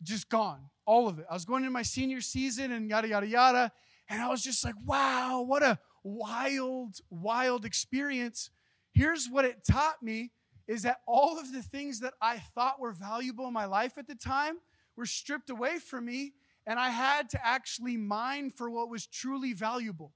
just 0.02 0.28
gone, 0.28 0.60
all 0.84 1.08
of 1.08 1.18
it. 1.18 1.26
I 1.30 1.34
was 1.34 1.44
going 1.44 1.62
into 1.62 1.72
my 1.72 1.82
senior 1.82 2.20
season 2.20 2.72
and 2.72 2.88
yada, 2.90 3.08
yada, 3.08 3.26
yada, 3.26 3.72
and 4.08 4.20
I 4.20 4.28
was 4.28 4.42
just 4.42 4.64
like, 4.64 4.74
wow, 4.84 5.42
what 5.42 5.62
a 5.62 5.78
wild, 6.02 6.96
wild 7.10 7.64
experience. 7.64 8.50
Here's 8.92 9.28
what 9.28 9.44
it 9.44 9.64
taught 9.64 10.02
me 10.02 10.32
is 10.68 10.82
that 10.82 11.00
all 11.06 11.38
of 11.38 11.52
the 11.52 11.62
things 11.62 12.00
that 12.00 12.14
I 12.20 12.38
thought 12.38 12.80
were 12.80 12.92
valuable 12.92 13.46
in 13.46 13.52
my 13.52 13.66
life 13.66 13.98
at 13.98 14.06
the 14.06 14.14
time 14.14 14.58
were 14.96 15.06
stripped 15.06 15.50
away 15.50 15.78
from 15.78 16.06
me 16.06 16.32
and 16.66 16.80
I 16.80 16.90
had 16.90 17.30
to 17.30 17.46
actually 17.46 17.96
mine 17.96 18.50
for 18.50 18.68
what 18.68 18.90
was 18.90 19.06
truly 19.06 19.52
valuable. 19.52 20.12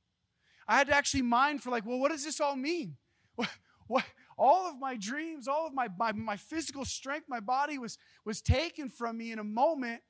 I 0.66 0.76
had 0.76 0.88
to 0.88 0.94
actually 0.94 1.22
mine 1.22 1.59
for, 1.59 1.70
like, 1.70 1.87
well, 1.87 1.98
what 1.98 2.11
does 2.11 2.24
this 2.24 2.40
all 2.40 2.57
mean? 2.57 2.96
What, 3.37 3.48
what, 3.87 4.05
all 4.40 4.66
of 4.66 4.81
my 4.81 4.96
dreams, 4.96 5.46
all 5.46 5.66
of 5.66 5.74
my, 5.74 5.87
my, 5.98 6.12
my 6.12 6.37
physical 6.37 6.87
strength, 6.87 7.26
my 7.29 7.40
body 7.40 7.76
was, 7.79 7.98
was 8.24 8.40
taken 8.40 8.88
from 8.88 9.18
me 9.18 9.33
in 9.33 9.38
a 9.38 9.44
moment, 9.44 10.00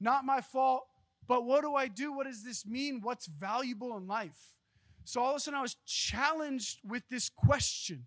not 0.00 0.24
my 0.24 0.40
fault. 0.40 0.84
But 1.26 1.44
what 1.44 1.62
do 1.62 1.74
I 1.74 1.88
do? 1.88 2.12
What 2.12 2.26
does 2.26 2.44
this 2.44 2.64
mean? 2.64 3.00
What's 3.02 3.26
valuable 3.26 3.96
in 3.96 4.06
life? 4.06 4.56
So 5.04 5.20
all 5.20 5.30
of 5.30 5.36
a 5.36 5.40
sudden, 5.40 5.58
I 5.58 5.62
was 5.62 5.76
challenged 5.86 6.78
with 6.84 7.02
this 7.10 7.28
question. 7.28 8.06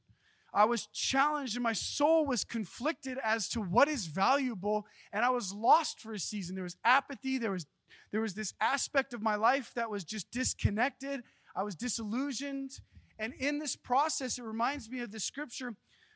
I 0.54 0.66
was 0.66 0.86
challenged 0.88 1.56
and 1.56 1.64
my 1.64 1.74
soul 1.74 2.26
was 2.26 2.46
conflicted 2.46 3.18
as 3.24 3.50
to 3.50 3.60
what 3.60 3.88
is 3.90 4.06
valuable, 4.06 4.86
and 5.12 5.26
I 5.26 5.32
was 5.32 5.52
lost 5.52 6.00
for 6.00 6.14
a 6.14 6.20
season. 6.20 6.56
There 6.56 6.64
was 6.64 6.78
apathy, 6.86 7.38
there 7.38 7.52
was 7.52 7.66
there 8.12 8.22
was 8.22 8.36
this 8.36 8.54
aspect 8.62 9.14
of 9.14 9.24
my 9.24 9.36
life 9.36 9.72
that 9.76 9.90
was 9.90 10.04
just 10.04 10.30
disconnected. 10.30 11.24
I 11.56 11.64
was 11.64 11.76
disillusioned. 11.76 12.80
And 13.20 13.34
in 13.34 13.60
this 13.60 13.76
process, 13.76 14.38
it 14.38 14.44
reminds 14.44 14.90
me 14.90 15.02
of 15.02 15.12
the 15.12 15.20
scripture 15.20 15.76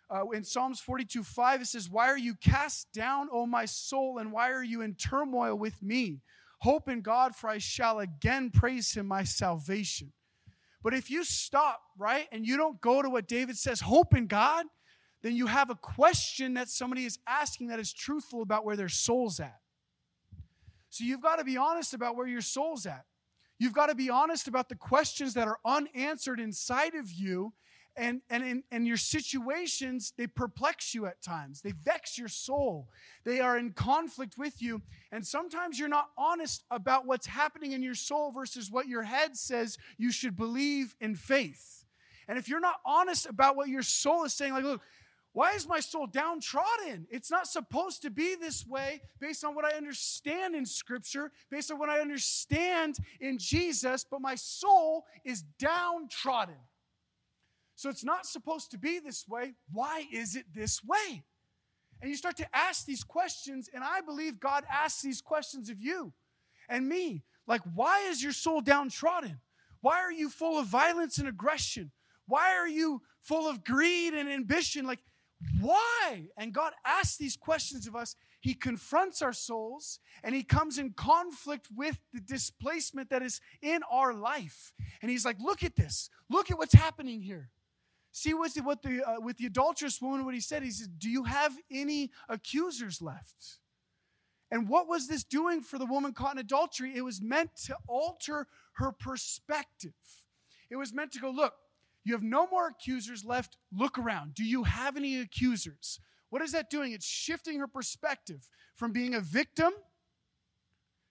uh, 0.10 0.27
in 0.29 0.43
Psalms 0.43 0.79
42 0.79 1.23
5. 1.23 1.62
It 1.62 1.67
says, 1.67 1.89
Why 1.89 2.07
are 2.10 2.17
you 2.17 2.36
cast 2.36 2.91
down, 2.93 3.27
O 3.31 3.45
my 3.45 3.65
soul, 3.65 4.17
and 4.17 4.31
why 4.31 4.51
are 4.51 4.63
you 4.63 4.81
in 4.81 4.95
turmoil 4.95 5.55
with 5.55 5.81
me? 5.81 6.21
Hope 6.60 6.89
in 6.89 7.01
God, 7.01 7.36
for 7.36 7.49
I 7.49 7.60
shall 7.60 7.99
again 7.99 8.49
praise 8.49 8.93
him, 8.93 9.07
my 9.07 9.23
salvation. 9.23 10.13
But 10.83 10.93
if 10.93 11.10
you 11.10 11.23
stop, 11.23 11.81
right, 11.97 12.27
and 12.31 12.45
you 12.45 12.57
don't 12.57 12.79
go 12.81 13.01
to 13.01 13.10
what 13.10 13.27
David 13.27 13.57
says, 13.57 13.81
hope 13.81 14.15
in 14.15 14.27
God, 14.27 14.65
then 15.21 15.36
you 15.36 15.47
have 15.47 15.69
a 15.69 15.75
question 15.75 16.53
that 16.55 16.69
somebody 16.69 17.05
is 17.05 17.19
asking 17.27 17.67
that 17.67 17.79
is 17.79 17.91
truthful 17.91 18.41
about 18.41 18.65
where 18.65 18.75
their 18.75 18.89
soul's 18.89 19.39
at. 19.39 19.60
So 20.89 21.03
you've 21.03 21.21
got 21.21 21.38
to 21.38 21.43
be 21.43 21.57
honest 21.57 21.93
about 21.93 22.15
where 22.15 22.27
your 22.27 22.41
soul's 22.41 22.86
at. 22.86 23.05
You've 23.59 23.73
got 23.73 23.87
to 23.87 23.95
be 23.95 24.09
honest 24.09 24.47
about 24.47 24.69
the 24.69 24.75
questions 24.75 25.33
that 25.33 25.47
are 25.47 25.59
unanswered 25.65 26.39
inside 26.39 26.95
of 26.95 27.11
you. 27.11 27.53
And, 27.99 28.21
and, 28.29 28.43
in, 28.43 28.63
and 28.69 28.85
your 28.85 28.97
situations, 28.97 30.13
they 30.15 30.27
perplex 30.27 30.93
you 30.93 31.07
at 31.07 31.23
times. 31.23 31.61
They 31.61 31.71
vex 31.71 32.15
your 32.15 32.27
soul. 32.27 32.89
They 33.25 33.39
are 33.39 33.57
in 33.57 33.71
conflict 33.71 34.37
with 34.37 34.61
you. 34.61 34.83
And 35.11 35.25
sometimes 35.25 35.79
you're 35.79 35.89
not 35.89 36.09
honest 36.15 36.63
about 36.69 37.07
what's 37.07 37.25
happening 37.25 37.71
in 37.71 37.81
your 37.81 37.95
soul 37.95 38.31
versus 38.31 38.69
what 38.69 38.87
your 38.87 39.01
head 39.01 39.35
says 39.35 39.79
you 39.97 40.11
should 40.11 40.37
believe 40.37 40.93
in 41.01 41.15
faith. 41.15 41.85
And 42.27 42.37
if 42.37 42.47
you're 42.49 42.59
not 42.59 42.75
honest 42.85 43.25
about 43.25 43.55
what 43.55 43.69
your 43.69 43.81
soul 43.81 44.25
is 44.25 44.33
saying, 44.33 44.53
like, 44.53 44.63
look, 44.63 44.81
why 45.38 45.52
is 45.52 45.67
my 45.67 45.80
soul 45.80 46.08
downtrodden? 46.08 47.06
It's 47.12 47.30
not 47.30 47.45
supposed 47.45 48.02
to 48.02 48.10
be 48.10 48.34
this 48.34 48.65
way 48.65 49.04
based 49.19 49.45
on 49.45 49.54
what 49.54 49.65
I 49.65 49.78
understand 49.78 50.56
in 50.56 50.65
Scripture, 50.65 51.32
based 51.52 51.69
on 51.69 51.78
what 51.78 51.89
I 51.89 52.00
understand 52.00 52.97
in 53.21 53.38
Jesus, 53.38 54.04
but 54.10 54.19
my 54.19 54.34
soul 54.34 55.06
is 55.23 55.43
downtrodden. 55.60 56.56
So 57.76 57.88
it's 57.88 58.04
not 58.04 58.26
supposed 58.26 58.71
to 58.71 58.80
be 58.80 58.97
this 58.97 59.28
way. 59.28 59.54
Why 59.71 60.08
is 60.12 60.36
it 60.36 60.45
this 60.56 60.84
way? 60.84 61.21
And 62.02 62.10
you 62.10 62.17
start 62.17 62.38
to 62.38 62.47
ask 62.52 62.88
these 62.88 63.04
questions, 63.04 63.69
and 63.71 63.84
I 63.84 64.02
believe 64.02 64.39
God 64.39 64.63
asks 64.67 65.04
these 65.04 65.21
questions 65.21 65.69
of 65.69 65.80
you 65.80 66.13
and 66.67 66.89
me. 66.89 67.21
Like, 67.45 67.62
why 67.76 68.08
is 68.10 68.23
your 68.23 68.34
soul 68.34 68.62
downtrodden? 68.62 69.39
Why 69.82 69.97
are 69.97 70.12
you 70.12 70.30
full 70.30 70.58
of 70.58 70.65
violence 70.65 71.19
and 71.19 71.28
aggression? 71.28 71.91
Why 72.26 72.56
are 72.56 72.67
you 72.67 73.04
full 73.21 73.47
of 73.47 73.63
greed 73.63 74.15
and 74.15 74.28
ambition? 74.28 74.88
Like, 74.88 74.97
why? 75.60 76.30
And 76.36 76.54
God 76.54 76.73
asks 76.86 77.17
these 77.17 77.38
questions 77.38 77.88
of 77.88 77.95
us. 77.95 78.15
He 78.39 78.54
confronts 78.54 79.21
our 79.21 79.34
souls 79.34 80.00
and 80.23 80.34
he 80.34 80.43
comes 80.43 80.78
in 80.78 80.93
conflict 80.93 81.67
with 81.76 82.00
the 82.13 82.21
displacement 82.21 83.10
that 83.10 83.21
is 83.21 83.39
in 83.62 83.82
our 83.91 84.13
life. 84.13 84.73
And 85.02 85.12
he's 85.12 85.26
like, 85.26 85.38
look 85.39 85.63
at 85.63 85.76
this. 85.76 86.10
Look 86.30 86.50
at 86.50 86.58
what's 86.58 86.73
happening 86.73 87.21
here. 87.21 87.52
See 88.12 88.34
what 88.34 88.54
the, 88.56 88.62
what 88.62 88.82
the 88.82 89.04
uh, 89.04 89.19
with 89.19 89.38
the 89.38 89.45
adulterous 89.45 90.02
woman, 90.02 90.26
what 90.26 90.34
he 90.34 90.39
said. 90.39 90.63
He 90.63 90.71
said, 90.71 90.97
Do 90.97 91.08
you 91.08 91.26
have 91.26 91.56
any 91.69 92.10
accusers 92.28 93.00
left? 93.00 93.60
And 94.50 94.67
what 94.67 94.88
was 94.88 95.08
this 95.08 95.23
doing 95.23 95.62
for 95.62 95.78
the 95.78 95.86
woman 95.86 96.13
caught 96.13 96.34
in 96.34 96.39
adultery? 96.39 96.93
It 96.95 97.04
was 97.04 97.21
meant 97.21 97.52
to 97.65 97.78
alter 97.88 98.47
her 98.78 98.91
perspective. 98.91 99.93
It 100.71 100.78
was 100.78 100.93
meant 100.93 101.12
to 101.12 101.19
go, 101.19 101.30
Look, 101.30 101.54
you 102.07 102.13
have 102.13 102.23
no 102.23 102.47
more 102.47 102.67
accusers 102.67 103.25
left. 103.25 103.57
Look 103.71 103.97
around. 103.97 104.33
Do 104.33 104.45
you 104.45 104.63
have 104.63 104.95
any 104.95 105.19
accusers? 105.19 105.99
What 106.29 106.41
is 106.41 106.53
that 106.53 106.69
doing? 106.69 106.93
It's 106.93 107.05
shifting 107.05 107.59
her 107.59 107.67
perspective 107.67 108.49
from 108.75 108.93
being 108.93 109.13
a 109.13 109.19
victim, 109.19 109.73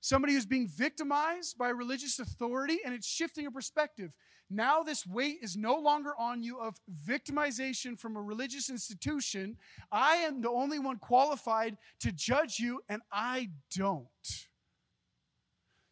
somebody 0.01 0.33
who's 0.33 0.47
being 0.47 0.69
victimized 0.69 1.59
by 1.59 1.69
religious 1.69 2.19
authority, 2.19 2.79
and 2.83 2.95
it's 2.95 3.07
shifting 3.07 3.45
her 3.45 3.51
perspective. 3.51 4.17
Now, 4.49 4.83
this 4.83 5.07
weight 5.07 5.39
is 5.43 5.57
no 5.57 5.75
longer 5.77 6.15
on 6.19 6.43
you 6.43 6.61
of 6.61 6.77
victimization 7.07 7.99
from 7.99 8.17
a 8.17 8.23
religious 8.23 8.71
institution. 8.71 9.59
I 9.93 10.17
am 10.17 10.41
the 10.41 10.51
only 10.51 10.79
one 10.79 10.97
qualified 10.97 11.77
to 12.01 12.11
judge 12.13 12.59
you, 12.59 12.81
and 12.89 13.03
I 13.13 13.51
don't. 13.77 14.07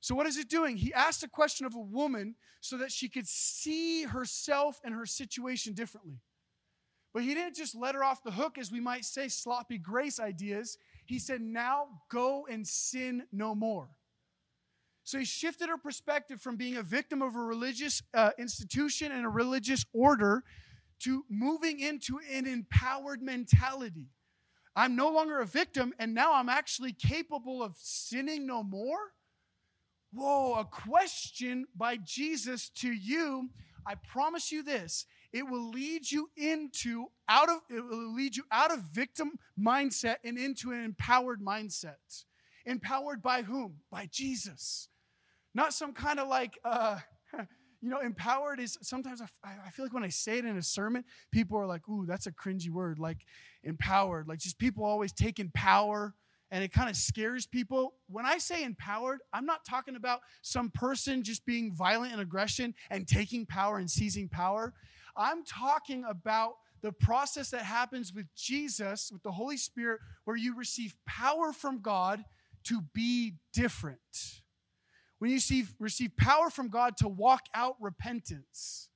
So, 0.05 0.15
what 0.15 0.27
is 0.27 0.37
it 0.37 0.51
doing? 0.51 0.77
He 0.77 0.93
asked 0.93 1.23
a 1.23 1.29
question 1.29 1.65
of 1.65 1.75
a 1.75 1.81
woman 1.81 2.35
so 2.61 2.77
that 2.77 2.93
she 2.93 3.09
could 3.09 3.27
see 3.27 4.03
herself 4.03 4.79
and 4.85 4.95
her 4.95 5.07
situation 5.07 5.73
differently. 5.73 6.21
But 7.15 7.23
he 7.23 7.33
didn't 7.33 7.57
just 7.57 7.75
let 7.75 7.95
her 7.95 8.05
off 8.05 8.23
the 8.23 8.33
hook, 8.33 8.59
as 8.59 8.71
we 8.71 8.81
might 8.81 9.07
say, 9.07 9.29
sloppy 9.29 9.79
grace 9.79 10.21
ideas. 10.21 10.77
He 11.07 11.19
said, 11.19 11.41
Now 11.41 11.87
go 12.11 12.47
and 12.51 12.67
sin 12.67 13.23
no 13.33 13.55
more. 13.55 13.89
So 15.05 15.19
he 15.19 15.25
shifted 15.25 15.71
her 15.71 15.79
perspective 15.79 16.39
from 16.39 16.57
being 16.57 16.77
a 16.77 16.83
victim 16.83 17.23
of 17.23 17.35
a 17.35 17.41
religious 17.41 18.03
uh, 18.13 18.33
institution 18.39 19.11
and 19.11 19.25
a 19.25 19.31
religious 19.31 19.87
order 19.95 20.45
to 21.05 21.25
moving 21.31 21.81
into 21.81 22.21
an 22.31 22.47
empowered 22.47 23.23
mentality. 23.23 24.11
I'm 24.77 24.97
no 24.97 25.09
longer 25.09 25.41
a 25.41 25.47
victim, 25.47 25.95
and 25.99 26.13
now 26.13 26.35
I'm 26.35 26.51
actually 26.51 26.93
capable 26.93 27.63
of 27.63 27.77
sinning 27.79 28.47
no 28.47 28.63
more. 28.63 28.99
Whoa, 30.15 30.55
a 30.61 30.65
question 30.65 31.67
by 31.77 31.97
Jesus 31.97 32.69
to 32.77 32.93
you. 32.93 33.51
I 33.85 33.97
promise 33.97 34.53
you 34.53 34.63
this 34.63 35.07
it 35.33 35.49
will 35.49 35.71
lead 35.71 36.11
you 36.11 36.31
into 36.37 37.07
out 37.29 37.49
of 37.49 37.59
it 37.69 37.81
will 37.81 38.15
lead 38.15 38.37
you 38.37 38.45
out 38.53 38.73
of 38.73 38.81
victim 38.83 39.33
mindset 39.61 40.17
and 40.25 40.39
into 40.39 40.71
an 40.71 40.85
empowered 40.85 41.41
mindset. 41.41 42.25
Empowered 42.65 43.23
by 43.23 43.43
whom? 43.43 43.81
By 43.91 44.09
jesus. 44.11 44.89
Not 45.53 45.75
some 45.75 45.93
kind 45.93 46.21
of 46.21 46.29
like 46.29 46.59
uh 46.65 46.99
you 47.83 47.91
know 47.91 47.99
empowered 47.99 48.61
is 48.61 48.79
sometimes 48.83 49.21
I, 49.21 49.27
I 49.67 49.71
feel 49.71 49.85
like 49.85 49.93
when 49.93 50.05
i 50.05 50.09
say 50.09 50.39
it 50.39 50.45
in 50.47 50.57
a 50.57 50.63
sermon 50.63 51.05
people 51.33 51.59
are 51.59 51.67
like 51.67 51.87
ooh 51.89 52.07
that's 52.07 52.27
a 52.27 52.33
cringy 52.33 52.71
word 52.71 52.99
like 52.99 53.19
empowered 53.63 54.27
like 54.27 54.39
just 54.39 54.59
people 54.59 54.85
always 54.85 55.13
taking 55.13 55.51
power 55.53 56.15
and 56.51 56.63
it 56.63 56.73
kind 56.73 56.89
of 56.89 56.97
scares 56.97 57.47
people. 57.47 57.95
When 58.09 58.27
I 58.27 58.39
say 58.39 58.65
empowered, 58.65 59.21
I'm 59.33 59.47
not 59.47 59.65
talking 59.65 59.97
about 59.97 60.21
some 60.43 60.71
person 60.71 61.23
just 61.23 61.45
being 61.45 61.75
violent 61.75 62.13
and 62.13 62.21
aggression 62.21 62.75
and 62.91 63.09
taking 63.09 63.47
power 63.47 63.79
and 63.79 63.91
seizing 63.91 64.29
power. 64.29 64.73
I'm 65.17 65.45
talking 65.45 66.05
about 66.09 66.55
the 66.83 66.93
process 66.93 67.51
that 67.51 67.63
happens 67.63 68.13
with 68.13 68.27
Jesus, 68.37 69.11
with 69.11 69.23
the 69.23 69.33
Holy 69.33 69.57
Spirit, 69.57 70.01
where 70.25 70.37
you 70.37 70.57
receive 70.57 70.95
power 71.07 71.53
from 71.53 71.81
God 71.81 72.25
to 72.65 72.83
be 72.93 73.37
different. 73.53 74.43
When 75.19 75.31
you 75.31 75.37
receive, 75.37 75.75
receive 75.79 76.17
power 76.17 76.51
from 76.51 76.69
God 76.69 76.97
to 76.99 77.09
walk 77.09 77.47
out 77.55 77.77
repentance. 77.81 78.91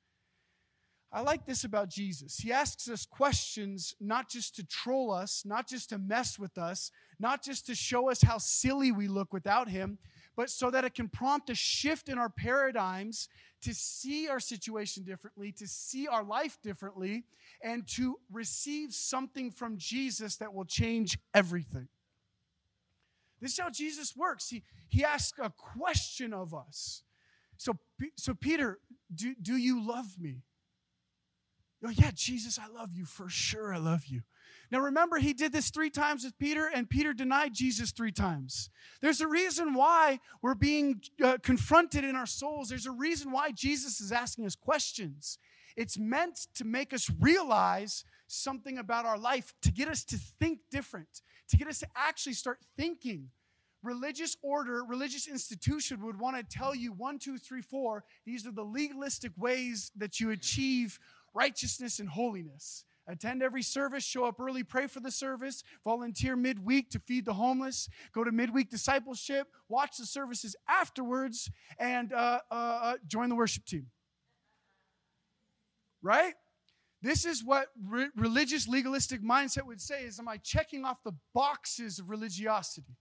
I 1.11 1.23
like 1.23 1.47
this 1.47 1.65
about 1.65 1.89
Jesus. 1.89 2.37
He 2.37 2.53
asks 2.53 2.89
us 2.89 3.07
questions 3.07 3.95
not 3.99 4.29
just 4.29 4.55
to 4.57 4.67
troll 4.67 5.11
us, 5.11 5.43
not 5.47 5.67
just 5.67 5.89
to 5.89 5.99
mess 5.99 6.39
with 6.39 6.59
us, 6.59 6.91
not 7.19 7.43
just 7.43 7.67
to 7.67 7.75
show 7.75 8.11
us 8.11 8.23
how 8.23 8.37
silly 8.37 8.93
we 8.93 9.09
look 9.09 9.33
without 9.33 9.71
Him, 9.71 9.99
but 10.37 10.51
so 10.51 10.71
that 10.71 10.85
it 10.85 10.95
can 10.95 11.09
prompt 11.09 11.49
a 11.49 11.55
shift 11.55 12.09
in 12.11 12.19
our 12.19 12.29
paradigms 12.29 13.29
to 13.63 13.75
see 13.75 14.29
our 14.29 14.39
situation 14.39 15.03
differently, 15.03 15.51
to 15.53 15.67
see 15.67 16.07
our 16.07 16.23
life 16.23 16.59
differently, 16.63 17.25
and 17.63 17.89
to 17.89 18.21
receive 18.31 18.93
something 18.93 19.51
from 19.51 19.79
Jesus 19.79 20.37
that 20.37 20.53
will 20.53 20.67
change 20.67 21.19
everything. 21.35 21.89
This 23.41 23.53
is 23.53 23.59
how 23.59 23.71
Jesus 23.71 24.15
works. 24.15 24.49
He, 24.51 24.63
he 24.89 25.05
asks 25.05 25.39
a 25.43 25.51
question 25.51 26.35
of 26.35 26.55
us. 26.55 27.03
So, 27.57 27.79
so 28.17 28.35
Peter, 28.35 28.79
do, 29.13 29.35
do 29.41 29.57
you 29.57 29.85
love 29.85 30.19
me? 30.21 30.43
Oh, 31.85 31.91
yeah, 31.91 32.11
Jesus, 32.13 32.59
I 32.59 32.67
love 32.67 32.93
you. 32.93 33.05
For 33.05 33.29
sure, 33.29 33.73
I 33.73 33.79
love 33.79 34.07
you. 34.07 34.23
Now 34.71 34.81
remember, 34.81 35.19
he 35.19 35.33
did 35.33 35.53
this 35.53 35.71
three 35.71 35.91
times 35.91 36.25
with 36.25 36.39
Peter, 36.39 36.69
and 36.73 36.91
Peter 36.91 37.15
denied 37.15 37.55
Jesus 37.55 37.91
three 37.91 38.13
times. 38.13 38.69
There's 39.01 39.21
a 39.21 39.29
reason 39.29 39.75
why 39.75 40.21
we're 40.43 40.55
being 40.55 41.01
uh, 41.25 41.39
confronted 41.43 42.05
in 42.05 42.17
our 42.17 42.27
souls. 42.27 42.69
There's 42.69 42.87
a 42.87 42.91
reason 42.91 43.33
why 43.33 43.51
Jesus 43.53 44.01
is 44.01 44.13
asking 44.13 44.45
us 44.45 44.57
questions. 44.57 45.39
It's 45.77 45.99
meant 45.99 46.49
to 46.57 46.65
make 46.65 46.93
us 46.93 47.11
realize 47.21 48.05
something 48.27 48.77
about 48.77 49.07
our 49.07 49.19
life, 49.19 49.55
to 49.63 49.73
get 49.73 49.89
us 49.89 50.05
to 50.07 50.17
think 50.17 50.59
different, 50.71 51.23
to 51.49 51.57
get 51.57 51.69
us 51.69 51.79
to 51.79 51.87
actually 51.97 52.35
start 52.35 52.59
thinking. 52.77 53.31
Religious 53.83 54.37
order, 54.43 54.83
religious 54.85 55.29
institution 55.29 56.05
would 56.05 56.19
want 56.19 56.37
to 56.37 56.43
tell 56.43 56.75
you 56.75 56.93
one, 56.93 57.19
two, 57.19 57.39
three, 57.39 57.63
four. 57.63 58.03
These 58.27 58.45
are 58.45 58.51
the 58.51 58.65
legalistic 58.65 59.31
ways 59.37 59.93
that 59.97 60.19
you 60.19 60.31
achieve 60.31 60.99
righteousness 61.39 62.01
and 62.01 62.09
holiness. 62.09 62.85
Attend 63.07 63.43
every 63.43 63.63
service, 63.63 64.05
show 64.05 64.27
up 64.27 64.39
early, 64.39 64.63
pray 64.63 64.87
for 64.87 65.01
the 65.01 65.11
service, 65.11 65.63
volunteer 65.83 66.37
midweek 66.37 66.91
to 66.91 66.99
feed 66.99 67.25
the 67.25 67.33
homeless, 67.33 67.89
go 68.13 68.23
to 68.23 68.31
midweek 68.31 68.69
discipleship, 68.69 69.47
watch 69.69 69.97
the 69.97 70.05
services 70.05 70.55
afterwards, 70.69 71.51
and 71.79 72.13
uh, 72.13 72.41
uh, 72.51 72.55
uh 72.55 72.95
join 73.07 73.31
the 73.31 73.35
worship 73.35 73.65
team. 73.65 73.87
Right? 76.03 76.35
This 77.01 77.25
is 77.25 77.45
what 77.45 77.69
re- 77.83 78.11
religious 78.17 78.67
legalistic 78.69 79.23
mindset 79.23 79.65
would 79.65 79.81
say 79.81 80.03
is 80.03 80.19
am 80.19 80.29
I 80.29 80.37
checking 80.37 80.85
off 80.85 81.03
the 81.05 81.15
boxes 81.33 81.99
of 81.99 82.11
religiosity? 82.11 82.97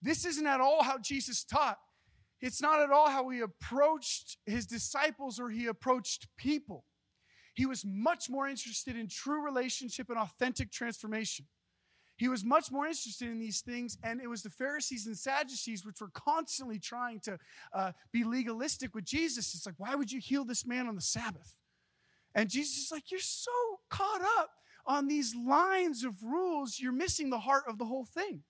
This 0.00 0.24
isn't 0.24 0.46
at 0.46 0.60
all 0.60 0.82
how 0.82 0.98
Jesus 0.98 1.44
taught. 1.44 1.78
It's 2.40 2.62
not 2.62 2.80
at 2.80 2.90
all 2.90 3.10
how 3.10 3.28
he 3.28 3.40
approached 3.40 4.38
his 4.46 4.66
disciples 4.66 5.40
or 5.40 5.50
he 5.50 5.66
approached 5.66 6.28
people. 6.36 6.84
He 7.54 7.66
was 7.66 7.84
much 7.84 8.30
more 8.30 8.46
interested 8.46 8.96
in 8.96 9.08
true 9.08 9.44
relationship 9.44 10.08
and 10.08 10.18
authentic 10.18 10.70
transformation. 10.70 11.46
He 12.16 12.28
was 12.28 12.44
much 12.44 12.70
more 12.70 12.86
interested 12.86 13.28
in 13.28 13.38
these 13.38 13.60
things, 13.60 13.96
and 14.02 14.20
it 14.20 14.28
was 14.28 14.42
the 14.42 14.50
Pharisees 14.50 15.06
and 15.06 15.16
Sadducees 15.16 15.86
which 15.86 16.00
were 16.00 16.10
constantly 16.12 16.78
trying 16.78 17.20
to 17.20 17.38
uh, 17.72 17.92
be 18.12 18.24
legalistic 18.24 18.94
with 18.94 19.04
Jesus. 19.04 19.54
It's 19.54 19.66
like, 19.66 19.76
why 19.78 19.94
would 19.94 20.10
you 20.10 20.20
heal 20.20 20.44
this 20.44 20.66
man 20.66 20.88
on 20.88 20.96
the 20.96 21.00
Sabbath? 21.00 21.56
And 22.34 22.50
Jesus 22.50 22.78
is 22.78 22.92
like, 22.92 23.10
you're 23.10 23.20
so 23.20 23.50
caught 23.88 24.20
up 24.38 24.50
on 24.84 25.06
these 25.06 25.34
lines 25.34 26.02
of 26.02 26.22
rules, 26.22 26.78
you're 26.80 26.92
missing 26.92 27.30
the 27.30 27.38
heart 27.40 27.64
of 27.68 27.78
the 27.78 27.84
whole 27.84 28.06
thing. 28.06 28.42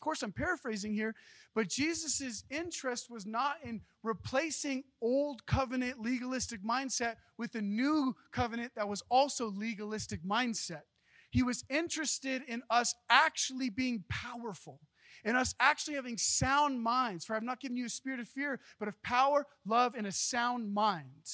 Of 0.00 0.04
course, 0.04 0.22
I'm 0.22 0.32
paraphrasing 0.32 0.94
here, 0.94 1.14
but 1.54 1.68
Jesus' 1.68 2.42
interest 2.48 3.10
was 3.10 3.26
not 3.26 3.56
in 3.62 3.82
replacing 4.02 4.84
old 5.02 5.44
covenant 5.44 6.00
legalistic 6.00 6.64
mindset 6.64 7.16
with 7.36 7.54
a 7.54 7.60
new 7.60 8.16
covenant 8.32 8.72
that 8.76 8.88
was 8.88 9.02
also 9.10 9.50
legalistic 9.50 10.24
mindset. 10.24 10.84
He 11.28 11.42
was 11.42 11.64
interested 11.68 12.40
in 12.48 12.62
us 12.70 12.94
actually 13.10 13.68
being 13.68 14.04
powerful, 14.08 14.80
in 15.22 15.36
us 15.36 15.54
actually 15.60 15.96
having 15.96 16.16
sound 16.16 16.80
minds. 16.82 17.26
For 17.26 17.36
I've 17.36 17.42
not 17.42 17.60
given 17.60 17.76
you 17.76 17.84
a 17.84 17.90
spirit 17.90 18.20
of 18.20 18.28
fear, 18.28 18.58
but 18.78 18.88
of 18.88 19.02
power, 19.02 19.46
love, 19.66 19.94
and 19.94 20.06
a 20.06 20.12
sound 20.12 20.72
mind. 20.72 21.28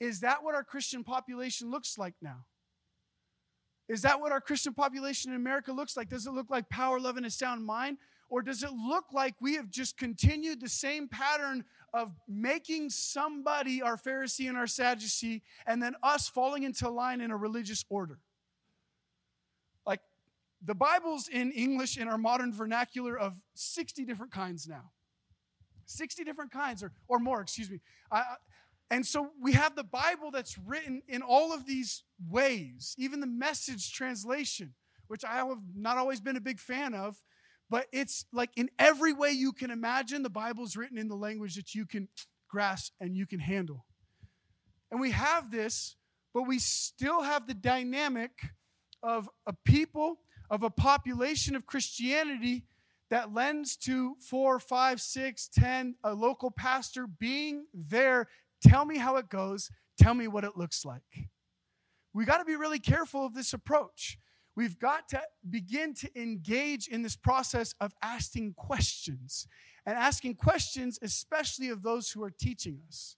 Is 0.00 0.20
that 0.20 0.42
what 0.42 0.54
our 0.54 0.64
Christian 0.64 1.04
population 1.04 1.70
looks 1.70 1.98
like 1.98 2.14
now? 2.22 2.46
Is 3.88 4.02
that 4.02 4.20
what 4.20 4.32
our 4.32 4.40
Christian 4.40 4.74
population 4.74 5.30
in 5.30 5.36
America 5.36 5.72
looks 5.72 5.96
like? 5.96 6.08
Does 6.08 6.26
it 6.26 6.32
look 6.32 6.50
like 6.50 6.68
power, 6.68 6.98
love, 6.98 7.16
and 7.16 7.26
a 7.26 7.30
sound 7.30 7.64
mind? 7.64 7.98
Or 8.28 8.42
does 8.42 8.64
it 8.64 8.72
look 8.72 9.04
like 9.12 9.34
we 9.40 9.54
have 9.54 9.70
just 9.70 9.96
continued 9.96 10.60
the 10.60 10.68
same 10.68 11.06
pattern 11.08 11.64
of 11.94 12.12
making 12.26 12.90
somebody 12.90 13.80
our 13.80 13.96
Pharisee 13.96 14.48
and 14.48 14.58
our 14.58 14.66
Sadducee 14.66 15.42
and 15.64 15.80
then 15.80 15.94
us 16.02 16.28
falling 16.28 16.64
into 16.64 16.88
line 16.90 17.20
in 17.20 17.30
a 17.30 17.36
religious 17.36 17.84
order? 17.88 18.18
Like 19.86 20.00
the 20.60 20.74
Bible's 20.74 21.28
in 21.28 21.52
English 21.52 21.96
in 21.96 22.08
our 22.08 22.18
modern 22.18 22.52
vernacular 22.52 23.16
of 23.16 23.40
60 23.54 24.04
different 24.04 24.32
kinds 24.32 24.66
now. 24.66 24.90
60 25.86 26.24
different 26.24 26.50
kinds 26.50 26.82
or, 26.82 26.90
or 27.06 27.20
more, 27.20 27.40
excuse 27.40 27.70
me. 27.70 27.80
I, 28.10 28.22
and 28.90 29.04
so 29.04 29.30
we 29.40 29.52
have 29.52 29.74
the 29.74 29.84
Bible 29.84 30.30
that's 30.30 30.56
written 30.58 31.02
in 31.08 31.22
all 31.22 31.52
of 31.52 31.66
these 31.66 32.04
ways, 32.28 32.94
even 32.98 33.20
the 33.20 33.26
message 33.26 33.92
translation, 33.92 34.74
which 35.08 35.24
I 35.24 35.36
have 35.36 35.58
not 35.74 35.98
always 35.98 36.20
been 36.20 36.36
a 36.36 36.40
big 36.40 36.60
fan 36.60 36.94
of, 36.94 37.20
but 37.68 37.86
it's 37.92 38.26
like 38.32 38.50
in 38.56 38.70
every 38.78 39.12
way 39.12 39.32
you 39.32 39.52
can 39.52 39.70
imagine, 39.72 40.22
the 40.22 40.30
Bible's 40.30 40.76
written 40.76 40.98
in 40.98 41.08
the 41.08 41.16
language 41.16 41.56
that 41.56 41.74
you 41.74 41.84
can 41.84 42.08
grasp 42.48 42.92
and 43.00 43.16
you 43.16 43.26
can 43.26 43.40
handle. 43.40 43.86
And 44.92 45.00
we 45.00 45.10
have 45.10 45.50
this, 45.50 45.96
but 46.32 46.42
we 46.42 46.60
still 46.60 47.22
have 47.22 47.48
the 47.48 47.54
dynamic 47.54 48.30
of 49.02 49.28
a 49.46 49.52
people, 49.64 50.20
of 50.48 50.62
a 50.62 50.70
population 50.70 51.56
of 51.56 51.66
Christianity 51.66 52.66
that 53.10 53.34
lends 53.34 53.76
to 53.76 54.16
four, 54.20 54.60
five, 54.60 55.00
six, 55.00 55.48
ten, 55.48 55.96
a 56.04 56.14
local 56.14 56.50
pastor 56.50 57.06
being 57.06 57.66
there 57.74 58.28
Tell 58.62 58.84
me 58.84 58.98
how 58.98 59.16
it 59.16 59.28
goes. 59.28 59.70
Tell 59.98 60.14
me 60.14 60.28
what 60.28 60.44
it 60.44 60.56
looks 60.56 60.84
like. 60.84 61.28
We 62.12 62.24
got 62.24 62.38
to 62.38 62.44
be 62.44 62.56
really 62.56 62.78
careful 62.78 63.26
of 63.26 63.34
this 63.34 63.52
approach. 63.52 64.18
We've 64.54 64.78
got 64.78 65.08
to 65.10 65.20
begin 65.48 65.92
to 65.94 66.10
engage 66.20 66.88
in 66.88 67.02
this 67.02 67.16
process 67.16 67.74
of 67.78 67.92
asking 68.02 68.54
questions 68.54 69.46
and 69.84 69.96
asking 69.96 70.36
questions, 70.36 70.98
especially 71.02 71.68
of 71.68 71.82
those 71.82 72.10
who 72.10 72.22
are 72.24 72.30
teaching 72.30 72.80
us. 72.88 73.16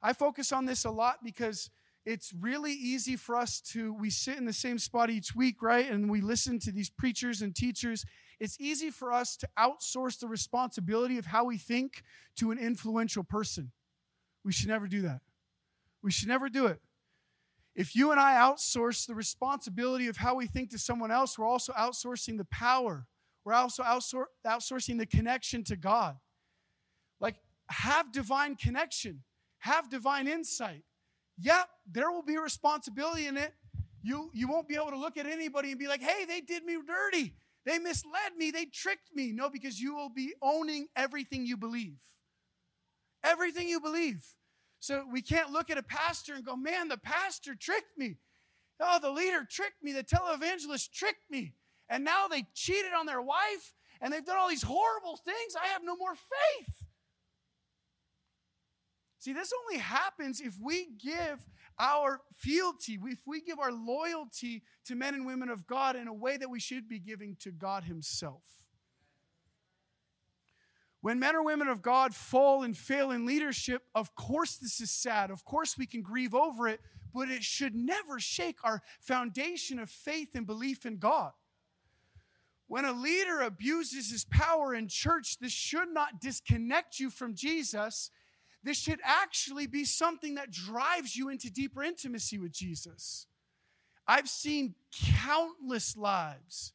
I 0.00 0.12
focus 0.12 0.52
on 0.52 0.66
this 0.66 0.84
a 0.84 0.90
lot 0.90 1.16
because 1.24 1.68
it's 2.06 2.32
really 2.32 2.72
easy 2.72 3.16
for 3.16 3.36
us 3.36 3.60
to, 3.72 3.92
we 3.92 4.08
sit 4.08 4.38
in 4.38 4.46
the 4.46 4.52
same 4.52 4.78
spot 4.78 5.10
each 5.10 5.34
week, 5.34 5.60
right? 5.60 5.90
And 5.90 6.08
we 6.08 6.20
listen 6.20 6.58
to 6.60 6.72
these 6.72 6.88
preachers 6.88 7.42
and 7.42 7.54
teachers. 7.54 8.04
It's 8.38 8.56
easy 8.60 8.90
for 8.90 9.12
us 9.12 9.36
to 9.38 9.48
outsource 9.58 10.20
the 10.20 10.28
responsibility 10.28 11.18
of 11.18 11.26
how 11.26 11.44
we 11.44 11.58
think 11.58 12.02
to 12.36 12.52
an 12.52 12.58
influential 12.58 13.24
person. 13.24 13.72
We 14.44 14.52
should 14.52 14.68
never 14.68 14.86
do 14.86 15.02
that. 15.02 15.20
We 16.02 16.10
should 16.10 16.28
never 16.28 16.48
do 16.48 16.66
it. 16.66 16.80
If 17.74 17.94
you 17.94 18.10
and 18.10 18.18
I 18.18 18.34
outsource 18.34 19.06
the 19.06 19.14
responsibility 19.14 20.08
of 20.08 20.16
how 20.16 20.34
we 20.34 20.46
think 20.46 20.70
to 20.70 20.78
someone 20.78 21.10
else, 21.10 21.38
we're 21.38 21.46
also 21.46 21.72
outsourcing 21.74 22.36
the 22.36 22.46
power. 22.46 23.06
We're 23.44 23.54
also 23.54 23.82
outsourcing 23.82 24.98
the 24.98 25.06
connection 25.06 25.64
to 25.64 25.76
God. 25.76 26.16
Like, 27.20 27.36
have 27.68 28.12
divine 28.12 28.56
connection, 28.56 29.22
have 29.58 29.88
divine 29.90 30.26
insight. 30.26 30.82
Yeah, 31.38 31.62
there 31.90 32.10
will 32.10 32.24
be 32.24 32.36
responsibility 32.36 33.26
in 33.26 33.36
it. 33.36 33.54
You, 34.02 34.30
you 34.34 34.48
won't 34.48 34.68
be 34.68 34.74
able 34.74 34.90
to 34.90 34.98
look 34.98 35.16
at 35.16 35.26
anybody 35.26 35.70
and 35.70 35.78
be 35.78 35.86
like, 35.86 36.02
hey, 36.02 36.24
they 36.24 36.40
did 36.40 36.64
me 36.64 36.78
dirty. 36.86 37.34
They 37.64 37.78
misled 37.78 38.36
me. 38.36 38.50
They 38.50 38.64
tricked 38.64 39.14
me. 39.14 39.32
No, 39.32 39.50
because 39.50 39.80
you 39.80 39.94
will 39.94 40.08
be 40.08 40.34
owning 40.42 40.88
everything 40.96 41.46
you 41.46 41.56
believe. 41.56 41.98
Everything 43.24 43.68
you 43.68 43.80
believe. 43.80 44.24
So 44.80 45.04
we 45.10 45.22
can't 45.22 45.50
look 45.50 45.70
at 45.70 45.78
a 45.78 45.82
pastor 45.82 46.34
and 46.34 46.44
go, 46.44 46.56
man, 46.56 46.88
the 46.88 46.98
pastor 46.98 47.54
tricked 47.54 47.96
me. 47.96 48.16
Oh, 48.80 48.98
the 49.00 49.10
leader 49.10 49.46
tricked 49.48 49.82
me. 49.82 49.92
The 49.92 50.04
televangelist 50.04 50.92
tricked 50.92 51.30
me. 51.30 51.54
And 51.88 52.04
now 52.04 52.28
they 52.28 52.46
cheated 52.54 52.92
on 52.96 53.06
their 53.06 53.22
wife 53.22 53.74
and 54.00 54.12
they've 54.12 54.24
done 54.24 54.36
all 54.36 54.48
these 54.48 54.62
horrible 54.62 55.16
things. 55.16 55.56
I 55.60 55.68
have 55.68 55.82
no 55.82 55.96
more 55.96 56.14
faith. 56.14 56.84
See, 59.18 59.32
this 59.32 59.52
only 59.64 59.80
happens 59.80 60.40
if 60.40 60.54
we 60.62 60.88
give 61.02 61.44
our 61.78 62.20
fealty, 62.36 62.98
if 63.04 63.20
we 63.26 63.40
give 63.40 63.58
our 63.58 63.72
loyalty 63.72 64.62
to 64.86 64.94
men 64.94 65.14
and 65.14 65.26
women 65.26 65.48
of 65.48 65.66
God 65.66 65.96
in 65.96 66.06
a 66.06 66.14
way 66.14 66.36
that 66.36 66.50
we 66.50 66.60
should 66.60 66.88
be 66.88 67.00
giving 67.00 67.36
to 67.40 67.50
God 67.50 67.84
Himself. 67.84 68.42
When 71.08 71.20
men 71.20 71.36
or 71.36 71.42
women 71.42 71.68
of 71.68 71.80
God 71.80 72.14
fall 72.14 72.64
and 72.64 72.76
fail 72.76 73.12
in 73.12 73.24
leadership, 73.24 73.82
of 73.94 74.14
course 74.14 74.56
this 74.56 74.78
is 74.78 74.90
sad. 74.90 75.30
Of 75.30 75.42
course 75.42 75.78
we 75.78 75.86
can 75.86 76.02
grieve 76.02 76.34
over 76.34 76.68
it, 76.68 76.82
but 77.14 77.30
it 77.30 77.42
should 77.42 77.74
never 77.74 78.20
shake 78.20 78.58
our 78.62 78.82
foundation 79.00 79.78
of 79.78 79.88
faith 79.88 80.34
and 80.34 80.46
belief 80.46 80.84
in 80.84 80.98
God. 80.98 81.32
When 82.66 82.84
a 82.84 82.92
leader 82.92 83.40
abuses 83.40 84.10
his 84.10 84.26
power 84.26 84.74
in 84.74 84.86
church, 84.86 85.38
this 85.38 85.50
should 85.50 85.88
not 85.88 86.20
disconnect 86.20 87.00
you 87.00 87.08
from 87.08 87.34
Jesus. 87.34 88.10
This 88.62 88.76
should 88.76 89.00
actually 89.02 89.66
be 89.66 89.86
something 89.86 90.34
that 90.34 90.50
drives 90.50 91.16
you 91.16 91.30
into 91.30 91.50
deeper 91.50 91.82
intimacy 91.82 92.36
with 92.36 92.52
Jesus. 92.52 93.26
I've 94.06 94.28
seen 94.28 94.74
countless 94.92 95.96
lives 95.96 96.74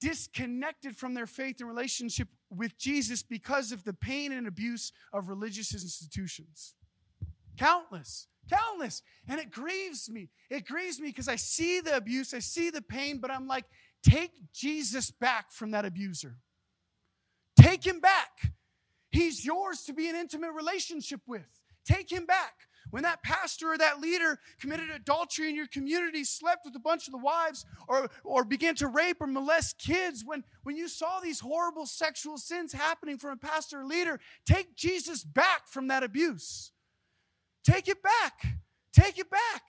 disconnected 0.00 0.96
from 0.96 1.14
their 1.14 1.26
faith 1.26 1.56
and 1.58 1.68
relationship 1.68 2.28
with 2.54 2.78
Jesus 2.78 3.22
because 3.22 3.72
of 3.72 3.84
the 3.84 3.92
pain 3.92 4.32
and 4.32 4.46
abuse 4.46 4.92
of 5.12 5.28
religious 5.28 5.72
institutions. 5.72 6.74
Countless, 7.58 8.28
countless. 8.50 9.02
And 9.28 9.40
it 9.40 9.50
grieves 9.50 10.10
me. 10.10 10.28
It 10.50 10.66
grieves 10.66 11.00
me 11.00 11.08
because 11.08 11.28
I 11.28 11.36
see 11.36 11.80
the 11.80 11.96
abuse, 11.96 12.34
I 12.34 12.40
see 12.40 12.70
the 12.70 12.82
pain, 12.82 13.18
but 13.18 13.30
I'm 13.30 13.46
like, 13.46 13.64
take 14.02 14.32
Jesus 14.52 15.10
back 15.10 15.52
from 15.52 15.70
that 15.72 15.84
abuser. 15.84 16.36
Take 17.56 17.86
him 17.86 18.00
back. 18.00 18.52
He's 19.10 19.44
yours 19.44 19.82
to 19.82 19.92
be 19.92 20.08
an 20.08 20.16
intimate 20.16 20.52
relationship 20.52 21.20
with. 21.26 21.60
Take 21.84 22.10
him 22.10 22.26
back. 22.26 22.54
When 22.92 23.04
that 23.04 23.22
pastor 23.22 23.72
or 23.72 23.78
that 23.78 24.00
leader 24.00 24.38
committed 24.60 24.90
adultery 24.90 25.48
in 25.48 25.56
your 25.56 25.66
community, 25.66 26.24
slept 26.24 26.66
with 26.66 26.76
a 26.76 26.78
bunch 26.78 27.08
of 27.08 27.12
the 27.12 27.18
wives, 27.18 27.64
or, 27.88 28.10
or 28.22 28.44
began 28.44 28.74
to 28.76 28.86
rape 28.86 29.16
or 29.22 29.26
molest 29.26 29.78
kids, 29.78 30.22
when, 30.26 30.44
when 30.62 30.76
you 30.76 30.88
saw 30.88 31.18
these 31.18 31.40
horrible 31.40 31.86
sexual 31.86 32.36
sins 32.36 32.74
happening 32.74 33.16
from 33.16 33.30
a 33.30 33.36
pastor 33.38 33.80
or 33.80 33.86
leader, 33.86 34.20
take 34.44 34.76
Jesus 34.76 35.24
back 35.24 35.68
from 35.68 35.88
that 35.88 36.02
abuse. 36.02 36.70
Take 37.64 37.88
it 37.88 38.02
back. 38.02 38.58
Take 38.92 39.18
it 39.18 39.30
back. 39.30 39.62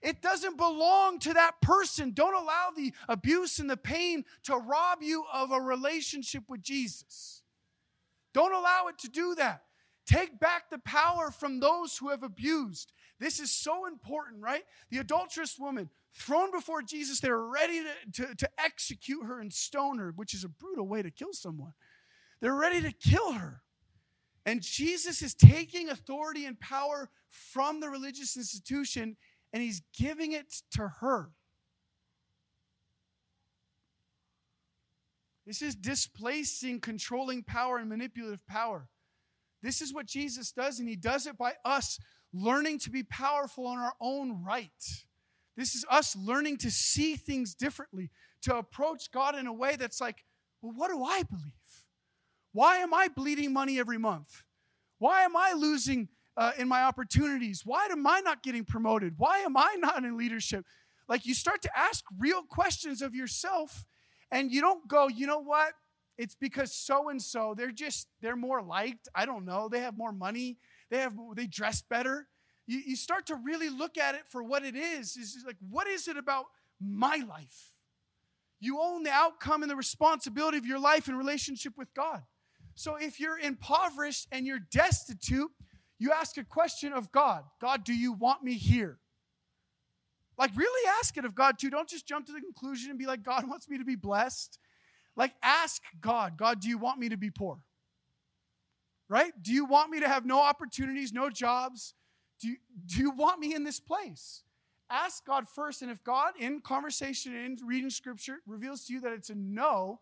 It 0.00 0.22
doesn't 0.22 0.56
belong 0.56 1.18
to 1.18 1.34
that 1.34 1.60
person. 1.60 2.12
Don't 2.12 2.32
allow 2.32 2.70
the 2.74 2.94
abuse 3.10 3.58
and 3.58 3.68
the 3.68 3.76
pain 3.76 4.24
to 4.44 4.56
rob 4.56 5.02
you 5.02 5.24
of 5.30 5.52
a 5.52 5.60
relationship 5.60 6.44
with 6.48 6.62
Jesus. 6.62 7.42
Don't 8.32 8.54
allow 8.54 8.86
it 8.88 8.96
to 9.00 9.10
do 9.10 9.34
that. 9.34 9.64
Take 10.10 10.40
back 10.40 10.70
the 10.70 10.80
power 10.80 11.30
from 11.30 11.60
those 11.60 11.96
who 11.96 12.08
have 12.08 12.24
abused. 12.24 12.90
This 13.20 13.38
is 13.38 13.52
so 13.52 13.86
important, 13.86 14.42
right? 14.42 14.64
The 14.90 14.98
adulterous 14.98 15.56
woman 15.56 15.88
thrown 16.12 16.50
before 16.50 16.82
Jesus, 16.82 17.20
they're 17.20 17.38
ready 17.38 17.82
to, 17.82 18.26
to, 18.26 18.34
to 18.34 18.50
execute 18.58 19.24
her 19.24 19.38
and 19.38 19.52
stone 19.52 19.98
her, 19.98 20.12
which 20.16 20.34
is 20.34 20.42
a 20.42 20.48
brutal 20.48 20.88
way 20.88 21.00
to 21.00 21.12
kill 21.12 21.32
someone. 21.32 21.74
They're 22.40 22.56
ready 22.56 22.82
to 22.82 22.90
kill 22.90 23.34
her. 23.34 23.62
And 24.44 24.62
Jesus 24.62 25.22
is 25.22 25.32
taking 25.32 25.88
authority 25.88 26.44
and 26.44 26.58
power 26.58 27.08
from 27.28 27.78
the 27.78 27.88
religious 27.88 28.36
institution 28.36 29.16
and 29.52 29.62
he's 29.62 29.80
giving 29.96 30.32
it 30.32 30.52
to 30.72 30.88
her. 30.98 31.30
This 35.46 35.62
is 35.62 35.76
displacing 35.76 36.80
controlling 36.80 37.44
power 37.44 37.78
and 37.78 37.88
manipulative 37.88 38.44
power. 38.48 38.88
This 39.62 39.80
is 39.80 39.92
what 39.92 40.06
Jesus 40.06 40.52
does, 40.52 40.78
and 40.78 40.88
he 40.88 40.96
does 40.96 41.26
it 41.26 41.36
by 41.36 41.54
us 41.64 41.98
learning 42.32 42.78
to 42.80 42.90
be 42.90 43.02
powerful 43.02 43.66
on 43.66 43.78
our 43.78 43.94
own 44.00 44.42
right. 44.44 44.70
This 45.56 45.74
is 45.74 45.84
us 45.90 46.16
learning 46.16 46.58
to 46.58 46.70
see 46.70 47.16
things 47.16 47.54
differently, 47.54 48.10
to 48.42 48.56
approach 48.56 49.10
God 49.10 49.36
in 49.36 49.46
a 49.46 49.52
way 49.52 49.76
that's 49.76 50.00
like, 50.00 50.24
well, 50.62 50.72
what 50.74 50.90
do 50.90 51.02
I 51.02 51.22
believe? 51.24 51.52
Why 52.52 52.78
am 52.78 52.94
I 52.94 53.08
bleeding 53.08 53.52
money 53.52 53.78
every 53.78 53.98
month? 53.98 54.44
Why 54.98 55.22
am 55.22 55.36
I 55.36 55.52
losing 55.56 56.08
uh, 56.36 56.52
in 56.58 56.68
my 56.68 56.82
opportunities? 56.82 57.62
Why 57.64 57.86
am 57.90 58.06
I 58.06 58.20
not 58.20 58.42
getting 58.42 58.64
promoted? 58.64 59.14
Why 59.18 59.38
am 59.40 59.56
I 59.56 59.76
not 59.78 60.04
in 60.04 60.16
leadership? 60.16 60.64
Like 61.08 61.26
you 61.26 61.34
start 61.34 61.62
to 61.62 61.70
ask 61.76 62.04
real 62.18 62.42
questions 62.42 63.02
of 63.02 63.14
yourself, 63.14 63.84
and 64.30 64.52
you 64.52 64.60
don't 64.60 64.88
go, 64.88 65.08
you 65.08 65.26
know 65.26 65.40
what? 65.40 65.72
It's 66.20 66.34
because 66.34 66.70
so 66.70 67.08
and 67.08 67.20
so, 67.20 67.54
they're 67.56 67.72
just, 67.72 68.06
they're 68.20 68.36
more 68.36 68.60
liked. 68.60 69.08
I 69.14 69.24
don't 69.24 69.46
know. 69.46 69.70
They 69.70 69.80
have 69.80 69.96
more 69.96 70.12
money. 70.12 70.58
They 70.90 70.98
have, 70.98 71.14
they 71.34 71.46
dress 71.46 71.80
better. 71.80 72.28
You, 72.66 72.82
you 72.88 72.94
start 72.94 73.24
to 73.28 73.36
really 73.36 73.70
look 73.70 73.96
at 73.96 74.14
it 74.14 74.28
for 74.28 74.42
what 74.42 74.62
it 74.62 74.76
is. 74.76 75.16
Is 75.16 75.42
like, 75.46 75.56
what 75.66 75.86
is 75.86 76.08
it 76.08 76.18
about 76.18 76.44
my 76.78 77.22
life? 77.26 77.70
You 78.60 78.80
own 78.82 79.02
the 79.02 79.10
outcome 79.10 79.62
and 79.62 79.70
the 79.70 79.76
responsibility 79.76 80.58
of 80.58 80.66
your 80.66 80.78
life 80.78 81.08
in 81.08 81.16
relationship 81.16 81.72
with 81.78 81.94
God. 81.94 82.20
So 82.74 82.96
if 82.96 83.18
you're 83.18 83.38
impoverished 83.38 84.28
and 84.30 84.46
you're 84.46 84.58
destitute, 84.58 85.50
you 85.98 86.12
ask 86.12 86.36
a 86.36 86.44
question 86.44 86.92
of 86.92 87.10
God 87.12 87.44
God, 87.62 87.82
do 87.82 87.94
you 87.94 88.12
want 88.12 88.42
me 88.42 88.58
here? 88.58 88.98
Like, 90.36 90.54
really 90.54 90.90
ask 90.98 91.16
it 91.16 91.24
of 91.24 91.34
God 91.34 91.58
too. 91.58 91.70
Don't 91.70 91.88
just 91.88 92.06
jump 92.06 92.26
to 92.26 92.32
the 92.32 92.42
conclusion 92.42 92.90
and 92.90 92.98
be 92.98 93.06
like, 93.06 93.22
God 93.22 93.48
wants 93.48 93.70
me 93.70 93.78
to 93.78 93.84
be 93.86 93.96
blessed. 93.96 94.58
Like, 95.20 95.34
ask 95.42 95.82
God, 96.00 96.38
God, 96.38 96.62
do 96.62 96.68
you 96.70 96.78
want 96.78 96.98
me 96.98 97.10
to 97.10 97.18
be 97.18 97.28
poor? 97.28 97.58
Right? 99.06 99.32
Do 99.42 99.52
you 99.52 99.66
want 99.66 99.90
me 99.90 100.00
to 100.00 100.08
have 100.08 100.24
no 100.24 100.40
opportunities, 100.40 101.12
no 101.12 101.28
jobs? 101.28 101.92
Do 102.40 102.48
you, 102.48 102.56
do 102.86 103.00
you 103.02 103.10
want 103.10 103.38
me 103.38 103.54
in 103.54 103.62
this 103.62 103.80
place? 103.80 104.44
Ask 104.88 105.26
God 105.26 105.46
first. 105.46 105.82
And 105.82 105.90
if 105.90 106.02
God, 106.02 106.32
in 106.40 106.62
conversation 106.62 107.36
and 107.36 107.58
reading 107.66 107.90
scripture, 107.90 108.36
reveals 108.46 108.86
to 108.86 108.94
you 108.94 109.00
that 109.02 109.12
it's 109.12 109.28
a 109.28 109.34
no, 109.34 110.00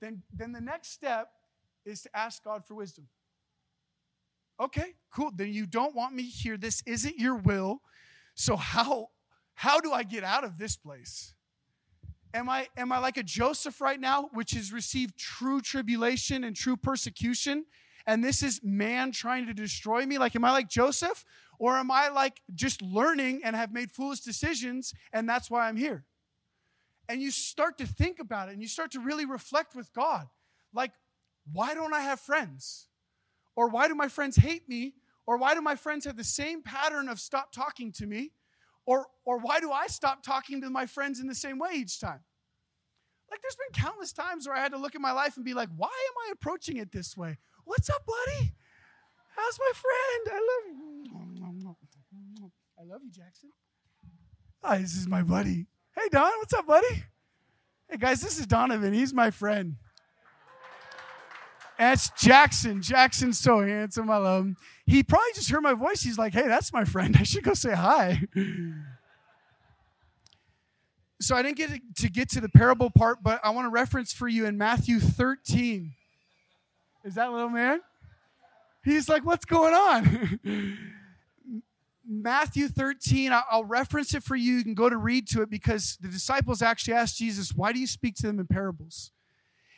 then, 0.00 0.22
then 0.32 0.52
the 0.52 0.60
next 0.60 0.92
step 0.92 1.32
is 1.84 2.02
to 2.02 2.16
ask 2.16 2.44
God 2.44 2.64
for 2.64 2.76
wisdom. 2.76 3.08
Okay, 4.60 4.94
cool. 5.12 5.32
Then 5.34 5.52
you 5.52 5.66
don't 5.66 5.96
want 5.96 6.14
me 6.14 6.22
here. 6.22 6.56
This 6.56 6.80
isn't 6.86 7.18
your 7.18 7.34
will. 7.34 7.80
So 8.36 8.54
how 8.54 9.08
how 9.54 9.80
do 9.80 9.92
I 9.92 10.04
get 10.04 10.22
out 10.22 10.44
of 10.44 10.58
this 10.58 10.76
place? 10.76 11.34
Am 12.32 12.48
I, 12.48 12.68
am 12.76 12.92
I 12.92 12.98
like 12.98 13.16
a 13.16 13.22
Joseph 13.22 13.80
right 13.80 13.98
now, 13.98 14.30
which 14.32 14.52
has 14.52 14.72
received 14.72 15.18
true 15.18 15.60
tribulation 15.60 16.44
and 16.44 16.54
true 16.54 16.76
persecution? 16.76 17.64
And 18.06 18.22
this 18.22 18.42
is 18.42 18.60
man 18.62 19.12
trying 19.12 19.46
to 19.46 19.54
destroy 19.54 20.06
me? 20.06 20.18
Like, 20.18 20.36
am 20.36 20.44
I 20.44 20.52
like 20.52 20.68
Joseph? 20.68 21.24
Or 21.58 21.76
am 21.76 21.90
I 21.90 22.08
like 22.08 22.40
just 22.54 22.80
learning 22.80 23.42
and 23.44 23.54
have 23.54 23.72
made 23.72 23.90
foolish 23.90 24.20
decisions 24.20 24.94
and 25.12 25.28
that's 25.28 25.50
why 25.50 25.68
I'm 25.68 25.76
here? 25.76 26.04
And 27.08 27.20
you 27.20 27.30
start 27.30 27.76
to 27.78 27.86
think 27.86 28.20
about 28.20 28.48
it 28.48 28.52
and 28.52 28.62
you 28.62 28.68
start 28.68 28.92
to 28.92 29.00
really 29.00 29.26
reflect 29.26 29.74
with 29.74 29.92
God. 29.92 30.28
Like, 30.72 30.92
why 31.52 31.74
don't 31.74 31.92
I 31.92 32.00
have 32.00 32.20
friends? 32.20 32.86
Or 33.56 33.68
why 33.68 33.88
do 33.88 33.94
my 33.94 34.08
friends 34.08 34.36
hate 34.36 34.68
me? 34.68 34.94
Or 35.26 35.36
why 35.36 35.54
do 35.54 35.60
my 35.60 35.74
friends 35.74 36.04
have 36.06 36.16
the 36.16 36.24
same 36.24 36.62
pattern 36.62 37.08
of 37.08 37.20
stop 37.20 37.52
talking 37.52 37.92
to 37.92 38.06
me? 38.06 38.32
Or, 38.90 39.06
or 39.24 39.38
why 39.38 39.60
do 39.60 39.70
I 39.70 39.86
stop 39.86 40.24
talking 40.24 40.60
to 40.62 40.68
my 40.68 40.84
friends 40.84 41.20
in 41.20 41.28
the 41.28 41.34
same 41.36 41.60
way 41.60 41.70
each 41.74 42.00
time? 42.00 42.18
Like, 43.30 43.40
there's 43.40 43.54
been 43.54 43.80
countless 43.84 44.12
times 44.12 44.48
where 44.48 44.56
I 44.56 44.60
had 44.60 44.72
to 44.72 44.78
look 44.78 44.96
at 44.96 45.00
my 45.00 45.12
life 45.12 45.36
and 45.36 45.44
be 45.44 45.54
like, 45.54 45.68
why 45.76 45.86
am 45.86 46.28
I 46.28 46.32
approaching 46.32 46.76
it 46.76 46.90
this 46.90 47.16
way? 47.16 47.38
What's 47.62 47.88
up, 47.88 48.04
buddy? 48.04 48.52
How's 49.36 49.58
my 49.60 49.72
friend? 49.76 50.26
I 50.26 50.40
love 50.40 50.76
you. 50.76 52.52
I 52.80 52.82
love 52.82 53.00
you, 53.04 53.12
Jackson. 53.12 53.50
Oh, 54.64 54.76
this 54.76 54.96
is 54.96 55.06
my 55.06 55.22
buddy. 55.22 55.68
Hey, 55.94 56.08
Don, 56.10 56.32
what's 56.38 56.54
up, 56.54 56.66
buddy? 56.66 57.04
Hey, 57.88 57.96
guys, 57.96 58.20
this 58.20 58.40
is 58.40 58.46
Donovan. 58.48 58.92
He's 58.92 59.14
my 59.14 59.30
friend. 59.30 59.76
That's 61.80 62.10
Jackson. 62.10 62.82
Jackson's 62.82 63.38
so 63.38 63.60
handsome. 63.60 64.10
I 64.10 64.18
love 64.18 64.44
him. 64.44 64.56
He 64.84 65.02
probably 65.02 65.32
just 65.34 65.50
heard 65.50 65.62
my 65.62 65.72
voice. 65.72 66.02
He's 66.02 66.18
like, 66.18 66.34
hey, 66.34 66.46
that's 66.46 66.74
my 66.74 66.84
friend. 66.84 67.16
I 67.18 67.22
should 67.22 67.42
go 67.42 67.54
say 67.54 67.72
hi. 67.72 68.20
so 71.22 71.34
I 71.34 71.42
didn't 71.42 71.56
get 71.56 71.70
to 71.96 72.10
get 72.10 72.28
to 72.32 72.42
the 72.42 72.50
parable 72.50 72.90
part, 72.90 73.22
but 73.22 73.40
I 73.42 73.48
want 73.48 73.64
to 73.64 73.70
reference 73.70 74.12
for 74.12 74.28
you 74.28 74.44
in 74.44 74.58
Matthew 74.58 75.00
13. 75.00 75.94
Is 77.02 77.14
that 77.14 77.32
little 77.32 77.48
man? 77.48 77.80
He's 78.84 79.08
like, 79.08 79.24
what's 79.24 79.46
going 79.46 79.72
on? 79.72 80.38
Matthew 82.06 82.68
13, 82.68 83.32
I'll 83.50 83.64
reference 83.64 84.14
it 84.14 84.22
for 84.22 84.36
you. 84.36 84.56
You 84.56 84.64
can 84.64 84.74
go 84.74 84.90
to 84.90 84.98
read 84.98 85.26
to 85.28 85.40
it 85.40 85.48
because 85.48 85.96
the 86.02 86.08
disciples 86.08 86.60
actually 86.60 86.92
asked 86.92 87.16
Jesus, 87.16 87.54
Why 87.54 87.72
do 87.72 87.78
you 87.78 87.86
speak 87.86 88.16
to 88.16 88.26
them 88.26 88.38
in 88.38 88.48
parables? 88.48 89.12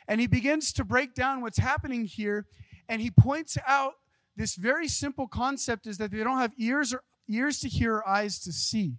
And 0.07 0.21
he 0.21 0.27
begins 0.27 0.73
to 0.73 0.83
break 0.83 1.13
down 1.13 1.41
what's 1.41 1.59
happening 1.59 2.05
here. 2.05 2.45
And 2.89 3.01
he 3.01 3.11
points 3.11 3.57
out 3.67 3.93
this 4.35 4.55
very 4.55 4.87
simple 4.87 5.27
concept 5.27 5.87
is 5.87 5.97
that 5.97 6.11
they 6.11 6.23
don't 6.23 6.39
have 6.39 6.53
ears 6.57 6.93
or 6.93 7.03
ears 7.27 7.59
to 7.59 7.69
hear 7.69 7.95
or 7.95 8.07
eyes 8.07 8.39
to 8.39 8.51
see. 8.51 8.97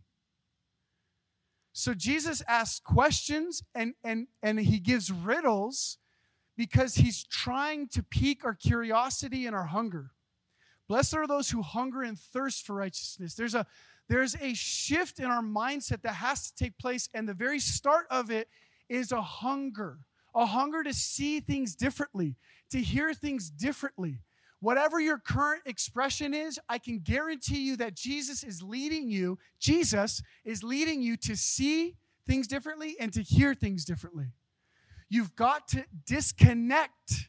So 1.72 1.92
Jesus 1.92 2.42
asks 2.46 2.78
questions 2.78 3.62
and, 3.74 3.94
and, 4.04 4.28
and 4.42 4.60
he 4.60 4.78
gives 4.78 5.10
riddles 5.10 5.98
because 6.56 6.94
he's 6.96 7.24
trying 7.24 7.88
to 7.88 8.02
pique 8.02 8.44
our 8.44 8.54
curiosity 8.54 9.46
and 9.46 9.56
our 9.56 9.66
hunger. 9.66 10.12
Blessed 10.88 11.14
are 11.14 11.26
those 11.26 11.50
who 11.50 11.62
hunger 11.62 12.02
and 12.02 12.18
thirst 12.18 12.66
for 12.66 12.74
righteousness. 12.74 13.34
There's 13.34 13.54
a 13.54 13.66
there's 14.06 14.36
a 14.36 14.52
shift 14.52 15.18
in 15.18 15.26
our 15.26 15.42
mindset 15.42 16.02
that 16.02 16.16
has 16.16 16.50
to 16.50 16.54
take 16.54 16.76
place, 16.76 17.08
and 17.14 17.26
the 17.26 17.32
very 17.32 17.58
start 17.58 18.06
of 18.10 18.30
it 18.30 18.48
is 18.88 19.12
a 19.12 19.22
hunger 19.22 20.00
a 20.34 20.46
hunger 20.46 20.82
to 20.82 20.92
see 20.92 21.40
things 21.40 21.74
differently, 21.74 22.36
to 22.70 22.80
hear 22.80 23.14
things 23.14 23.50
differently. 23.50 24.20
Whatever 24.60 24.98
your 24.98 25.18
current 25.18 25.62
expression 25.66 26.32
is, 26.32 26.58
I 26.68 26.78
can 26.78 27.00
guarantee 27.00 27.66
you 27.66 27.76
that 27.76 27.94
Jesus 27.94 28.42
is 28.42 28.62
leading 28.62 29.10
you, 29.10 29.38
Jesus 29.58 30.22
is 30.44 30.62
leading 30.62 31.02
you 31.02 31.16
to 31.18 31.36
see 31.36 31.96
things 32.26 32.46
differently 32.46 32.96
and 32.98 33.12
to 33.12 33.22
hear 33.22 33.54
things 33.54 33.84
differently. 33.84 34.28
You've 35.08 35.36
got 35.36 35.68
to 35.68 35.84
disconnect 36.06 37.28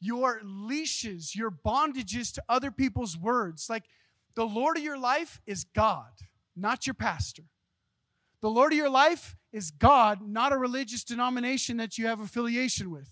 your 0.00 0.40
leashes, 0.42 1.36
your 1.36 1.50
bondages 1.50 2.32
to 2.34 2.42
other 2.48 2.70
people's 2.70 3.16
words. 3.16 3.68
Like 3.68 3.84
the 4.34 4.46
Lord 4.46 4.76
of 4.76 4.82
your 4.82 4.98
life 4.98 5.40
is 5.46 5.64
God, 5.64 6.10
not 6.56 6.86
your 6.86 6.94
pastor. 6.94 7.44
The 8.42 8.50
Lord 8.50 8.72
of 8.72 8.76
your 8.76 8.90
life 8.90 9.36
is 9.52 9.70
God, 9.70 10.20
not 10.20 10.52
a 10.52 10.58
religious 10.58 11.04
denomination 11.04 11.76
that 11.76 11.96
you 11.96 12.06
have 12.06 12.20
affiliation 12.20 12.90
with. 12.90 13.08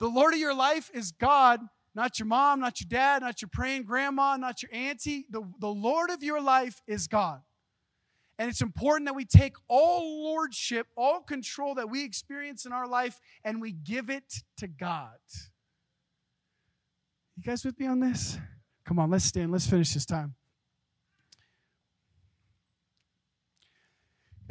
The 0.00 0.08
Lord 0.08 0.34
of 0.34 0.40
your 0.40 0.54
life 0.54 0.90
is 0.92 1.12
God, 1.12 1.60
not 1.94 2.18
your 2.18 2.26
mom, 2.26 2.58
not 2.58 2.80
your 2.80 2.88
dad, 2.88 3.22
not 3.22 3.40
your 3.40 3.48
praying 3.52 3.84
grandma, 3.84 4.36
not 4.36 4.62
your 4.62 4.70
auntie. 4.74 5.26
The, 5.30 5.42
the 5.60 5.68
Lord 5.68 6.10
of 6.10 6.24
your 6.24 6.42
life 6.42 6.82
is 6.88 7.06
God. 7.06 7.40
And 8.38 8.50
it's 8.50 8.62
important 8.62 9.06
that 9.06 9.14
we 9.14 9.24
take 9.24 9.54
all 9.68 10.24
lordship, 10.24 10.88
all 10.96 11.20
control 11.20 11.76
that 11.76 11.88
we 11.88 12.04
experience 12.04 12.66
in 12.66 12.72
our 12.72 12.88
life, 12.88 13.20
and 13.44 13.60
we 13.60 13.70
give 13.70 14.10
it 14.10 14.42
to 14.56 14.66
God. 14.66 15.18
You 17.36 17.44
guys 17.44 17.64
with 17.64 17.78
me 17.78 17.86
on 17.86 18.00
this? 18.00 18.38
Come 18.84 18.98
on, 18.98 19.10
let's 19.10 19.24
stand. 19.24 19.52
Let's 19.52 19.66
finish 19.66 19.94
this 19.94 20.06
time. 20.06 20.34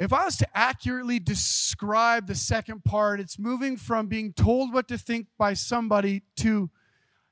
If 0.02 0.12
I 0.12 0.26
was 0.26 0.36
to 0.38 0.48
accurately 0.58 1.20
describe 1.20 2.26
the 2.26 2.34
second 2.34 2.84
part, 2.84 3.20
it's 3.20 3.38
moving 3.38 3.78
from 3.78 4.08
being 4.08 4.34
told 4.34 4.74
what 4.74 4.88
to 4.88 4.98
think 4.98 5.28
by 5.38 5.54
somebody 5.54 6.24
to 6.38 6.72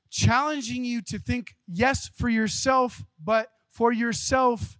challenging 0.08 0.84
you 0.84 1.02
to 1.02 1.18
think, 1.18 1.56
yes, 1.66 2.08
for 2.14 2.28
yourself, 2.28 3.02
but 3.20 3.48
for 3.72 3.92
yourself 3.92 4.78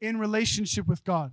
in 0.00 0.18
relationship 0.18 0.88
with 0.88 1.04
God. 1.04 1.30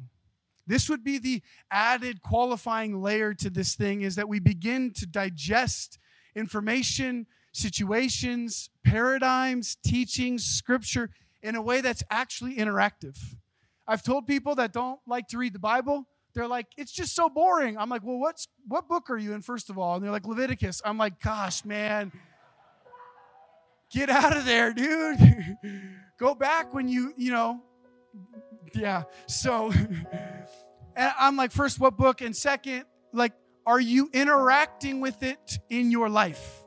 This 0.67 0.87
would 0.87 1.03
be 1.03 1.17
the 1.17 1.41
added 1.71 2.21
qualifying 2.21 3.01
layer 3.01 3.33
to 3.33 3.49
this 3.49 3.73
thing 3.73 4.01
is 4.01 4.17
that 4.17 4.29
we 4.29 4.39
begin 4.39 4.93
to 4.97 5.07
digest 5.07 5.97
information, 6.35 7.25
situations, 7.53 8.69
paradigms, 8.83 9.75
teachings, 9.83 10.45
scripture 10.45 11.09
in 11.41 11.55
a 11.55 11.61
way 11.63 11.81
that's 11.81 12.03
actually 12.11 12.57
interactive. 12.57 13.17
I've 13.87 14.03
told 14.03 14.27
people 14.27 14.55
that 14.55 14.73
don't 14.73 14.99
like 15.07 15.27
to 15.29 15.37
read 15.37 15.53
the 15.53 15.59
Bible, 15.59 16.07
they're 16.33 16.47
like, 16.47 16.67
it's 16.77 16.91
just 16.91 17.15
so 17.15 17.29
boring. 17.29 17.77
I'm 17.77 17.89
like, 17.89 18.03
well, 18.03 18.19
what's 18.19 18.47
what 18.67 18.87
book 18.87 19.09
are 19.09 19.17
you 19.17 19.33
in, 19.33 19.41
first 19.41 19.69
of 19.69 19.77
all? 19.77 19.95
And 19.95 20.03
they're 20.03 20.11
like, 20.11 20.27
Leviticus. 20.27 20.81
I'm 20.85 20.97
like, 20.97 21.19
gosh, 21.21 21.65
man, 21.65 22.11
get 23.91 24.09
out 24.09 24.35
of 24.35 24.45
there, 24.45 24.73
dude. 24.73 25.17
Go 26.19 26.35
back 26.35 26.73
when 26.73 26.87
you, 26.87 27.13
you 27.17 27.31
know, 27.31 27.61
yeah. 28.75 29.03
So 29.27 29.71
I'm 30.97 31.35
like, 31.37 31.51
first, 31.51 31.79
what 31.79 31.97
book? 31.97 32.21
And 32.21 32.35
second, 32.35 32.85
like, 33.13 33.33
are 33.65 33.79
you 33.79 34.09
interacting 34.13 35.01
with 35.01 35.23
it 35.23 35.59
in 35.69 35.91
your 35.91 36.09
life? 36.09 36.63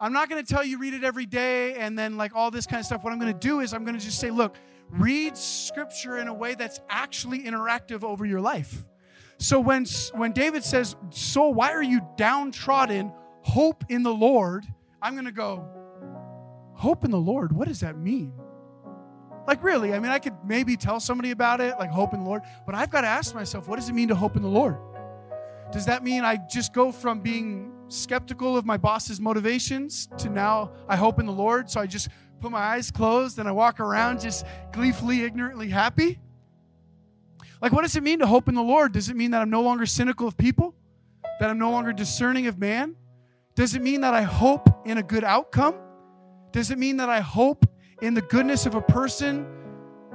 I'm 0.00 0.12
not 0.12 0.28
going 0.28 0.44
to 0.44 0.54
tell 0.54 0.64
you 0.64 0.78
read 0.78 0.94
it 0.94 1.04
every 1.04 1.26
day 1.26 1.74
and 1.74 1.98
then 1.98 2.16
like 2.16 2.34
all 2.34 2.50
this 2.50 2.66
kind 2.66 2.80
of 2.80 2.86
stuff. 2.86 3.02
What 3.04 3.12
I'm 3.12 3.18
going 3.18 3.32
to 3.32 3.38
do 3.38 3.60
is 3.60 3.72
I'm 3.72 3.84
going 3.84 3.98
to 3.98 4.04
just 4.04 4.18
say, 4.18 4.30
look, 4.30 4.56
read 4.90 5.36
scripture 5.36 6.18
in 6.18 6.28
a 6.28 6.34
way 6.34 6.54
that's 6.54 6.80
actually 6.88 7.42
interactive 7.42 8.02
over 8.02 8.24
your 8.24 8.40
life. 8.40 8.84
So 9.38 9.60
when 9.60 9.86
when 10.14 10.32
David 10.32 10.64
says, 10.64 10.96
"Soul, 11.10 11.54
why 11.54 11.72
are 11.72 11.82
you 11.82 12.00
downtrodden? 12.16 13.12
Hope 13.42 13.84
in 13.88 14.02
the 14.02 14.14
Lord." 14.14 14.64
I'm 15.02 15.14
going 15.14 15.26
to 15.26 15.32
go, 15.32 15.68
"Hope 16.74 17.04
in 17.04 17.10
the 17.10 17.18
Lord. 17.18 17.52
What 17.52 17.68
does 17.68 17.80
that 17.80 17.96
mean?" 17.96 18.32
Like 19.46 19.62
really? 19.62 19.92
I 19.92 19.98
mean, 19.98 20.10
I 20.10 20.18
could 20.18 20.34
maybe 20.44 20.76
tell 20.76 21.00
somebody 21.00 21.30
about 21.30 21.60
it, 21.60 21.74
like 21.78 21.90
hope 21.90 22.14
in 22.14 22.20
the 22.20 22.26
Lord, 22.26 22.42
but 22.64 22.74
I've 22.74 22.90
got 22.90 23.02
to 23.02 23.08
ask 23.08 23.34
myself, 23.34 23.68
what 23.68 23.76
does 23.76 23.88
it 23.88 23.92
mean 23.92 24.08
to 24.08 24.14
hope 24.14 24.36
in 24.36 24.42
the 24.42 24.48
Lord? 24.48 24.76
Does 25.70 25.86
that 25.86 26.02
mean 26.02 26.24
I 26.24 26.38
just 26.48 26.72
go 26.72 26.92
from 26.92 27.20
being 27.20 27.72
skeptical 27.88 28.56
of 28.56 28.64
my 28.64 28.76
boss's 28.76 29.20
motivations 29.20 30.08
to 30.18 30.30
now 30.30 30.72
I 30.88 30.96
hope 30.96 31.18
in 31.18 31.26
the 31.26 31.32
Lord, 31.32 31.70
so 31.70 31.80
I 31.80 31.86
just 31.86 32.08
put 32.44 32.52
my 32.52 32.58
eyes 32.58 32.90
closed 32.90 33.38
and 33.38 33.48
I 33.48 33.52
walk 33.52 33.80
around 33.80 34.20
just 34.20 34.44
gleefully, 34.70 35.22
ignorantly 35.22 35.70
happy? 35.70 36.18
Like, 37.62 37.72
what 37.72 37.82
does 37.82 37.96
it 37.96 38.02
mean 38.02 38.18
to 38.18 38.26
hope 38.26 38.50
in 38.50 38.54
the 38.54 38.62
Lord? 38.62 38.92
Does 38.92 39.08
it 39.08 39.16
mean 39.16 39.30
that 39.30 39.40
I'm 39.40 39.48
no 39.48 39.62
longer 39.62 39.86
cynical 39.86 40.28
of 40.28 40.36
people? 40.36 40.74
That 41.40 41.48
I'm 41.48 41.58
no 41.58 41.70
longer 41.70 41.94
discerning 41.94 42.46
of 42.46 42.58
man? 42.58 42.96
Does 43.54 43.74
it 43.74 43.80
mean 43.80 44.02
that 44.02 44.12
I 44.12 44.20
hope 44.20 44.86
in 44.86 44.98
a 44.98 45.02
good 45.02 45.24
outcome? 45.24 45.76
Does 46.52 46.70
it 46.70 46.76
mean 46.76 46.98
that 46.98 47.08
I 47.08 47.20
hope 47.20 47.64
in 48.02 48.12
the 48.12 48.20
goodness 48.20 48.66
of 48.66 48.74
a 48.74 48.82
person 48.82 49.46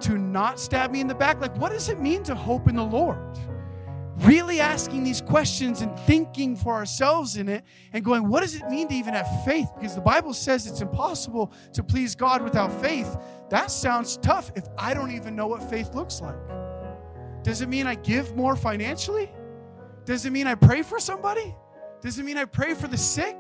to 0.02 0.16
not 0.16 0.60
stab 0.60 0.92
me 0.92 1.02
in 1.02 1.08
the 1.08 1.16
back? 1.16 1.42
Like, 1.42 1.58
what 1.58 1.72
does 1.72 1.90
it 1.90 2.00
mean 2.00 2.22
to 2.26 2.36
hope 2.36 2.70
in 2.70 2.76
the 2.76 2.86
Lord? 2.86 3.40
Really 4.20 4.60
asking 4.60 5.04
these 5.04 5.22
questions 5.22 5.82
and 5.82 5.98
thinking 6.02 6.56
for 6.56 6.74
ourselves 6.74 7.38
in 7.38 7.48
it 7.48 7.64
and 7.94 8.04
going, 8.04 8.28
what 8.28 8.42
does 8.42 8.56
it 8.56 8.68
mean 8.70 8.88
to 8.88 8.94
even 8.94 9.14
have 9.14 9.44
faith? 9.46 9.70
Because 9.76 9.96
the 9.96 10.02
Bible 10.02 10.34
says 10.34 10.68
it's 10.68 10.82
impossible 10.82 11.52
to 11.74 11.84
please 11.84 12.16
God 12.16 12.42
without 12.42 12.72
faith. 12.82 13.18
That 13.50 13.72
sounds 13.72 14.18
tough 14.18 14.52
if 14.56 14.66
I 14.78 14.94
don't 14.94 15.12
even 15.12 15.36
know 15.36 15.48
what 15.48 15.70
faith 15.70 15.94
looks 15.94 16.22
like. 16.22 16.36
Does 17.44 17.62
it 17.62 17.70
mean 17.70 17.88
I 17.88 17.96
give 17.96 18.36
more 18.36 18.56
financially? 18.56 19.32
Does 20.06 20.26
it 20.26 20.32
mean 20.32 20.48
I 20.48 20.56
pray 20.56 20.82
for 20.82 21.00
somebody? 21.00 21.56
Does 22.02 22.20
it 22.20 22.24
mean 22.24 22.38
I 22.38 22.46
pray 22.46 22.74
for 22.74 22.88
the 22.88 22.98
sick? 22.98 23.38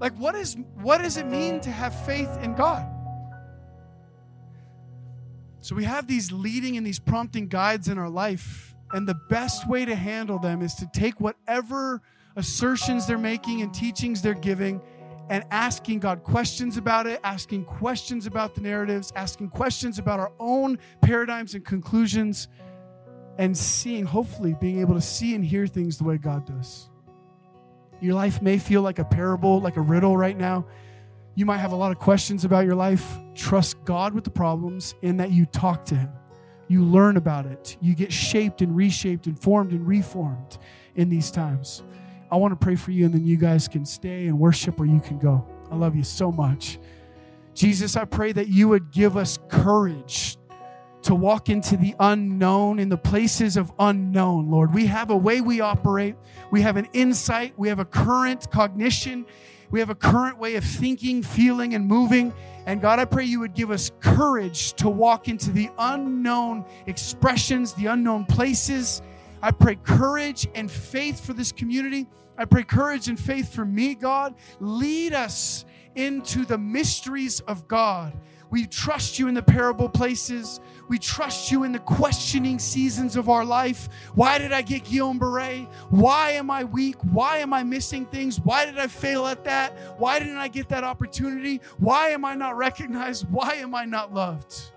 Like 0.00 0.14
what 0.16 0.34
is 0.34 0.56
what 0.74 1.02
does 1.02 1.16
it 1.16 1.26
mean 1.26 1.60
to 1.60 1.70
have 1.70 1.94
faith 2.06 2.30
in 2.42 2.54
God? 2.54 2.86
So 5.60 5.74
we 5.74 5.84
have 5.84 6.06
these 6.06 6.32
leading 6.32 6.76
and 6.76 6.86
these 6.86 6.98
prompting 6.98 7.48
guides 7.48 7.88
in 7.88 7.98
our 7.98 8.08
life 8.08 8.74
and 8.92 9.06
the 9.06 9.14
best 9.28 9.68
way 9.68 9.84
to 9.84 9.94
handle 9.94 10.38
them 10.38 10.62
is 10.62 10.74
to 10.74 10.88
take 10.92 11.20
whatever 11.20 12.02
assertions 12.36 13.06
they're 13.06 13.18
making 13.18 13.62
and 13.62 13.72
teachings 13.74 14.22
they're 14.22 14.34
giving 14.34 14.80
and 15.28 15.44
asking 15.50 15.98
God 15.98 16.22
questions 16.24 16.78
about 16.78 17.06
it, 17.06 17.20
asking 17.22 17.64
questions 17.64 18.26
about 18.26 18.54
the 18.54 18.62
narratives, 18.62 19.12
asking 19.14 19.50
questions 19.50 19.98
about 19.98 20.20
our 20.20 20.32
own 20.38 20.78
paradigms 21.02 21.54
and 21.54 21.64
conclusions, 21.64 22.48
and 23.36 23.56
seeing, 23.56 24.04
hopefully, 24.04 24.56
being 24.58 24.80
able 24.80 24.94
to 24.94 25.00
see 25.00 25.34
and 25.34 25.44
hear 25.44 25.66
things 25.66 25.98
the 25.98 26.04
way 26.04 26.16
God 26.16 26.46
does. 26.46 26.88
Your 28.00 28.14
life 28.14 28.40
may 28.40 28.58
feel 28.58 28.80
like 28.80 28.98
a 28.98 29.04
parable, 29.04 29.60
like 29.60 29.76
a 29.76 29.80
riddle 29.80 30.16
right 30.16 30.36
now. 30.36 30.66
You 31.34 31.44
might 31.44 31.58
have 31.58 31.72
a 31.72 31.76
lot 31.76 31.92
of 31.92 31.98
questions 31.98 32.44
about 32.44 32.64
your 32.64 32.74
life. 32.74 33.18
Trust 33.34 33.84
God 33.84 34.14
with 34.14 34.24
the 34.24 34.30
problems 34.30 34.94
in 35.02 35.18
that 35.18 35.30
you 35.30 35.44
talk 35.46 35.84
to 35.86 35.94
Him 35.94 36.10
you 36.68 36.84
learn 36.84 37.16
about 37.16 37.46
it. 37.46 37.76
You 37.80 37.94
get 37.94 38.12
shaped 38.12 38.62
and 38.62 38.76
reshaped 38.76 39.26
and 39.26 39.38
formed 39.40 39.72
and 39.72 39.86
reformed 39.86 40.58
in 40.94 41.08
these 41.08 41.30
times. 41.30 41.82
I 42.30 42.36
want 42.36 42.52
to 42.52 42.62
pray 42.62 42.76
for 42.76 42.90
you, 42.90 43.06
and 43.06 43.14
then 43.14 43.24
you 43.24 43.36
guys 43.36 43.68
can 43.68 43.86
stay 43.86 44.26
and 44.26 44.38
worship 44.38 44.78
or 44.78 44.84
you 44.84 45.00
can 45.00 45.18
go. 45.18 45.46
I 45.70 45.76
love 45.76 45.96
you 45.96 46.04
so 46.04 46.30
much. 46.30 46.78
Jesus, 47.54 47.96
I 47.96 48.04
pray 48.04 48.32
that 48.32 48.48
you 48.48 48.68
would 48.68 48.92
give 48.92 49.16
us 49.16 49.38
courage 49.48 50.36
to 51.02 51.14
walk 51.14 51.48
into 51.48 51.76
the 51.76 51.94
unknown, 51.98 52.78
in 52.78 52.88
the 52.88 52.98
places 52.98 53.56
of 53.56 53.72
unknown, 53.78 54.50
Lord. 54.50 54.74
We 54.74 54.86
have 54.86 55.10
a 55.10 55.16
way 55.16 55.40
we 55.40 55.60
operate, 55.60 56.16
we 56.50 56.62
have 56.62 56.76
an 56.76 56.86
insight, 56.92 57.54
we 57.56 57.68
have 57.68 57.78
a 57.78 57.84
current 57.84 58.50
cognition, 58.50 59.24
we 59.70 59.80
have 59.80 59.90
a 59.90 59.94
current 59.94 60.38
way 60.38 60.56
of 60.56 60.64
thinking, 60.64 61.22
feeling, 61.22 61.74
and 61.74 61.86
moving. 61.86 62.32
And 62.66 62.80
God, 62.80 62.98
I 62.98 63.04
pray 63.04 63.24
you 63.24 63.40
would 63.40 63.54
give 63.54 63.70
us 63.70 63.90
courage 64.00 64.72
to 64.74 64.88
walk 64.88 65.28
into 65.28 65.50
the 65.50 65.70
unknown 65.78 66.64
expressions, 66.86 67.74
the 67.74 67.86
unknown 67.86 68.24
places. 68.24 69.02
I 69.42 69.50
pray 69.50 69.76
courage 69.76 70.48
and 70.54 70.70
faith 70.70 71.24
for 71.24 71.32
this 71.32 71.52
community. 71.52 72.06
I 72.36 72.44
pray 72.44 72.62
courage 72.62 73.08
and 73.08 73.18
faith 73.18 73.52
for 73.52 73.64
me, 73.64 73.94
God. 73.94 74.34
Lead 74.60 75.12
us 75.12 75.64
into 75.94 76.44
the 76.44 76.58
mysteries 76.58 77.40
of 77.40 77.66
God. 77.68 78.12
We 78.50 78.66
trust 78.66 79.18
you 79.18 79.28
in 79.28 79.34
the 79.34 79.42
parable 79.42 79.88
places. 79.88 80.60
We 80.88 80.98
trust 80.98 81.52
you 81.52 81.64
in 81.64 81.72
the 81.72 81.78
questioning 81.78 82.58
seasons 82.58 83.16
of 83.16 83.28
our 83.28 83.44
life. 83.44 83.88
Why 84.14 84.38
did 84.38 84.52
I 84.52 84.62
get 84.62 84.84
Guillain-Barré? 84.84 85.70
Why 85.90 86.30
am 86.30 86.50
I 86.50 86.64
weak? 86.64 86.96
Why 87.12 87.38
am 87.38 87.52
I 87.52 87.62
missing 87.62 88.06
things? 88.06 88.40
Why 88.40 88.64
did 88.64 88.78
I 88.78 88.86
fail 88.86 89.26
at 89.26 89.44
that? 89.44 89.76
Why 89.98 90.18
didn't 90.18 90.38
I 90.38 90.48
get 90.48 90.68
that 90.70 90.84
opportunity? 90.84 91.60
Why 91.78 92.10
am 92.10 92.24
I 92.24 92.34
not 92.34 92.56
recognized? 92.56 93.28
Why 93.30 93.54
am 93.54 93.74
I 93.74 93.84
not 93.84 94.14
loved? 94.14 94.72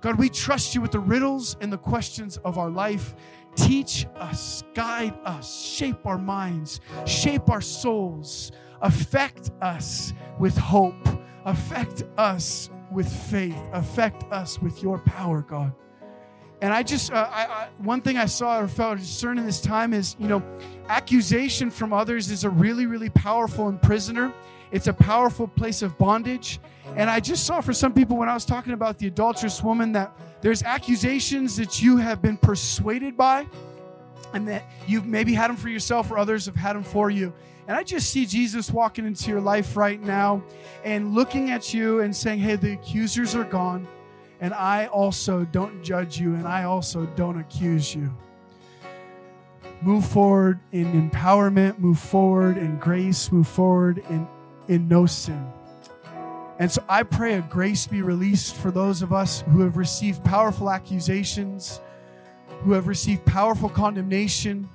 God, 0.00 0.18
we 0.18 0.28
trust 0.28 0.74
you 0.74 0.80
with 0.80 0.92
the 0.92 0.98
riddles 0.98 1.56
and 1.60 1.72
the 1.72 1.78
questions 1.78 2.38
of 2.38 2.58
our 2.58 2.70
life. 2.70 3.14
Teach 3.54 4.06
us, 4.16 4.64
guide 4.74 5.14
us, 5.24 5.62
shape 5.62 6.06
our 6.06 6.18
minds, 6.18 6.80
shape 7.04 7.50
our 7.50 7.60
souls, 7.60 8.50
affect 8.80 9.50
us 9.60 10.14
with 10.38 10.56
hope, 10.56 11.06
affect 11.44 12.04
us 12.16 12.70
with 12.92 13.08
faith. 13.08 13.56
Affect 13.72 14.24
us 14.32 14.60
with 14.60 14.82
your 14.82 14.98
power, 14.98 15.42
God. 15.42 15.72
And 16.60 16.72
I 16.72 16.84
just, 16.84 17.12
uh, 17.12 17.28
I, 17.28 17.44
I, 17.44 17.68
one 17.78 18.00
thing 18.02 18.16
I 18.16 18.26
saw 18.26 18.60
or 18.60 18.68
felt 18.68 18.98
discerning 18.98 19.44
this 19.44 19.60
time 19.60 19.92
is, 19.92 20.14
you 20.20 20.28
know, 20.28 20.42
accusation 20.88 21.72
from 21.72 21.92
others 21.92 22.30
is 22.30 22.44
a 22.44 22.50
really, 22.50 22.86
really 22.86 23.10
powerful 23.10 23.68
imprisoner. 23.68 24.32
It's 24.70 24.86
a 24.86 24.92
powerful 24.92 25.48
place 25.48 25.82
of 25.82 25.98
bondage. 25.98 26.60
And 26.94 27.10
I 27.10 27.18
just 27.18 27.46
saw 27.46 27.60
for 27.60 27.72
some 27.72 27.92
people 27.92 28.16
when 28.16 28.28
I 28.28 28.34
was 28.34 28.44
talking 28.44 28.74
about 28.74 28.98
the 28.98 29.08
adulterous 29.08 29.60
woman 29.62 29.92
that 29.92 30.16
there's 30.40 30.62
accusations 30.62 31.56
that 31.56 31.82
you 31.82 31.96
have 31.96 32.22
been 32.22 32.36
persuaded 32.36 33.16
by 33.16 33.46
and 34.32 34.46
that 34.46 34.64
you've 34.86 35.06
maybe 35.06 35.34
had 35.34 35.50
them 35.50 35.56
for 35.56 35.68
yourself 35.68 36.10
or 36.12 36.18
others 36.18 36.46
have 36.46 36.56
had 36.56 36.76
them 36.76 36.84
for 36.84 37.10
you. 37.10 37.32
And 37.72 37.78
I 37.78 37.84
just 37.84 38.10
see 38.10 38.26
Jesus 38.26 38.70
walking 38.70 39.06
into 39.06 39.30
your 39.30 39.40
life 39.40 39.78
right 39.78 39.98
now 39.98 40.44
and 40.84 41.14
looking 41.14 41.50
at 41.50 41.72
you 41.72 42.00
and 42.00 42.14
saying, 42.14 42.40
Hey, 42.40 42.56
the 42.56 42.74
accusers 42.74 43.34
are 43.34 43.44
gone. 43.44 43.88
And 44.42 44.52
I 44.52 44.88
also 44.88 45.46
don't 45.46 45.82
judge 45.82 46.20
you, 46.20 46.34
and 46.34 46.46
I 46.46 46.64
also 46.64 47.06
don't 47.16 47.40
accuse 47.40 47.94
you. 47.94 48.14
Move 49.80 50.04
forward 50.04 50.60
in 50.72 51.10
empowerment, 51.10 51.78
move 51.78 51.98
forward 51.98 52.58
in 52.58 52.76
grace, 52.76 53.32
move 53.32 53.48
forward 53.48 54.04
in, 54.10 54.28
in 54.68 54.86
no 54.86 55.06
sin. 55.06 55.42
And 56.58 56.70
so 56.70 56.84
I 56.90 57.04
pray 57.04 57.36
a 57.36 57.40
grace 57.40 57.86
be 57.86 58.02
released 58.02 58.54
for 58.54 58.70
those 58.70 59.00
of 59.00 59.14
us 59.14 59.44
who 59.50 59.62
have 59.62 59.78
received 59.78 60.22
powerful 60.22 60.68
accusations, 60.68 61.80
who 62.64 62.72
have 62.72 62.86
received 62.86 63.24
powerful 63.24 63.70
condemnation 63.70 64.68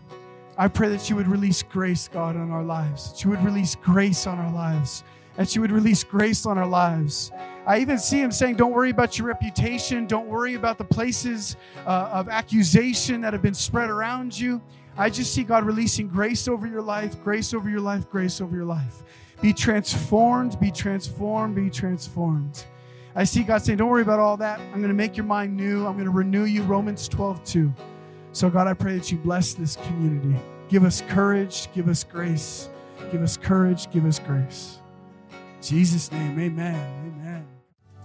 I 0.60 0.68
pray 0.68 0.90
that 0.90 1.08
you 1.08 1.16
would 1.16 1.28
release 1.28 1.62
grace, 1.62 2.08
God, 2.08 2.36
on 2.36 2.50
our 2.50 2.64
lives, 2.64 3.12
that 3.12 3.24
you 3.24 3.30
would 3.30 3.44
release 3.44 3.76
grace 3.76 4.26
on 4.26 4.40
our 4.40 4.52
lives, 4.52 5.04
that 5.36 5.54
you 5.54 5.62
would 5.62 5.72
release 5.72 6.04
grace 6.04 6.48
on 6.48 6.58
our 6.58 6.66
lives. 6.66 7.32
I 7.68 7.80
even 7.80 8.00
see 8.00 8.20
him 8.20 8.32
saying, 8.32 8.56
Don't 8.56 8.72
worry 8.72 8.90
about 8.90 9.20
your 9.20 9.28
reputation. 9.28 10.08
Don't 10.08 10.28
worry 10.28 10.56
about 10.56 10.80
the 10.80 10.84
places 10.84 11.58
uh, 11.86 12.10
of 12.12 12.28
accusation 12.28 13.22
that 13.22 13.34
have 13.34 13.44
been 13.44 13.54
spread 13.54 13.92
around 13.92 14.38
you. 14.38 14.60
I 14.98 15.12
just 15.12 15.32
see 15.32 15.44
God 15.44 15.64
releasing 15.64 16.08
grace 16.08 16.48
over 16.48 16.66
your 16.66 16.82
life, 16.82 17.22
grace 17.24 17.54
over 17.54 17.70
your 17.70 17.82
life, 17.82 18.10
grace 18.10 18.42
over 18.42 18.56
your 18.56 18.66
life. 18.66 19.04
Be 19.42 19.54
transformed, 19.54 20.60
be 20.60 20.72
transformed, 20.72 21.56
be 21.56 21.70
transformed. 21.70 22.66
I 23.16 23.26
see 23.26 23.44
God 23.44 23.62
saying, 23.62 23.78
Don't 23.78 23.90
worry 23.90 24.02
about 24.02 24.20
all 24.20 24.38
that. 24.38 24.60
I'm 24.60 24.80
going 24.80 24.88
to 24.88 24.96
make 24.96 25.16
your 25.16 25.26
mind 25.28 25.56
new. 25.56 25.86
I'm 25.86 25.94
going 25.94 26.06
to 26.06 26.12
renew 26.12 26.46
you. 26.46 26.64
Romans 26.64 27.08
12, 27.08 27.44
2. 27.44 27.74
So, 28.34 28.50
God, 28.50 28.68
I 28.68 28.74
pray 28.74 28.98
that 28.98 29.12
you 29.12 29.18
bless 29.18 29.54
this 29.54 29.78
community. 29.78 30.36
Give 30.70 30.84
us 30.84 31.02
courage, 31.10 31.70
give 31.74 31.88
us 31.88 32.04
grace. 32.04 32.70
Give 33.12 33.22
us 33.22 33.38
courage, 33.38 33.90
give 33.92 34.06
us 34.06 34.20
grace. 34.20 34.80
In 35.32 35.38
Jesus' 35.62 36.12
name, 36.12 36.40
amen. 36.40 36.76
Amen. 37.08 37.48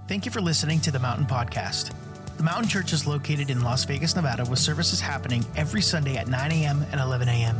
Thank 0.08 0.26
you 0.26 0.32
for 0.32 0.40
listening 0.40 0.80
to 0.80 0.90
the 0.90 0.98
Mountain 0.98 1.26
Podcast. 1.26 1.92
The 2.36 2.42
Mountain 2.42 2.68
Church 2.68 2.92
is 2.92 3.06
located 3.06 3.50
in 3.50 3.62
Las 3.62 3.84
Vegas, 3.84 4.16
Nevada, 4.16 4.44
with 4.44 4.58
services 4.58 5.00
happening 5.00 5.44
every 5.56 5.82
Sunday 5.82 6.16
at 6.16 6.28
9 6.28 6.52
a.m. 6.52 6.84
and 6.92 7.00
11 7.00 7.28
a.m. 7.28 7.56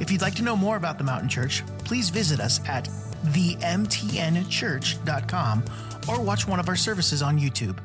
If 0.00 0.10
you'd 0.10 0.22
like 0.22 0.34
to 0.36 0.42
know 0.42 0.56
more 0.56 0.76
about 0.76 0.98
the 0.98 1.04
Mountain 1.04 1.28
Church, 1.28 1.62
please 1.84 2.10
visit 2.10 2.40
us 2.40 2.60
at 2.68 2.88
themtnchurch.com 3.26 5.64
or 6.08 6.20
watch 6.22 6.48
one 6.48 6.58
of 6.58 6.68
our 6.68 6.76
services 6.76 7.22
on 7.22 7.38
YouTube. 7.38 7.78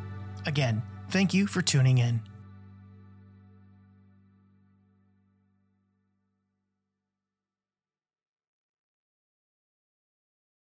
Again, 0.45 0.81
thank 1.09 1.33
you 1.33 1.47
for 1.47 1.61
tuning 1.61 1.97
in. 1.97 2.21